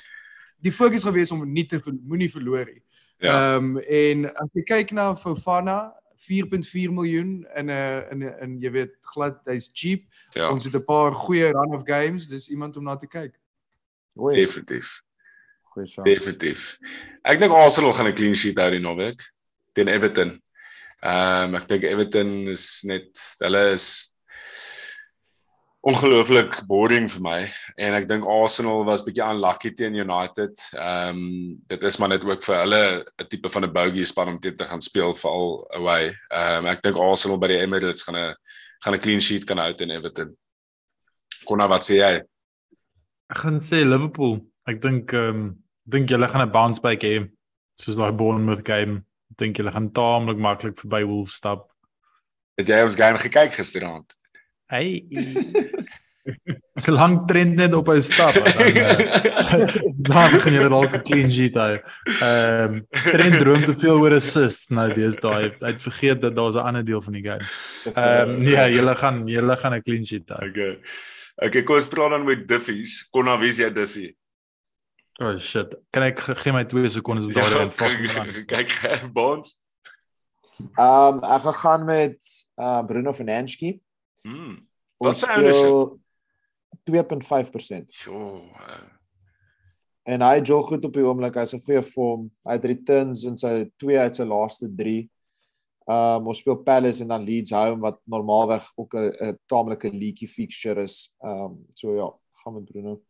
die 0.62 0.72
fokus 0.72 1.04
gaan 1.04 1.14
wees 1.14 1.32
om 1.32 1.52
nie 1.52 1.66
te 1.66 1.82
moenie 2.08 2.32
verloor 2.32 2.66
nie. 2.66 2.82
Ja. 3.20 3.56
Ehm 3.56 3.76
um, 3.76 3.78
en 3.78 4.36
as 4.36 4.50
jy 4.54 4.64
kyk 4.64 4.92
na 4.92 5.16
Fofana, 5.16 5.94
4.4 6.18 6.92
miljoen 6.92 7.48
in 7.56 7.70
'n 7.70 8.04
in 8.12 8.24
'n 8.24 8.36
in 8.44 8.60
jy 8.62 8.72
weet 8.72 8.94
glad 9.02 9.40
hy's 9.46 9.70
cheap. 9.74 10.06
Ja, 10.34 10.50
Ons 10.52 10.64
het 10.66 10.76
'n 10.76 10.86
paar 10.86 11.12
goeie 11.14 11.52
run 11.52 11.74
of 11.76 11.84
games, 11.86 12.28
dis 12.28 12.50
iemand 12.50 12.78
om 12.78 12.84
na 12.84 12.96
te 12.96 13.08
kyk. 13.08 13.34
Oei, 14.20 14.36
definitief. 14.36 15.02
goeie 15.76 15.88
shot. 15.88 16.06
Definitief. 16.06 16.78
Ek 17.24 17.40
dink 17.40 17.52
Arsenal 17.52 17.94
gaan 17.94 18.08
'n 18.08 18.16
clean 18.16 18.36
sheet 18.36 18.58
hou 18.58 18.70
die 18.72 18.80
naweek 18.80 19.20
teen 19.74 19.88
Everton. 19.88 20.42
Ehm 21.04 21.50
um, 21.54 21.56
ek 21.56 21.68
dink 21.68 21.84
Everton 21.84 22.48
is 22.48 22.84
net 22.84 23.12
hulle 23.44 23.72
is 23.72 24.15
ongelooflik 25.86 26.64
boring 26.66 27.06
vir 27.14 27.22
my 27.22 27.40
en 27.78 27.94
ek 27.94 28.08
dink 28.10 28.26
Arsenal 28.26 28.82
was 28.88 29.04
bietjie 29.06 29.22
unlucky 29.26 29.70
teen 29.78 29.98
United. 30.02 30.58
Ehm 30.74 31.20
um, 31.20 31.28
dit 31.70 31.84
is 31.90 31.98
maar 32.02 32.10
net 32.10 32.26
ook 32.26 32.42
vir 32.48 32.58
hulle 32.64 32.82
'n 33.22 33.28
tipe 33.30 33.50
van 33.54 33.66
'n 33.66 33.74
bogey 33.74 34.04
span 34.04 34.32
om 34.34 34.40
teen 34.40 34.56
te 34.56 34.66
gaan 34.66 34.82
speel 34.82 35.14
veral 35.14 35.68
away. 35.78 36.16
Ehm 36.34 36.66
um, 36.66 36.72
ek 36.74 36.82
dink 36.82 36.98
Arsenal 36.98 37.38
by 37.38 37.48
die 37.48 37.62
Emirates 37.62 38.04
gaan 38.04 38.18
'n 38.18 38.34
gaan 38.84 38.96
'n 38.96 39.00
clean 39.00 39.22
sheet 39.22 39.46
kan 39.46 39.58
hou 39.58 39.74
teen 39.74 39.92
Everton. 39.92 40.36
Konna 41.46 41.68
wat 41.68 41.86
sê 41.86 42.02
jy? 42.02 42.24
Ek 43.30 43.38
gaan 43.38 43.62
sê 43.62 43.86
Liverpool. 43.86 44.42
Ek 44.68 44.82
dink 44.82 45.14
ehm 45.14 45.30
um, 45.30 45.64
dink 45.86 46.10
julle 46.10 46.28
gaan 46.28 46.48
'n 46.48 46.52
bounce 46.52 46.82
back 46.82 47.02
hê 47.04 47.30
soos 47.78 47.96
daai 47.96 48.12
Bournemouth 48.12 48.66
game. 48.66 49.06
Ek 49.32 49.38
dink 49.38 49.58
julle 49.58 49.72
gaan 49.72 49.92
taamlik 49.92 50.38
maklik 50.38 50.78
verby 50.82 51.06
Wolves 51.06 51.36
stap. 51.36 51.70
Het 52.58 52.68
jy 52.68 52.84
ons 52.84 52.96
game 52.96 53.18
gekyk 53.20 53.54
gisteraand? 53.54 54.16
Hey. 54.68 55.06
Solank 56.82 57.26
trend 57.30 57.56
net 57.56 57.74
op 57.78 57.90
hy 57.94 58.00
stap 58.02 58.34
dan 58.34 58.50
uh, 58.58 59.66
dan 60.10 60.32
begin 60.34 60.58
jy 60.58 60.70
dalk 60.74 60.96
'n 60.98 61.04
clean 61.06 61.30
sheet 61.32 61.58
hou. 61.60 61.76
Ehm 61.78 62.74
um, 62.74 62.80
trend 62.90 63.38
droom 63.44 63.62
te 63.62 63.76
veel 63.78 64.02
oor 64.02 64.18
assists 64.18 64.74
nou 64.74 64.88
dis 64.94 65.20
daai 65.22 65.54
hy 65.62 65.70
het 65.70 65.82
vergeet 65.86 66.22
dat 66.26 66.36
daar's 66.36 66.58
'n 66.58 66.66
ander 66.66 66.86
deel 66.86 67.02
van 67.02 67.14
die 67.14 67.24
game. 67.30 67.46
Ehm 67.94 68.30
um, 68.30 68.42
nee, 68.42 68.66
julle 68.74 68.96
gaan 68.96 69.28
julle 69.28 69.58
gaan 69.58 69.78
'n 69.78 69.86
clean 69.86 70.06
sheet 70.06 70.30
hou. 70.30 70.42
Okay. 70.50 70.82
Okay, 71.36 71.64
kom 71.64 71.76
ons 71.76 71.88
praat 71.92 72.10
dan 72.16 72.24
met 72.26 72.48
Diffies. 72.48 73.04
Konna 73.12 73.38
wie 73.38 73.50
is 73.52 73.58
jy 73.60 73.70
Diffie? 73.70 74.16
Oh 75.22 75.38
shit. 75.38 75.76
Kan 75.92 76.04
ek 76.04 76.20
ge- 76.20 76.36
gee 76.36 76.52
my 76.52 76.64
2 76.66 76.90
sekondes 76.90 77.26
om 77.26 77.32
daarin 77.32 77.72
vas 77.80 78.34
te 78.34 78.46
kyk 78.46 78.68
kyk 78.82 79.14
Bonds. 79.14 79.62
Ehm 80.80 81.22
ek 81.24 81.42
gaan 81.42 81.60
gaan 81.62 81.86
met 81.86 82.18
uh 82.58 82.82
Bruno 82.88 83.14
Fernandes. 83.14 83.60
Mm. 84.26 84.58
Wat 85.04 85.20
sy 85.20 85.32
ownership? 85.38 85.64
speel 85.64 86.00
2.5%. 86.86 87.98
Jo. 88.06 88.42
En 90.06 90.22
hy 90.22 90.40
jol 90.46 90.64
goed 90.66 90.86
op 90.86 90.94
die 90.94 91.06
oomblik. 91.06 91.38
Hy's 91.40 91.54
'n 91.54 91.64
goeie 91.66 91.82
vorm. 91.82 92.32
Hy 92.46 92.58
het 92.58 92.66
returns 92.66 93.24
in 93.26 93.38
sy 93.38 93.70
2 93.78 94.00
uit 94.00 94.16
sy 94.16 94.24
laaste 94.24 94.70
3. 94.70 95.10
Um 95.88 96.28
ons 96.28 96.40
speel 96.42 96.64
Palace 96.66 97.02
en 97.02 97.08
dan 97.14 97.26
Leeds 97.26 97.52
home 97.52 97.82
wat 97.82 98.00
normaalweg 98.06 98.66
ook 98.76 98.94
'n 98.96 99.38
taamlike 99.48 99.90
leaky 99.90 100.28
fixture 100.28 100.82
is. 100.82 101.14
Um 101.22 101.66
so 101.74 101.94
ja, 101.96 102.10
gaan 102.44 102.54
met 102.54 102.66
Bruno. 102.66 103.02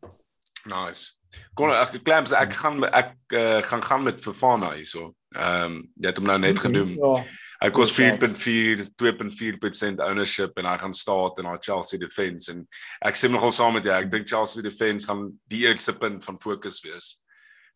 Nice. 0.66 1.12
Kon 1.54 1.70
ek 1.70 2.02
Clamps 2.04 2.32
ek 2.32 2.52
gaan 2.52 2.84
ek 2.84 3.14
uh, 3.34 3.62
gaan 3.62 3.82
gaan 3.82 4.02
met 4.02 4.20
Fofana 4.20 4.74
hierso. 4.74 5.14
Ehm 5.36 5.64
um, 5.64 5.92
jy 5.94 6.08
het 6.10 6.16
hom 6.16 6.26
nou 6.26 6.38
net 6.38 6.58
genoem. 6.58 6.96
Ja. 6.96 7.24
Hy 7.62 7.70
kos 7.70 7.92
Ja. 7.96 8.16
4.4 8.16 8.88
2.4% 9.00 10.02
ownership 10.04 10.58
en 10.58 10.68
hy 10.68 10.76
gaan 10.78 10.92
staat 10.94 11.38
in 11.38 11.48
haar 11.48 11.62
Chelsea 11.62 11.98
defense 11.98 12.52
en 12.52 12.66
ek 13.00 13.16
stem 13.16 13.32
nogal 13.32 13.52
saam 13.52 13.74
met 13.74 13.84
jou. 13.84 13.94
Ek 13.96 14.10
dink 14.10 14.28
Chelsea 14.28 14.62
defense 14.62 15.06
gaan 15.08 15.30
die 15.48 15.64
eerste 15.66 15.96
punt 15.96 16.24
van 16.24 16.38
fokus 16.38 16.82
wees 16.84 17.16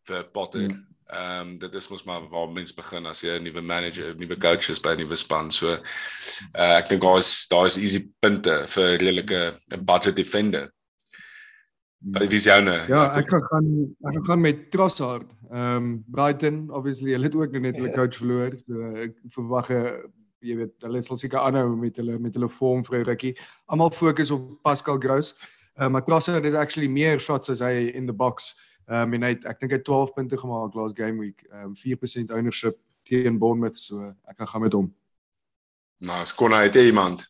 vir 0.07 0.23
Potter. 0.33 0.69
Hmm. 0.69 0.87
Ehm 1.11 1.41
um, 1.41 1.57
dit 1.59 1.73
is 1.75 1.89
mos 1.91 2.05
maar 2.07 2.27
waar 2.31 2.47
mense 2.49 2.75
begin 2.75 3.05
as 3.05 3.21
jy 3.21 3.33
'n 3.35 3.43
nuwe 3.43 3.61
manager, 3.61 4.13
'n 4.13 4.17
nuwe 4.17 4.37
coach 4.39 4.69
is 4.69 4.79
by 4.79 4.93
'n 4.93 5.01
nuwe 5.03 5.15
span. 5.15 5.51
So 5.51 5.73
uh, 5.73 6.77
ek 6.77 6.87
dink 6.89 7.01
daar's 7.01 7.47
daar's 7.47 7.77
easy 7.77 8.07
punte 8.21 8.67
vir 8.67 8.97
redelike 8.97 9.57
'n 9.73 9.85
budget 9.85 10.15
defender. 10.15 10.71
Wat 11.99 12.29
wie 12.29 12.39
is 12.39 12.45
joune? 12.45 12.85
Ja, 12.87 13.11
ek 13.17 13.29
gaan 13.29 13.67
ek 14.07 14.25
gaan 14.25 14.41
met 14.41 14.71
Trossard. 14.71 15.27
Ehm 15.51 15.75
um, 15.75 16.03
Brighton 16.07 16.69
obviously 16.71 17.11
hulle 17.11 17.25
het 17.27 17.35
ook 17.35 17.51
nou 17.51 17.59
net 17.61 17.75
hulle 17.75 17.89
Ja. 17.89 17.95
coach 17.95 18.17
verloor. 18.17 18.53
So 18.67 18.95
ek 18.95 19.15
verwag 19.35 19.69
'n 19.69 20.11
jy 20.41 20.55
weet 20.57 20.73
hulle 20.81 21.01
sal 21.01 21.17
seker 21.17 21.39
aanhou 21.39 21.75
met 21.75 21.97
hulle 21.97 22.17
met 22.19 22.33
hulle 22.33 22.49
vorm 22.49 22.83
vir 22.85 22.99
'n 22.99 23.05
rukkie. 23.05 23.35
Almal 23.67 23.91
fokus 23.91 24.31
op 24.31 24.61
Pascal 24.63 24.97
Gross. 24.99 25.35
Uh, 25.79 25.87
maar 25.89 26.05
Trossard 26.05 26.43
is 26.45 26.53
actually 26.53 26.87
meer 26.87 27.19
shots 27.19 27.49
as 27.49 27.59
hy 27.59 27.91
in 27.93 28.05
the 28.05 28.13
box. 28.13 28.55
Ehm 28.87 29.01
um, 29.01 29.13
en 29.13 29.21
hy 29.23 29.29
het, 29.29 29.45
ek 29.45 29.59
dink 29.59 29.71
hy 29.71 29.77
het 29.77 29.85
12 29.85 30.13
punte 30.13 30.37
gemaak 30.37 30.73
last 30.73 30.95
game 30.97 31.19
week. 31.19 31.43
Ehm 31.51 31.63
um, 31.65 31.75
4% 31.75 32.31
ownership 32.31 32.77
teen 33.03 33.37
Bournemouth 33.37 33.77
so 33.77 34.13
ek 34.27 34.37
gaan 34.37 34.47
gaan 34.47 34.61
met 34.61 34.73
hom. 34.73 34.93
Nou, 35.99 36.25
skon 36.25 36.51
hy 36.51 36.63
het 36.63 36.75
jy 36.75 36.85
iemand. 36.85 37.27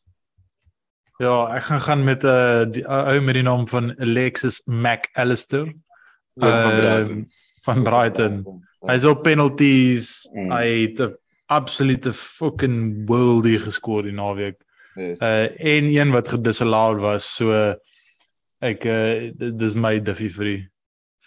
Ja, 1.19 1.55
ek 1.55 1.63
gaan 1.63 1.81
gaan 1.81 2.03
met 2.03 2.23
'n 2.23 2.27
uh, 2.27 2.71
die 2.71 2.85
ou 2.87 3.19
met 3.21 3.33
die 3.33 3.43
naam 3.43 3.67
van 3.67 3.99
Alexis 3.99 4.61
McAllister 4.65 5.73
Ook 6.35 6.49
van 6.49 6.71
Ehm, 6.71 6.79
Brighton. 6.79 7.25
Van 7.73 7.83
Brighton. 7.83 8.43
Hy's 8.87 9.03
op 9.05 9.23
penalties. 9.23 10.29
Mm. 10.33 10.51
Hy 10.51 10.67
het 10.87 10.99
'n 10.99 11.15
absolute 11.47 12.13
fucking 12.13 13.07
worldie 13.07 13.59
geskoor 13.59 14.03
die 14.03 14.11
naweek. 14.15 14.57
Yes. 14.95 15.21
Uh 15.21 15.47
en 15.59 15.89
een 15.89 16.11
wat 16.11 16.27
gedisallowed 16.27 16.99
was. 17.01 17.35
So 17.35 17.75
ek 18.61 18.85
uh 18.85 19.31
dis 19.57 19.75
my 19.75 19.99
diffie 19.99 20.29
vir 20.29 20.45
die 20.45 20.67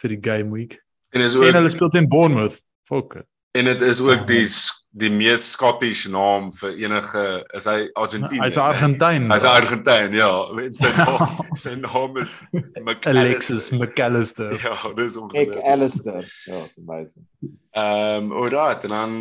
vir 0.01 0.09
die 0.17 0.21
game 0.31 0.51
week. 0.53 0.81
En 1.11 1.21
is 1.21 1.35
En 1.35 1.41
hulle 1.55 1.65
ook 1.65 1.71
speel 1.71 1.89
teen 1.91 2.09
Bournemouth. 2.09 2.61
Fuck. 2.85 3.23
en 3.55 3.65
dit 3.65 3.81
is 3.81 4.01
ook 4.01 4.27
die 4.27 4.49
s- 4.49 4.84
die 4.95 5.11
mees 5.11 5.45
Scottish 5.53 6.07
naam 6.11 6.51
vir 6.55 6.77
enige 6.79 7.23
is 7.59 7.67
hy 7.67 7.79
Argentinië. 7.99 8.43
Hy's 8.45 8.59
Argentyn. 8.63 9.27
Hy's 9.33 9.47
Argentyn, 9.49 10.15
ja. 10.15 10.31
Sy 10.79 10.93
naam 10.99 11.41
sy 11.59 11.75
naam 11.81 12.21
is 12.23 12.37
Alexis 13.11 13.73
McAllister. 13.75 14.55
Ja, 14.63 14.77
dis 14.95 15.19
ongelooflik. 15.19 15.59
Alistair. 15.67 16.31
Ja, 16.47 16.63
so 16.71 16.85
amazing. 16.87 17.27
Ehm, 17.75 18.31
alright, 18.33 18.87
en 18.87 18.95
dan 18.95 19.19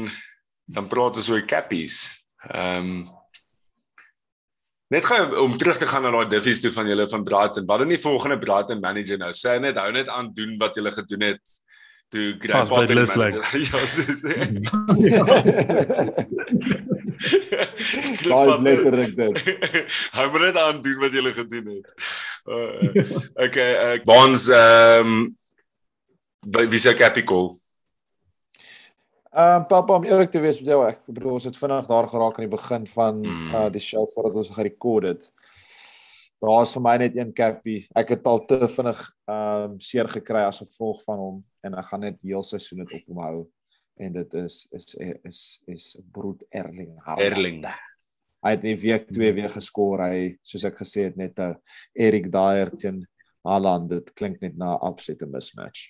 dan 0.73 0.87
praat 0.87 1.17
ons 1.19 1.33
oor 1.33 1.43
cappies. 1.49 1.99
Ehm 2.53 3.03
Net 4.93 5.07
gou 5.09 5.17
om 5.41 5.55
terug 5.57 5.79
te 5.81 5.87
gaan 5.89 6.03
na 6.05 6.11
daai 6.13 6.29
diffies 6.29 6.59
toe 6.61 6.69
van 6.75 6.85
julle 6.85 7.07
van 7.09 7.23
Brighton. 7.25 7.65
Wat 7.65 7.81
doen 7.81 7.89
die 7.95 7.97
volgende 7.97 8.37
Brighton 8.37 8.81
manager 8.83 9.17
nou? 9.17 9.31
Sê 9.33 9.55
hy 9.55 9.61
net 9.63 9.79
hou 9.81 9.89
net 9.95 10.11
aan 10.11 10.29
doen 10.37 10.51
wat 10.61 10.77
julle 10.77 10.91
gedoen 10.93 11.31
het 11.31 11.55
toe 12.13 12.27
by 12.37 12.61
Potter 12.69 12.87
die 12.91 12.95
Lislek. 12.99 13.33
manager- 13.33 13.59
Ja, 13.65 13.85
so 13.89 14.01
sê. 14.13 14.33
Daai 18.23 18.49
is 18.53 18.59
letterlik 18.65 19.15
dit. 19.17 19.41
Hou 20.15 20.27
maar 20.33 20.45
net 20.47 20.57
aan 20.61 20.81
doen 20.85 20.97
wat 21.01 21.15
jy 21.17 21.31
gedoen 21.35 21.67
het. 21.73 21.93
Uh, 22.45 23.03
okay, 23.45 23.71
uh, 23.95 23.99
Bonds 24.07 24.47
ehm 24.53 25.13
um, 25.13 26.69
wie 26.69 26.79
se 26.83 26.93
capital? 26.99 27.53
Ehm 29.33 29.55
um, 29.63 29.65
papa 29.69 29.95
om 29.97 30.03
eerlik 30.05 30.31
te 30.31 30.39
wees 30.43 30.59
met 30.61 30.69
jou, 30.73 30.81
ek 30.87 30.99
bedoel 31.09 31.37
ons 31.39 31.47
het 31.49 31.57
vinnig 31.57 31.87
daar 31.89 32.07
geraak 32.11 32.37
aan 32.37 32.45
die 32.47 32.55
begin 32.57 32.87
van 32.93 33.21
Mm. 33.23 33.53
uh 33.55 33.69
die 33.73 33.81
show 33.81 34.03
voordat 34.13 34.35
ons 34.43 34.51
gerekord 34.57 35.07
het. 35.13 35.29
Daar's 36.43 36.73
vir 36.75 36.83
my 36.83 36.97
net 36.99 37.15
een 37.15 37.31
cappie. 37.31 37.85
Ek 37.95 38.09
het 38.17 38.25
al 38.27 38.41
te 38.45 38.67
vinnig 38.67 38.99
ehm 39.31 39.71
um, 39.71 39.79
seer 39.79 40.09
gekry 40.11 40.43
as 40.43 40.59
gevolg 40.59 40.99
van 41.05 41.21
hom 41.21 41.37
en 41.63 41.77
ek 41.79 41.87
gaan 41.87 42.03
net 42.03 42.19
heel 42.19 42.43
seisoen 42.43 42.83
dit 42.83 42.97
op 42.97 43.05
hom 43.13 43.21
hou 43.23 43.37
en 44.03 44.13
dit 44.17 44.35
is 44.41 44.57
is 44.75 44.95
is 45.23 45.39
is 45.71 45.85
broed 46.11 46.43
Erling 46.51 46.97
Haaland. 47.05 47.31
Erling. 47.31 47.63
Hy 48.43 48.51
het 48.57 48.67
in 48.67 48.77
week 48.77 49.07
2 49.07 49.33
weer 49.37 49.49
geskor. 49.53 50.03
Hy 50.03 50.35
soos 50.43 50.67
ek 50.67 50.81
gesê 50.81 51.07
het 51.07 51.15
net 51.15 51.39
'n 51.39 51.55
Erik 51.95 52.31
Dyer 52.31 52.75
teen 52.75 53.05
Haaland. 53.47 53.89
Dit 53.89 54.13
klink 54.13 54.41
net 54.41 54.57
na 54.57 54.75
'n 54.75 54.83
absolute 54.83 55.25
mismatch. 55.25 55.87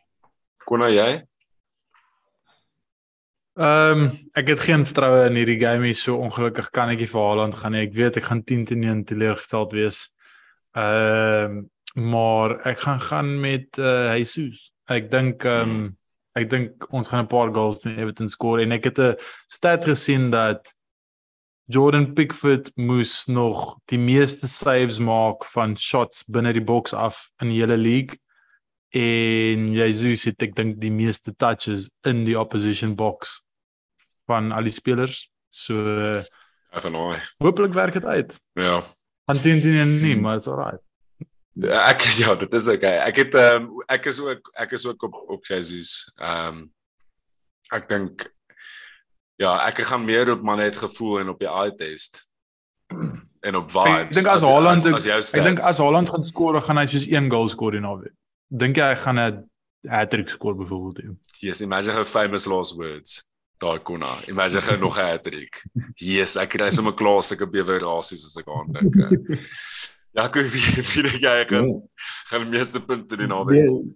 Kon 0.65 0.79
nou 0.79 0.91
jy? 0.91 1.23
Ehm 3.57 4.01
um, 4.01 4.11
ek 4.35 4.47
het 4.47 4.59
geen 4.59 4.85
vertroue 4.85 5.27
in 5.29 5.35
hierdie 5.35 5.59
game 5.59 5.85
hier 5.85 5.95
so 5.95 6.17
ongelukkig 6.17 6.69
kan 6.69 6.89
ek 6.89 6.99
nie 6.99 7.09
vir 7.09 7.21
Haaland 7.21 7.55
gaan 7.55 7.71
nie. 7.71 7.87
Ek 7.87 7.93
weet 7.93 8.17
ek 8.17 8.29
gaan 8.29 8.43
10 8.43 8.65
teen 8.65 8.83
1 8.83 9.03
teleurgesteld 9.05 9.73
wees. 9.73 10.13
Ehm 10.73 11.57
um, 11.57 11.71
maar 11.93 12.55
ek 12.65 12.79
gaan 12.79 13.01
gaan 13.01 13.39
met 13.39 13.77
uh, 13.77 14.15
Jesus. 14.17 14.71
Ek 14.89 15.11
dink 15.11 15.43
ehm 15.45 15.69
um, 15.69 15.97
ek 16.33 16.49
dink 16.49 16.87
ons 16.89 17.07
gaan 17.07 17.25
'n 17.25 17.29
paar 17.29 17.53
goals 17.53 17.79
teen 17.79 17.99
Everton 17.99 18.27
skoor 18.27 18.59
en 18.59 18.71
ek 18.71 18.83
het 18.89 18.99
'n 18.99 19.15
stat 19.47 19.85
gesien 19.85 20.31
dat 20.31 20.73
Jordan 21.65 22.13
Pickford 22.13 22.71
moes 22.75 23.25
nog 23.25 23.77
die 23.85 23.99
meeste 23.99 24.47
saves 24.47 24.99
maak 24.99 25.45
van 25.45 25.77
shots 25.77 26.23
binne 26.27 26.53
die 26.53 26.63
box 26.63 26.93
af 26.93 27.29
in 27.41 27.49
die 27.49 27.61
hele 27.61 27.77
league 27.77 28.17
en 28.89 29.71
Jesus 29.73 30.23
het 30.23 30.41
ek 30.41 30.55
dink 30.55 30.81
die 30.81 30.91
meeste 30.91 31.35
touches 31.35 31.89
in 32.05 32.25
die 32.25 32.39
opposition 32.39 32.95
box 32.95 33.41
van 34.25 34.51
al 34.51 34.63
die 34.63 34.73
spelers. 34.73 35.29
So 35.49 35.73
Van 36.73 36.93
hom. 36.93 37.15
hopelik 37.37 37.73
werk 37.73 37.93
dit 37.93 38.05
uit. 38.05 38.39
Ja. 38.53 38.81
Aan 39.33 39.41
10 39.41 39.61
teen 39.61 39.95
nie, 40.01 40.15
maar 40.19 40.37
dit's 40.39 40.49
alright. 40.51 40.81
Ek 41.63 42.05
ja, 42.21 42.35
dit 42.35 42.53
is 42.53 42.69
okay. 42.71 42.97
Ek 43.07 43.19
het 43.23 43.35
ehm 43.37 43.67
um, 43.67 43.83
ek 43.87 44.07
is 44.09 44.21
ook 44.21 44.53
ek 44.65 44.77
is 44.77 44.85
ook 44.89 45.09
op 45.09 45.19
op 45.37 45.49
Jesus. 45.49 46.11
Ehm 46.17 46.63
um, 46.63 46.63
ek 47.73 47.89
dink 47.89 48.29
Ja, 49.41 49.57
ek 49.67 49.81
gaan 49.87 50.05
meer 50.05 50.29
op 50.31 50.41
man 50.45 50.61
het 50.61 50.75
gevoel 50.77 51.19
en 51.19 51.29
op 51.33 51.39
die 51.41 51.49
eye 51.49 51.73
test. 51.75 52.21
En 53.43 53.57
op 53.59 53.71
vibes. 53.71 54.05
Ek 54.07 54.11
dink 54.15 54.27
as 54.31 54.43
Haaland 54.47 54.85
as, 54.87 54.93
as 54.93 55.05
jou 55.09 55.15
ek 55.19 55.47
dink 55.49 55.63
as 55.67 55.79
Haaland 55.81 56.07
gaan 56.13 56.23
skoor, 56.23 56.55
gaan 56.63 56.77
hy 56.79 56.85
soos 56.87 57.09
een 57.11 57.25
goal 57.27 57.49
skoor 57.51 57.75
in 57.75 57.83
naweek. 57.83 58.13
Dink 58.47 58.77
jy 58.79 58.85
hy 58.87 58.99
gaan 59.01 59.19
'n 59.19 59.41
hat-trick 59.91 60.29
skoor 60.31 60.55
byvoorbeeld? 60.55 61.17
Yes, 61.43 61.59
imagine 61.59 61.91
how 61.91 62.05
famous 62.07 62.45
last 62.47 62.77
words. 62.79 63.32
Daai 63.63 63.79
konna. 63.87 64.17
Imagine 64.27 64.61
gou 64.61 64.77
nog 64.77 64.97
'n 64.99 65.07
hattrick. 65.07 65.63
Yes, 65.95 66.35
ek 66.35 66.55
kry 66.57 66.69
sommer 66.71 66.93
klaar 66.93 67.23
sulke 67.23 67.47
bewe 67.47 67.79
rasies 67.79 68.25
as 68.27 68.37
ek 68.37 68.49
aan 68.51 68.71
dink. 68.75 68.95
Ja, 70.13 70.27
ek 70.27 70.35
wie 70.35 71.03
dink 71.07 71.21
jy 71.23 71.45
gaan 71.49 71.69
gaan 72.29 72.43
die 72.45 72.51
meeste 72.57 72.81
punte 72.83 73.17
die 73.17 73.27
naweek. 73.27 73.87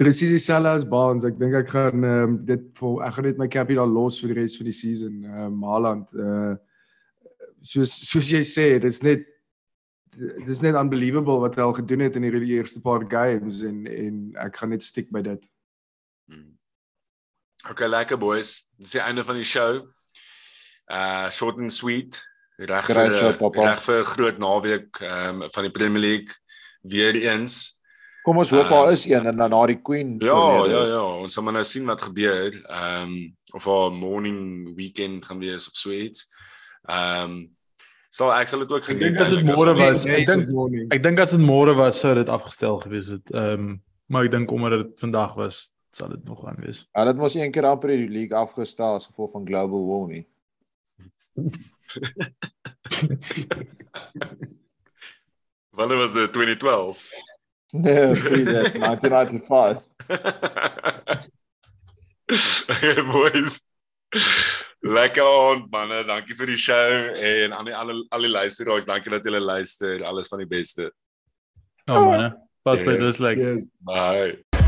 Presies 0.00 0.32
dieselfde 0.32 0.70
as 0.72 0.86
Baans. 0.88 1.26
Ek 1.28 1.36
dink 1.40 1.54
ek 1.58 1.68
gaan 1.74 2.04
ehm 2.04 2.30
um, 2.30 2.38
dit 2.48 2.62
vir 2.78 3.02
ek 3.06 3.18
gaan 3.18 3.28
net 3.28 3.42
my 3.42 3.48
capie 3.48 3.76
daar 3.76 3.90
los 3.90 4.22
vir 4.22 4.32
die 4.32 4.38
res 4.40 4.56
van 4.56 4.70
die 4.70 4.78
season. 4.78 5.18
Ehm 5.24 5.50
um, 5.50 5.66
Haaland 5.68 6.08
uh 6.16 6.54
soos 7.62 7.92
soos 8.08 8.32
jy 8.32 8.40
sê, 8.42 8.66
dit's 8.82 9.02
net 9.02 9.28
dis 10.46 10.60
net 10.64 10.76
unbelievable 10.76 11.38
wat 11.44 11.54
hy 11.56 11.62
al 11.66 11.76
gedoen 11.76 12.02
het 12.04 12.16
in 12.16 12.26
hierdie 12.26 12.56
eerste 12.56 12.80
paar 12.80 13.04
games 13.08 13.62
en 13.68 13.86
en 13.86 14.24
ek 14.46 14.58
gaan 14.60 14.72
net 14.74 14.82
stick 14.82 15.12
by 15.12 15.22
dit. 15.28 15.44
Hmm. 16.32 16.56
Okay, 17.70 17.86
lekker 17.88 18.18
boys. 18.18 18.68
Dis 18.76 18.90
die 18.96 19.00
einde 19.00 19.24
van 19.24 19.38
die 19.38 19.46
show. 19.46 19.82
Uh 20.90 21.30
short 21.30 21.58
and 21.62 21.72
sweet. 21.72 22.18
Reg 22.58 22.84
vir 22.86 22.98
reg 22.98 23.80
vir 23.86 24.00
'n 24.00 24.08
groot 24.14 24.38
naweek 24.38 25.00
ehm 25.00 25.42
um, 25.42 25.50
van 25.50 25.62
die 25.62 25.70
Premier 25.70 26.00
League 26.00 26.34
weer 26.82 27.14
eens. 27.14 27.78
Kom 28.22 28.38
ons 28.38 28.50
hoop 28.50 28.64
Uh, 28.64 28.70
daar 28.70 28.92
is 28.92 29.06
een 29.06 29.26
en 29.26 29.36
dan 29.36 29.50
na 29.50 29.66
die 29.66 29.80
Queen. 29.82 30.14
Ja, 30.18 30.64
ja, 30.66 30.82
ja, 30.86 31.02
ons 31.02 31.32
sal 31.32 31.42
maar 31.42 31.52
nou 31.52 31.64
sien 31.64 31.86
wat 31.86 32.02
gebeur. 32.02 32.52
Ehm 32.54 33.02
um, 33.02 33.36
of 33.52 33.64
haar 33.64 33.92
morning 33.92 34.74
weekend 34.76 35.24
gaan 35.24 35.38
wees 35.38 35.68
of 35.68 35.74
so 35.74 35.90
iets. 35.90 36.28
Ehm 36.88 37.24
um, 37.30 37.50
sal 38.10 38.34
ek 38.34 38.48
sal 38.48 38.58
dit 38.58 38.72
ook 38.72 38.82
Ek 38.82 38.84
geniet. 38.84 39.02
dink 39.02 39.18
as 39.18 39.30
dit 39.30 39.44
môre 39.44 39.74
was, 39.74 40.06
ek 40.06 40.26
dink 40.26 40.92
ek 40.92 41.02
dink 41.02 41.20
as 41.20 41.30
dit 41.30 41.40
môre 41.40 41.74
was 41.74 42.00
sou 42.00 42.14
dit 42.14 42.28
afgestel 42.28 42.80
gewees 42.80 43.08
het. 43.08 43.30
Ehm 43.30 43.52
um, 43.58 43.82
maar 44.06 44.24
ek 44.24 44.30
dink 44.30 44.50
omdat 44.50 44.70
dit 44.70 45.00
vandag 45.00 45.34
was, 45.34 45.70
sal 45.96 46.08
dit 46.14 46.24
nog 46.24 46.46
aan 46.48 46.56
wees. 46.60 46.84
Hulle 46.96 47.12
het 47.12 47.16
mos 47.20 47.34
een 47.36 47.52
keer 47.52 47.64
amper 47.68 47.88
die 47.92 48.08
league 48.08 48.36
afgestel 48.38 48.94
as 48.98 49.06
gevolg 49.10 49.30
van 49.34 49.46
global 49.46 49.86
warming. 49.86 50.26
Wanneer 55.76 55.96
was 55.96 56.12
dit 56.12 56.32
2012? 56.32 57.10
Nee, 57.72 58.10
pre 58.10 58.42
that 58.44 58.72
1995. 58.74 59.88
Hey 62.66 63.02
boys. 63.04 63.68
Lekker 64.80 65.24
aand 65.24 65.70
manne, 65.70 66.02
dankie 66.04 66.36
vir 66.36 66.46
die 66.52 66.58
show 66.60 67.12
en 67.24 67.52
aan 67.56 67.68
die 67.68 67.76
alle 67.76 67.96
al 68.12 68.24
die 68.26 68.32
luisteraars, 68.32 68.84
dankie 68.88 69.12
dat 69.14 69.24
julle 69.24 69.40
luister. 69.40 70.04
Alles 70.04 70.28
van 70.28 70.38
die 70.44 70.48
beste. 70.50 70.90
Oh 71.90 72.04
man. 72.10 72.36
Pas 72.62 72.82
by 72.84 72.92
Ja. 72.98 73.04
dis 73.06 73.18
like 73.18 73.40
Yes. 73.40 73.66
Bye. 73.78 74.61